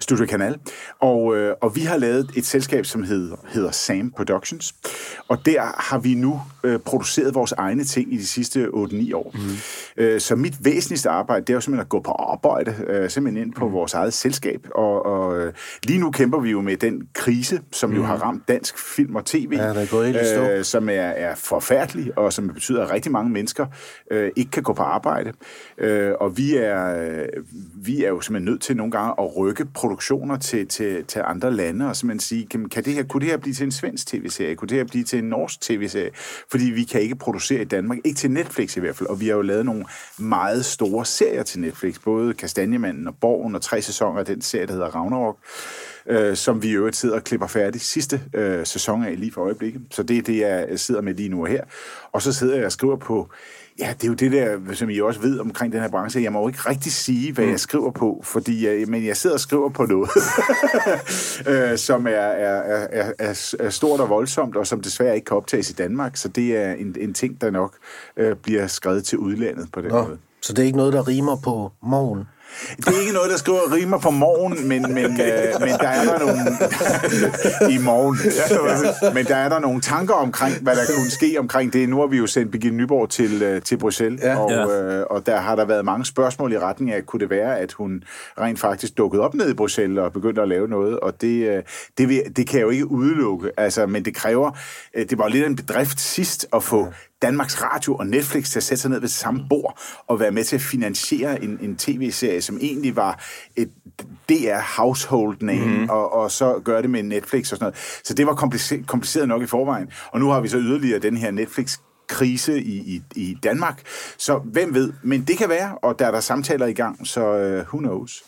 Studio 0.00 0.26
Canal. 0.26 0.56
Og, 1.00 1.36
øh, 1.36 1.54
og 1.60 1.76
vi 1.76 1.80
har 1.80 1.96
lavet 1.96 2.30
et 2.36 2.46
selskab, 2.46 2.86
som 2.86 3.02
hedder, 3.02 3.36
hedder 3.48 3.70
Sam 3.70 4.10
Productions. 4.16 4.74
Og 5.28 5.46
der 5.46 5.60
har 5.82 5.98
vi 5.98 6.14
nu 6.14 6.40
øh, 6.64 6.78
produceret 6.78 7.34
vores 7.34 7.52
egne 7.52 7.84
ting 7.84 8.12
i 8.14 8.16
de 8.16 8.26
sidste 8.26 8.64
8-9 8.66 9.14
år. 9.14 9.34
Mm. 9.34 10.02
Øh, 10.02 10.20
så 10.20 10.36
mit 10.36 10.64
væsentligste 10.64 11.08
arbejde, 11.10 11.40
det 11.40 11.50
er 11.50 11.54
jo 11.54 11.60
simpelthen 11.60 11.80
at 11.80 11.88
gå 11.88 12.00
på 12.00 12.10
arbejde, 12.12 12.74
øh, 12.86 13.10
simpelthen 13.10 13.46
ind 13.46 13.54
på 13.54 13.68
mm. 13.68 13.72
vores 13.74 13.94
eget 13.94 14.12
selskab. 14.14 14.66
Og, 14.74 15.06
og 15.06 15.38
øh, 15.40 15.52
lige 15.84 15.98
nu 15.98 16.10
kæmper 16.10 16.40
vi 16.40 16.50
jo 16.50 16.60
med 16.60 16.76
den 16.76 17.08
krise, 17.14 17.60
som 17.72 17.90
mm. 17.90 17.96
jo 17.96 18.02
har 18.02 18.16
ramt 18.16 18.48
dansk 18.48 18.78
film 18.78 19.16
og 19.16 19.24
tv, 19.24 19.48
Ja, 19.52 19.62
der 19.68 19.80
er 19.80 19.90
gået 19.90 20.06
helt 20.06 20.26
stå. 20.26 20.42
øh, 20.42 20.64
som 20.64 20.88
er, 20.88 20.92
er 20.92 21.34
forfærdelig, 21.34 22.18
og 22.18 22.32
som 22.32 22.48
betyder, 22.48 22.82
at 22.84 22.90
rigtig 22.90 23.12
mange 23.12 23.30
mennesker 23.30 23.66
øh, 24.10 24.30
ikke 24.36 24.50
kan 24.50 24.62
gå 24.62 24.72
på 24.72 24.82
arbejde. 24.82 25.32
Øh, 25.78 26.12
og 26.20 26.36
vi 26.36 26.56
er, 26.56 27.02
øh, 27.02 27.26
vi 27.74 28.04
er 28.04 28.08
jo 28.08 28.20
simpelthen 28.20 28.52
nødt 28.52 28.62
til 28.62 28.76
nogle 28.76 28.92
gange 28.92 29.14
at 29.18 29.36
rykke 29.36 29.64
produktioner 29.90 30.36
til, 30.36 30.66
til, 30.68 31.04
til 31.04 31.22
andre 31.24 31.52
lande, 31.52 31.88
og 31.88 31.96
simpelthen 31.96 32.20
sige, 32.20 32.46
kan, 32.46 32.68
kan 32.68 32.84
det 32.84 32.94
her, 32.94 33.02
kunne 33.02 33.20
det 33.20 33.28
her 33.28 33.36
blive 33.36 33.54
til 33.54 33.64
en 33.64 33.72
svensk 33.72 34.06
tv-serie? 34.06 34.56
Kunne 34.56 34.68
det 34.68 34.76
her 34.76 34.84
blive 34.84 35.04
til 35.04 35.18
en 35.18 35.24
norsk 35.24 35.60
tv-serie? 35.60 36.10
Fordi 36.50 36.64
vi 36.64 36.84
kan 36.84 37.00
ikke 37.00 37.16
producere 37.16 37.62
i 37.62 37.64
Danmark, 37.64 37.98
ikke 38.04 38.16
til 38.16 38.30
Netflix 38.30 38.76
i 38.76 38.80
hvert 38.80 38.96
fald, 38.96 39.08
og 39.08 39.20
vi 39.20 39.28
har 39.28 39.34
jo 39.34 39.42
lavet 39.42 39.66
nogle 39.66 39.84
meget 40.18 40.64
store 40.64 41.04
serier 41.04 41.42
til 41.42 41.60
Netflix, 41.60 41.98
både 42.04 42.34
Kastanjemanden 42.34 43.08
og 43.08 43.14
Borgen, 43.20 43.54
og 43.54 43.62
tre 43.62 43.82
sæsoner 43.82 44.20
af 44.20 44.26
den 44.26 44.42
serie, 44.42 44.66
der 44.66 44.72
hedder 44.72 44.86
Ragnarok 44.86 45.36
øh, 46.10 46.36
som 46.36 46.62
vi 46.62 46.68
i 46.68 46.72
øvrigt 46.72 46.96
sidder 46.96 47.14
og 47.14 47.24
klipper 47.24 47.46
færdig 47.46 47.80
sidste 47.80 48.20
øh, 48.34 48.66
sæson 48.66 49.04
af 49.04 49.20
lige 49.20 49.32
for 49.32 49.40
øjeblikket. 49.40 49.82
Så 49.90 50.02
det 50.02 50.18
er 50.18 50.22
det, 50.22 50.38
jeg 50.38 50.80
sidder 50.80 51.00
med 51.00 51.14
lige 51.14 51.28
nu 51.28 51.40
og 51.40 51.48
her. 51.48 51.64
Og 52.12 52.22
så 52.22 52.32
sidder 52.32 52.56
jeg 52.56 52.66
og 52.66 52.72
skriver 52.72 52.96
på, 52.96 53.28
ja, 53.78 53.94
det 53.96 54.04
er 54.04 54.08
jo 54.08 54.14
det 54.14 54.32
der, 54.32 54.74
som 54.74 54.90
I 54.90 55.00
også 55.00 55.20
ved 55.20 55.38
omkring 55.38 55.72
den 55.72 55.80
her 55.80 55.88
branche. 55.88 56.22
Jeg 56.22 56.32
må 56.32 56.40
jo 56.40 56.48
ikke 56.48 56.60
rigtig 56.68 56.92
sige, 56.92 57.32
hvad 57.32 57.44
jeg 57.44 57.60
skriver 57.60 57.90
på, 57.90 58.20
fordi 58.24 58.66
jeg, 58.66 58.88
men 58.88 59.06
jeg 59.06 59.16
sidder 59.16 59.36
og 59.36 59.40
skriver 59.40 59.68
på 59.68 59.86
noget, 59.86 60.10
øh, 61.72 61.78
som 61.78 62.06
er, 62.06 62.10
er, 62.10 62.86
er, 62.90 63.12
er, 63.18 63.54
er 63.58 63.70
stort 63.70 64.00
og 64.00 64.08
voldsomt, 64.08 64.56
og 64.56 64.66
som 64.66 64.80
desværre 64.80 65.14
ikke 65.14 65.24
kan 65.24 65.36
optages 65.36 65.70
i 65.70 65.72
Danmark. 65.72 66.16
Så 66.16 66.28
det 66.28 66.56
er 66.56 66.72
en, 66.72 66.96
en 67.00 67.14
ting, 67.14 67.40
der 67.40 67.50
nok 67.50 67.76
øh, 68.16 68.36
bliver 68.36 68.66
skrevet 68.66 69.04
til 69.04 69.18
udlandet 69.18 69.68
på 69.72 69.80
den 69.80 69.88
Nå, 69.88 70.02
måde. 70.02 70.18
så 70.40 70.52
det 70.52 70.62
er 70.62 70.66
ikke 70.66 70.78
noget, 70.78 70.92
der 70.92 71.08
rimer 71.08 71.36
på 71.44 71.72
morgen. 71.82 72.24
Det 72.76 72.86
er 72.88 73.00
ikke 73.00 73.12
noget, 73.12 73.30
der 73.30 73.36
skriver 73.36 73.72
rimer 73.74 73.98
på 73.98 74.10
morgen, 74.10 74.68
men, 74.68 74.82
men, 74.94 75.04
øh, 75.04 75.60
men 75.60 75.68
der 75.68 75.88
er 75.88 76.04
der 76.04 76.18
nogle... 76.18 76.40
I 77.74 77.78
morgen. 77.78 78.18
Men 79.14 79.24
der 79.26 79.36
er 79.36 79.48
der 79.48 79.58
nogle 79.58 79.80
tanker 79.80 80.14
omkring, 80.14 80.54
hvad 80.62 80.76
der 80.76 80.82
kunne 80.96 81.10
ske 81.10 81.36
omkring 81.38 81.72
det. 81.72 81.88
Nu 81.88 82.00
har 82.00 82.06
vi 82.06 82.16
jo 82.16 82.26
sendt 82.26 82.52
Birgitte 82.52 82.76
Nyborg 82.76 83.10
til, 83.10 83.42
øh, 83.42 83.62
til 83.62 83.76
Bruxelles, 83.78 84.20
Ja. 84.22 84.38
og, 84.38 84.50
Ja. 84.50 84.82
øh, 84.98 85.06
og 85.10 85.26
der 85.26 85.36
har 85.40 85.56
der 85.56 85.64
været 85.64 85.84
mange 85.84 86.04
spørgsmål 86.04 86.52
i 86.52 86.58
retning 86.58 86.92
af, 86.92 87.06
kunne 87.06 87.20
det 87.20 87.30
være, 87.30 87.58
at 87.58 87.72
hun 87.72 88.02
rent 88.40 88.60
faktisk 88.60 88.98
dukkede 88.98 89.22
op 89.22 89.34
ned 89.34 89.50
i 89.50 89.54
Bruxelles 89.54 89.98
og 89.98 90.12
begyndte 90.12 90.42
at 90.42 90.48
lave 90.48 90.68
noget, 90.68 91.00
og 91.00 91.20
det, 91.20 91.48
øh, 91.56 91.62
det, 91.98 92.08
vil, 92.08 92.22
det 92.36 92.48
kan 92.48 92.58
jeg 92.58 92.64
jo 92.64 92.70
ikke 92.70 92.90
udelukke, 92.90 93.50
altså, 93.56 93.86
men 93.86 94.04
det 94.04 94.14
kræver... 94.14 94.50
øh, 94.96 95.06
Det 95.10 95.18
var 95.18 95.28
lidt 95.28 95.46
en 95.46 95.56
bedrift 95.56 96.00
sidst 96.00 96.46
at 96.52 96.62
få 96.62 96.88
Danmarks 97.22 97.62
Radio 97.62 97.94
og 97.94 98.06
Netflix 98.06 98.50
til 98.50 98.58
at 98.58 98.62
sætte 98.62 98.82
sig 98.82 98.90
ned 98.90 99.00
ved 99.00 99.08
samme 99.08 99.46
bord 99.48 99.78
og 100.06 100.20
være 100.20 100.30
med 100.30 100.44
til 100.44 100.56
at 100.56 100.62
finansiere 100.62 101.44
en, 101.44 101.58
en 101.62 101.76
tv-serie, 101.76 102.42
som 102.42 102.58
egentlig 102.60 102.96
var 102.96 103.24
et 103.56 103.70
DR 104.28 104.76
household 104.76 105.36
name, 105.40 105.66
mm-hmm. 105.66 105.90
og, 105.90 106.12
og 106.12 106.30
så 106.30 106.60
gøre 106.64 106.82
det 106.82 106.90
med 106.90 107.02
Netflix 107.02 107.52
og 107.52 107.58
sådan 107.58 107.64
noget. 107.64 108.00
Så 108.04 108.14
det 108.14 108.26
var 108.26 108.34
kompliceret, 108.34 108.86
kompliceret 108.86 109.28
nok 109.28 109.42
i 109.42 109.46
forvejen. 109.46 109.88
Og 110.10 110.20
nu 110.20 110.28
har 110.28 110.40
vi 110.40 110.48
så 110.48 110.58
yderligere 110.58 110.98
den 110.98 111.16
her 111.16 111.30
Netflix 111.30 111.78
krise 112.08 112.62
i, 112.62 112.76
i, 112.76 113.02
i 113.16 113.36
Danmark. 113.42 113.82
Så 114.18 114.38
hvem 114.38 114.74
ved? 114.74 114.92
Men 115.02 115.22
det 115.22 115.38
kan 115.38 115.48
være, 115.48 115.78
og 115.78 115.98
der 115.98 116.06
er 116.06 116.10
der 116.10 116.20
samtaler 116.20 116.66
i 116.66 116.72
gang, 116.72 117.06
så 117.06 117.20
uh, 117.20 117.74
who 117.74 117.78
knows? 117.78 118.24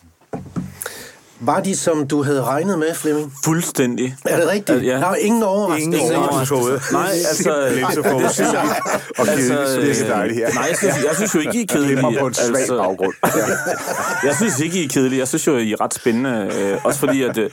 Var 1.45 1.61
de, 1.61 1.77
som 1.77 2.09
du 2.09 2.23
havde 2.23 2.43
regnet 2.45 2.79
med, 2.79 2.95
Flemming? 2.95 3.33
Fuldstændig. 3.45 4.17
Er 4.25 4.41
det 4.41 4.49
rigtigt? 4.49 4.85
Ja. 4.85 4.97
Der 4.97 5.07
er 5.07 5.15
ingen 5.15 5.43
overraskelse. 5.43 5.99
Ingen 6.01 6.17
overraskelse. 6.17 6.93
Nej, 6.93 7.03
altså... 7.05 7.69
Lidt 7.75 7.95
så 7.95 8.03
forudsigeligt 8.03 8.63
og 9.19 9.27
kedeligt, 9.27 9.69
så 9.69 9.81
det 9.81 10.11
er 10.11 10.15
dejligt 10.15 10.39
her. 10.39 10.55
Nej, 10.55 10.65
jeg 10.69 10.77
synes, 10.77 10.95
jeg 11.05 11.17
synes 11.17 11.35
jo 11.35 11.41
ikke, 11.41 11.59
I 11.59 11.63
er 11.63 11.67
kedelige. 11.67 11.93
Glemmer 11.93 12.21
på 12.21 12.27
en 12.27 12.35
svag 12.35 12.57
altså, 12.57 12.77
baggrund. 12.77 13.15
Jeg 14.29 14.37
synes 14.37 14.61
ikke, 14.61 14.81
I 14.81 14.85
er 14.85 14.89
kedelige. 14.89 15.19
Jeg 15.19 15.29
synes 15.29 15.47
jo, 15.47 15.57
I 15.57 15.73
er 15.73 15.81
ret 15.81 15.95
spændende. 15.95 16.51
Øh, 16.59 16.85
også 16.85 17.01
fordi, 17.01 17.23
at 17.23 17.39
øh, 17.39 17.51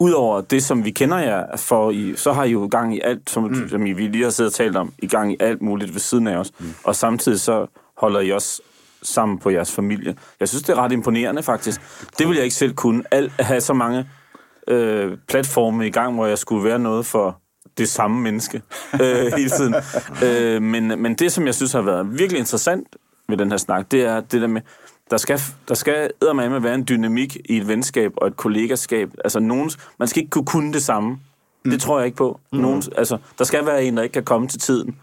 udover 0.00 0.40
det, 0.40 0.64
som 0.64 0.84
vi 0.84 0.90
kender 0.90 1.18
jer 1.18 1.56
for, 1.56 1.90
I, 1.90 2.14
så 2.16 2.32
har 2.32 2.44
I 2.44 2.50
jo 2.50 2.68
gang 2.70 2.96
i 2.96 3.00
alt, 3.04 3.30
som, 3.30 3.42
mm. 3.42 3.68
som 3.68 3.86
I 3.86 3.92
vi 3.92 4.06
lige 4.06 4.24
har 4.24 4.30
siddet 4.30 4.52
og 4.52 4.56
talt 4.56 4.76
om, 4.76 4.92
i 4.98 5.06
gang 5.06 5.32
i 5.32 5.36
alt 5.40 5.62
muligt 5.62 5.94
ved 5.94 6.00
siden 6.00 6.26
af 6.26 6.36
os. 6.36 6.50
Mm. 6.58 6.74
Og 6.84 6.96
samtidig 6.96 7.40
så 7.40 7.66
holder 7.96 8.20
I 8.20 8.32
også 8.32 8.62
sammen 9.04 9.38
på 9.38 9.50
jeres 9.50 9.72
familie. 9.72 10.16
Jeg 10.40 10.48
synes, 10.48 10.62
det 10.62 10.72
er 10.72 10.76
ret 10.76 10.92
imponerende, 10.92 11.42
faktisk. 11.42 11.80
Det 12.18 12.28
vil 12.28 12.34
jeg 12.34 12.44
ikke 12.44 12.56
selv 12.56 12.74
kunne. 12.74 13.02
Al, 13.10 13.32
at 13.38 13.44
have 13.44 13.60
så 13.60 13.72
mange 13.72 14.08
øh, 14.68 15.18
platforme 15.28 15.86
i 15.86 15.90
gang, 15.90 16.14
hvor 16.14 16.26
jeg 16.26 16.38
skulle 16.38 16.64
være 16.64 16.78
noget 16.78 17.06
for 17.06 17.40
det 17.78 17.88
samme 17.88 18.20
menneske 18.20 18.62
øh, 19.02 19.32
hele 19.36 19.50
tiden. 19.50 19.74
Øh, 20.24 20.62
men, 20.62 21.02
men 21.02 21.14
det, 21.14 21.32
som 21.32 21.46
jeg 21.46 21.54
synes 21.54 21.72
har 21.72 21.82
været 21.82 22.18
virkelig 22.18 22.38
interessant 22.38 22.96
ved 23.28 23.36
den 23.36 23.50
her 23.50 23.58
snak, 23.58 23.90
det 23.90 24.04
er 24.04 24.20
det 24.20 24.40
der 24.40 24.46
med, 24.46 24.60
der 25.10 25.16
skal, 25.16 25.40
der 25.68 25.74
skal 25.74 26.10
eddermame 26.22 26.62
være 26.62 26.74
en 26.74 26.84
dynamik 26.88 27.36
i 27.44 27.56
et 27.56 27.68
venskab 27.68 28.12
og 28.16 28.26
et 28.26 28.36
kollegaskab. 28.36 29.10
Altså, 29.24 29.40
nogens, 29.40 29.78
man 29.98 30.08
skal 30.08 30.22
ikke 30.22 30.30
kunne 30.30 30.46
kunne 30.46 30.72
det 30.72 30.82
samme. 30.82 31.18
Det 31.64 31.80
tror 31.80 31.98
jeg 31.98 32.06
ikke 32.06 32.16
på. 32.16 32.40
Nogens, 32.52 32.90
altså, 32.96 33.18
der 33.38 33.44
skal 33.44 33.66
være 33.66 33.84
en, 33.84 33.96
der 33.96 34.02
ikke 34.02 34.12
kan 34.12 34.24
komme 34.24 34.48
til 34.48 34.60
tiden. 34.60 34.96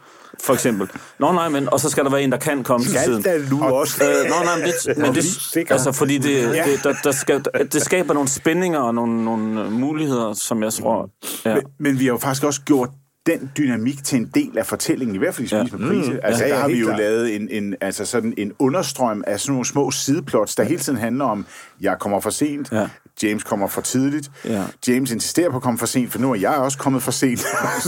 For 0.44 0.54
eksempel. 0.54 0.90
Nå 1.20 1.32
nej, 1.32 1.50
men, 1.50 1.70
og 1.74 1.80
så 1.80 1.90
skal 1.90 2.04
der 2.04 2.10
være 2.10 2.22
en, 2.22 2.32
der 2.32 2.38
kan 2.38 2.64
komme 2.64 2.86
til 2.86 2.96
tiden. 3.06 3.22
Skal 3.22 3.44
der 3.44 3.50
nu 3.50 3.64
også? 3.64 4.04
Øh, 4.04 4.30
nå, 4.30 4.36
nej, 4.46 4.56
men 4.58 4.66
det, 4.66 4.98
men 4.98 5.16
det, 5.16 5.72
altså, 5.72 5.92
fordi 5.92 6.18
det, 6.18 6.54
det, 6.66 6.84
der, 6.84 6.94
der 7.04 7.12
skal, 7.12 7.44
det 7.72 7.82
skaber 7.82 8.14
nogle 8.14 8.30
spændinger 8.30 8.80
og 8.80 8.96
nogle, 8.96 9.26
nogle 9.26 9.62
øh, 9.62 9.72
muligheder, 9.72 10.34
som 10.34 10.64
jeg 10.64 10.74
tror... 10.74 11.10
Ja. 11.46 11.54
Men, 11.56 11.64
men 11.80 12.00
vi 12.00 12.06
har 12.06 12.12
jo 12.12 12.18
faktisk 12.18 12.44
også 12.44 12.62
gjort 12.62 12.90
den 13.26 13.52
dynamik 13.58 14.04
til 14.04 14.18
en 14.20 14.30
del 14.36 14.58
af 14.58 14.66
fortællingen, 14.66 15.16
i 15.16 15.20
hvert 15.20 15.36
fald 15.36 15.46
i 15.46 15.48
Spis 15.50 15.72
med 15.80 15.90
Prise. 15.90 16.26
Altså, 16.26 16.44
Ja, 16.44 16.50
der 16.50 16.56
ja, 16.56 16.62
har 16.62 16.68
vi 16.68 16.80
jo 16.80 16.86
klart. 16.86 17.00
lavet 17.00 17.36
en, 17.36 17.48
en, 17.52 17.76
altså 17.82 18.06
sådan 18.06 18.34
en 18.38 18.52
understrøm 18.60 19.24
af 19.28 19.40
sådan 19.40 19.52
nogle 19.54 19.66
små 19.66 19.92
sideplots, 19.92 20.56
der 20.56 20.64
hele 20.64 20.80
tiden 20.80 21.00
handler 21.00 21.26
om, 21.26 21.46
jeg 21.82 21.98
kommer 22.00 22.20
for 22.20 22.30
sent, 22.30 22.72
Ja. 22.72 22.88
James 23.24 23.44
kommer 23.44 23.68
for 23.68 23.82
tidligt, 23.82 24.32
Ja. 24.46 24.64
James 24.88 25.12
insisterer 25.12 25.50
på 25.50 25.56
at 25.56 25.64
komme 25.64 25.80
for 25.80 25.86
sent, 25.86 26.12
for 26.12 26.20
nu 26.20 26.32
er 26.32 26.36
jeg 26.36 26.56
også 26.56 26.78
kommet 26.78 27.04
for 27.04 27.12
sent. 27.12 27.46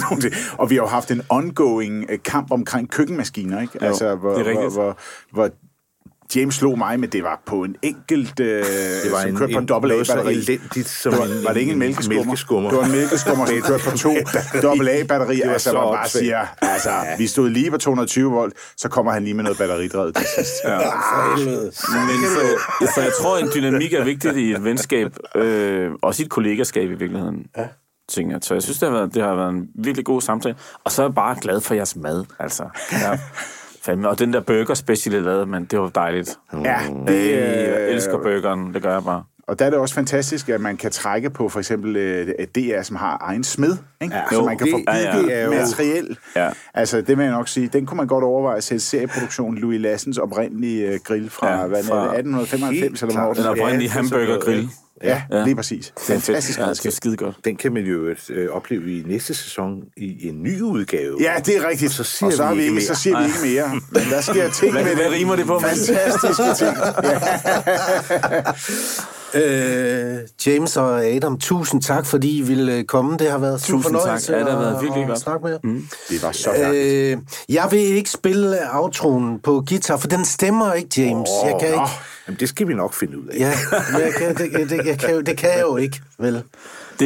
Og 0.59 0.69
vi 0.69 0.75
har 0.75 0.81
jo 0.81 0.87
haft 0.87 1.11
en 1.11 1.21
ongoing 1.29 2.05
øh, 2.09 2.19
kamp 2.23 2.51
omkring 2.51 2.89
køkkenmaskiner, 2.89 3.61
ikke? 3.61 3.77
Jo, 3.81 3.87
altså, 3.87 4.15
hvor, 4.15 4.33
det 4.37 4.47
er 4.47 4.53
hvor, 4.53 4.69
hvor, 4.69 4.97
hvor 5.31 5.49
James 6.35 6.55
slog 6.55 6.77
mig, 6.77 6.99
men 6.99 7.09
det 7.09 7.23
var 7.23 7.41
på 7.45 7.63
en 7.63 7.75
enkelt, 7.81 8.39
øh, 8.39 8.47
Det 8.47 9.11
var 9.11 9.19
som 9.21 9.29
en, 9.29 9.35
kørte 9.37 9.53
på 9.53 9.57
en, 9.57 9.63
en 9.63 9.67
dobbelt 9.67 9.91
noget 9.93 10.07
så 10.07 10.13
A-batteri. 10.13 10.33
elendigt 10.33 10.87
som 10.89 11.11
Det 11.11 11.19
var, 11.21 11.25
en, 11.25 11.43
var 11.43 11.53
det 11.53 11.59
ikke 11.59 11.71
en 11.73 11.79
mælkeskummer? 11.79 12.23
mælkeskummer. 12.23 12.69
Det 12.69 12.79
var 12.79 12.85
en 12.85 12.91
mælkeskummer, 12.91 13.45
som 13.45 13.61
kørte 13.61 13.83
på 13.89 13.97
to 13.97 14.09
dobbelt 14.67 14.89
A-batterier, 14.89 15.35
Det 15.37 15.47
var 15.47 15.53
altså, 15.53 15.69
så 15.69 15.75
hvor 15.77 15.91
man 15.91 15.97
bare 15.99 16.09
siger, 16.09 16.45
altså, 16.61 16.89
vi 17.17 17.27
stod 17.27 17.49
lige 17.49 17.71
på 17.71 17.77
220 17.77 18.31
volt, 18.31 18.53
så 18.77 18.89
kommer 18.89 19.11
han 19.11 19.23
lige 19.23 19.33
med 19.33 19.43
noget 19.43 19.57
batteridrevet 19.57 20.15
til 20.15 20.25
sidst. 20.37 20.51
Ja. 20.65 20.77
Men 20.77 22.19
så, 22.35 22.93
så 22.95 23.01
jeg 23.01 23.11
tror, 23.21 23.37
en 23.37 23.49
dynamik 23.55 23.93
er 23.93 24.03
vigtigt 24.03 24.35
i 24.37 24.51
et 24.51 24.63
venskab, 24.63 25.17
øh, 25.35 25.91
også 26.01 26.23
i 26.23 26.25
et 26.25 26.31
kollegaskab 26.31 26.83
i 26.91 26.93
virkeligheden. 26.93 27.45
Ja. 27.57 27.63
Tænker 28.09 28.35
jeg. 28.35 28.39
Så 28.43 28.53
jeg 28.53 28.63
synes, 28.63 28.79
det 28.79 28.89
har, 28.89 28.97
været, 28.97 29.13
det 29.13 29.23
har 29.23 29.35
været 29.35 29.49
en 29.49 29.67
virkelig 29.75 30.05
god 30.05 30.21
samtale. 30.21 30.55
Og 30.83 30.91
så 30.91 31.01
er 31.01 31.07
jeg 31.07 31.15
bare 31.15 31.35
glad 31.41 31.61
for 31.61 31.73
jeres 31.73 31.95
mad, 31.95 32.25
altså. 32.39 32.63
Ja. 32.91 33.19
Fandme. 33.85 34.09
Og 34.09 34.19
den 34.19 34.33
der 34.33 34.39
burger 34.41 34.73
special, 34.73 35.13
jeg 35.13 35.23
lavede, 35.23 35.45
man, 35.45 35.65
det 35.65 35.79
var 35.79 35.87
dejligt. 35.89 36.39
ja, 36.53 36.77
Det, 36.89 37.07
det, 37.07 37.31
jeg 37.31 37.77
øh, 37.79 37.93
elsker 37.93 38.17
burgeren, 38.17 38.73
det 38.73 38.81
gør 38.81 38.93
jeg 38.93 39.03
bare. 39.03 39.23
Og 39.47 39.59
der 39.59 39.65
er 39.65 39.69
det 39.69 39.79
også 39.79 39.95
fantastisk, 39.95 40.49
at 40.49 40.61
man 40.61 40.77
kan 40.77 40.91
trække 40.91 41.29
på 41.29 41.49
for 41.49 41.59
eksempel 41.59 41.95
øh, 41.95 42.27
DR, 42.55 42.81
som 42.81 42.95
har 42.95 43.17
egen 43.21 43.43
smed, 43.43 43.77
ikke? 44.01 44.15
Ja, 44.15 44.21
så 44.29 44.35
jo, 44.35 44.45
man 44.45 44.57
kan 44.57 44.67
det- 44.67 44.73
få 44.73 44.79
ja, 44.91 44.97
ja. 44.97 45.17
bygget 45.21 45.37
er 45.39 45.45
jo- 45.45 45.51
materiel. 45.51 46.17
Ja. 46.35 46.49
Altså, 46.73 47.01
det 47.01 47.17
vil 47.17 47.23
jeg 47.23 47.31
nok 47.31 47.47
sige, 47.47 47.67
den 47.67 47.85
kunne 47.85 47.97
man 47.97 48.07
godt 48.07 48.23
overveje 48.23 48.57
at 48.57 48.63
sætte 48.63 48.83
serieproduktion 48.85 49.57
Louis 49.57 49.81
Lassens 49.81 50.17
oprindelige 50.17 50.87
øh, 50.87 50.99
grill 51.03 51.29
fra, 51.29 51.51
Ja, 51.53 51.61
ja, 51.61 51.67
hvad 51.67 51.83
fra- 51.83 51.95
er 51.97 52.01
det, 52.21 52.35
1895 52.35 53.01
eller 53.01 53.13
hvornår? 53.13 53.33
Den 53.33 53.43
det 53.43 53.47
er. 53.47 53.51
oprindelige 53.63 53.89
Ja, 53.93 53.99
er 53.99 54.01
hamburgergrill. 54.01 54.69
Ja, 55.03 55.21
Ja. 55.31 55.43
lige 55.43 55.55
præcis. 55.55 55.93
Fantastisk 56.07 56.59
Ja, 56.59 56.69
det 56.69 56.85
er 56.85 56.91
skide 56.91 57.17
godt. 57.17 57.35
Den 57.45 57.55
kan 57.55 57.73
man 57.73 57.83
jo 57.83 58.15
øh, 58.29 58.49
opleve 58.51 58.99
i 58.99 59.03
næste 59.07 59.33
sæson 59.33 59.83
i 59.97 60.27
en 60.29 60.43
ny 60.43 60.61
udgave. 60.61 61.17
Ja, 61.21 61.33
det 61.45 61.57
er 61.57 61.67
rigtigt. 61.67 61.91
Så 61.91 62.03
siger 62.03 62.27
og 62.27 62.33
så, 62.33 62.43
vi 62.43 62.47
har 62.47 62.55
vi 62.55 62.61
ikke 62.61 62.73
mere. 62.73 62.83
så 62.83 62.95
siger 62.95 63.19
vi 63.19 63.25
ikke 63.25 63.37
mere. 63.55 63.81
Men 63.91 64.01
der 64.11 64.21
sker 64.21 64.49
ting 64.49 64.71
Hvad, 64.71 64.83
med 64.83 64.95
hvad 64.95 65.05
det. 65.05 65.13
rimer 65.13 65.35
det 65.35 65.45
på? 65.45 65.59
Fantastiske 65.59 66.43
ting. 66.57 66.77
Øh, 69.35 70.17
James 70.45 70.77
og 70.77 71.05
Adam, 71.05 71.39
tusind 71.39 71.81
tak, 71.81 72.05
fordi 72.05 72.37
I 72.37 72.41
ville 72.41 72.73
øh, 72.73 72.83
komme. 72.83 73.17
Det 73.17 73.31
har 73.31 73.37
været 73.37 73.61
super 73.61 73.77
Tusind 73.77 73.93
tak. 73.95 74.01
fornøjelse 74.01 74.33
Ja, 74.33 74.39
det 74.39 74.51
har 74.51 74.59
været 74.59 74.81
virkelig 74.83 75.07
godt. 75.07 75.19
snakke 75.19 75.43
med 75.43 75.51
jer. 75.51 75.59
Mm. 75.63 75.87
Det 76.09 76.23
var 76.23 76.31
så 76.31 76.49
dejligt. 76.57 77.17
Øh, 77.17 77.17
jeg 77.49 77.67
vil 77.71 77.79
ikke 77.79 78.09
spille 78.09 78.57
outroen 78.73 79.39
på 79.39 79.63
guitar, 79.69 79.97
for 79.97 80.07
den 80.07 80.25
stemmer 80.25 80.73
ikke, 80.73 80.89
James. 81.01 81.29
Åh, 81.43 81.49
jeg 81.49 81.57
kan 81.59 81.69
nå. 81.69 81.75
ikke. 81.75 81.93
Jamen, 82.27 82.39
det 82.39 82.49
skal 82.49 82.67
vi 82.67 82.73
nok 82.73 82.93
finde 82.93 83.17
ud 83.19 83.27
af. 83.27 83.37
Ja, 83.39 83.51
jeg 83.99 84.13
kan, 84.17 84.35
det, 84.37 84.69
det, 84.69 84.85
jeg 84.85 84.99
kan, 84.99 85.25
det 85.25 85.37
kan 85.37 85.49
jeg 85.49 85.61
jo 85.61 85.77
ikke, 85.77 86.01
vel? 86.19 86.43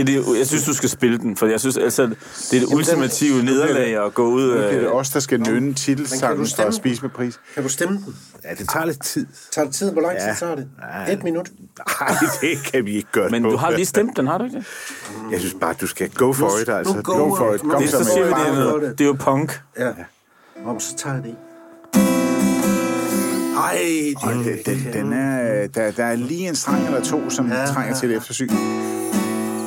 Det 0.05 0.15
er 0.15 0.21
det, 0.23 0.37
jeg 0.39 0.47
synes, 0.47 0.63
du 0.65 0.73
skal 0.73 0.89
spille 0.89 1.17
den, 1.17 1.35
for 1.37 1.45
jeg 1.47 1.59
synes, 1.59 1.77
altså, 1.77 2.03
det 2.05 2.13
er 2.53 2.59
det 2.59 2.73
ultimative 2.75 3.43
nederlag 3.43 4.05
at 4.05 4.13
gå 4.13 4.27
ud... 4.27 4.47
Nu 4.47 4.53
bliver 4.53 4.79
det 4.79 4.91
os, 4.91 5.09
der 5.09 5.19
skal 5.19 5.43
kan 5.43 5.73
titelsangen 5.73 6.45
du 6.45 6.49
for 6.55 6.63
at 6.63 6.73
spise 6.73 7.01
med 7.01 7.09
pris. 7.09 7.39
Kan 7.53 7.63
du 7.63 7.69
stemme 7.69 7.97
den? 8.05 8.15
Ja, 8.43 8.49
det 8.53 8.69
tager 8.69 8.85
lidt 8.85 9.03
tid. 9.03 9.25
Tager 9.51 9.65
det 9.65 9.75
tid? 9.75 9.91
Hvor 9.91 10.01
lang 10.01 10.17
tid 10.17 10.27
Ja. 10.27 10.33
tager 10.39 10.55
det? 10.55 10.67
Ja. 11.07 11.13
Et 11.13 11.23
minut? 11.23 11.49
Nej, 12.01 12.09
det 12.41 12.71
kan 12.73 12.85
vi 12.85 12.95
ikke 12.95 13.11
gøre 13.11 13.29
men 13.29 13.43
på. 13.43 13.49
du 13.49 13.57
har 13.57 13.71
lige 13.71 13.85
stemt 13.85 14.17
den, 14.17 14.27
har 14.27 14.37
du 14.37 14.43
ikke 14.43 14.57
det? 14.57 14.65
Jeg 15.31 15.39
synes 15.39 15.55
bare, 15.61 15.73
du 15.81 15.87
skal 15.87 16.09
go 16.09 16.33
for 16.33 16.49
it, 16.61 16.69
altså. 16.69 16.93
nu 16.95 17.01
go- 17.01 17.13
go 17.29 17.35
for 17.35 17.53
it. 17.53 17.63
nu- 17.63 17.69
Kom 17.71 17.81
Det, 17.81 17.91
så 17.91 18.03
siger 18.03 18.23
vi, 18.25 18.29
det. 18.29 18.47
er, 18.47 18.53
noget, 18.63 18.91
det. 18.97 19.01
er 19.01 19.05
jo 19.07 19.13
punk. 19.19 19.61
Ja. 19.79 19.91
Om 20.65 20.79
så 20.79 20.95
tager 20.97 21.15
jeg 21.15 21.23
det. 21.23 21.35
Ej, 23.57 23.79
det, 24.43 24.65
den, 24.65 24.75
den, 24.75 24.93
den 24.93 25.13
er, 25.13 25.67
der, 25.67 25.91
der 25.91 26.03
er 26.05 26.15
lige 26.15 26.47
en 26.49 26.55
streng 26.55 26.85
eller 26.85 27.03
to, 27.03 27.29
som 27.29 27.51
ja, 27.51 27.65
trænger 27.65 27.93
ja, 27.93 27.99
til 27.99 28.11
et 28.11 28.17
eftersyn. 28.17 28.49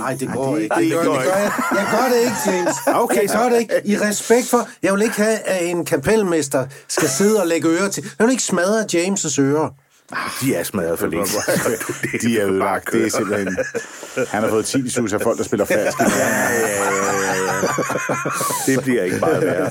Ej, 0.01 0.15
det 0.21 0.29
går 0.35 0.55
det- 0.55 0.63
ikke. 0.63 0.75
det 0.77 0.85
Det, 0.85 0.93
går 1.07 1.15
det 1.17 1.25
gør 1.25 1.37
jeg. 1.37 1.53
Jeg 1.73 1.87
gør 1.91 2.09
det 2.15 2.21
ikke, 2.21 2.37
James. 2.59 2.75
Okay, 2.87 3.23
jeg 3.23 3.31
gør 3.43 3.49
det 3.49 3.59
ikke. 3.61 3.75
I 3.85 3.97
respekt 3.99 4.47
for... 4.49 4.69
Jeg 4.83 4.93
vil 4.95 5.03
ikke 5.03 5.17
have, 5.17 5.39
at 5.39 5.67
en 5.67 5.85
kapelmester 5.85 6.67
skal 6.89 7.09
sidde 7.09 7.41
og 7.41 7.47
lægge 7.47 7.69
ører 7.69 7.89
til... 7.89 8.05
Jeg 8.19 8.27
vil 8.27 8.31
ikke 8.33 8.43
smadre 8.43 8.85
James' 8.93 9.41
ører. 9.41 9.69
De 10.41 10.55
er 10.55 10.63
smadret 10.63 10.99
for 10.99 11.07
længst. 11.07 11.35
De 12.23 12.41
er 12.41 12.47
ødelagt. 12.51 12.93
Det 12.93 13.07
er 13.07 13.11
simpelthen... 13.11 13.57
Han 14.29 14.43
har 14.43 14.49
fået 14.51 14.65
tinnitus 14.67 15.13
af 15.13 15.21
folk, 15.21 15.39
der 15.39 15.45
spiller 15.45 15.67
ja, 15.71 15.79
ja, 15.79 15.85
ja, 15.85 16.69
ja. 17.53 17.61
Det 18.67 18.83
bliver 18.83 19.03
ikke 19.05 19.17
meget 19.19 19.43
værre. 19.43 19.71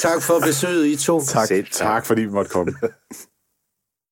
Tak 0.00 0.22
for 0.22 0.38
besøget, 0.38 0.86
I 0.86 0.96
to. 0.96 1.24
Tak. 1.24 1.46
Selv 1.48 1.64
tak. 1.72 1.86
Tak, 1.88 2.06
fordi 2.06 2.22
vi 2.22 2.28
måtte 2.30 2.50
komme. 2.50 2.72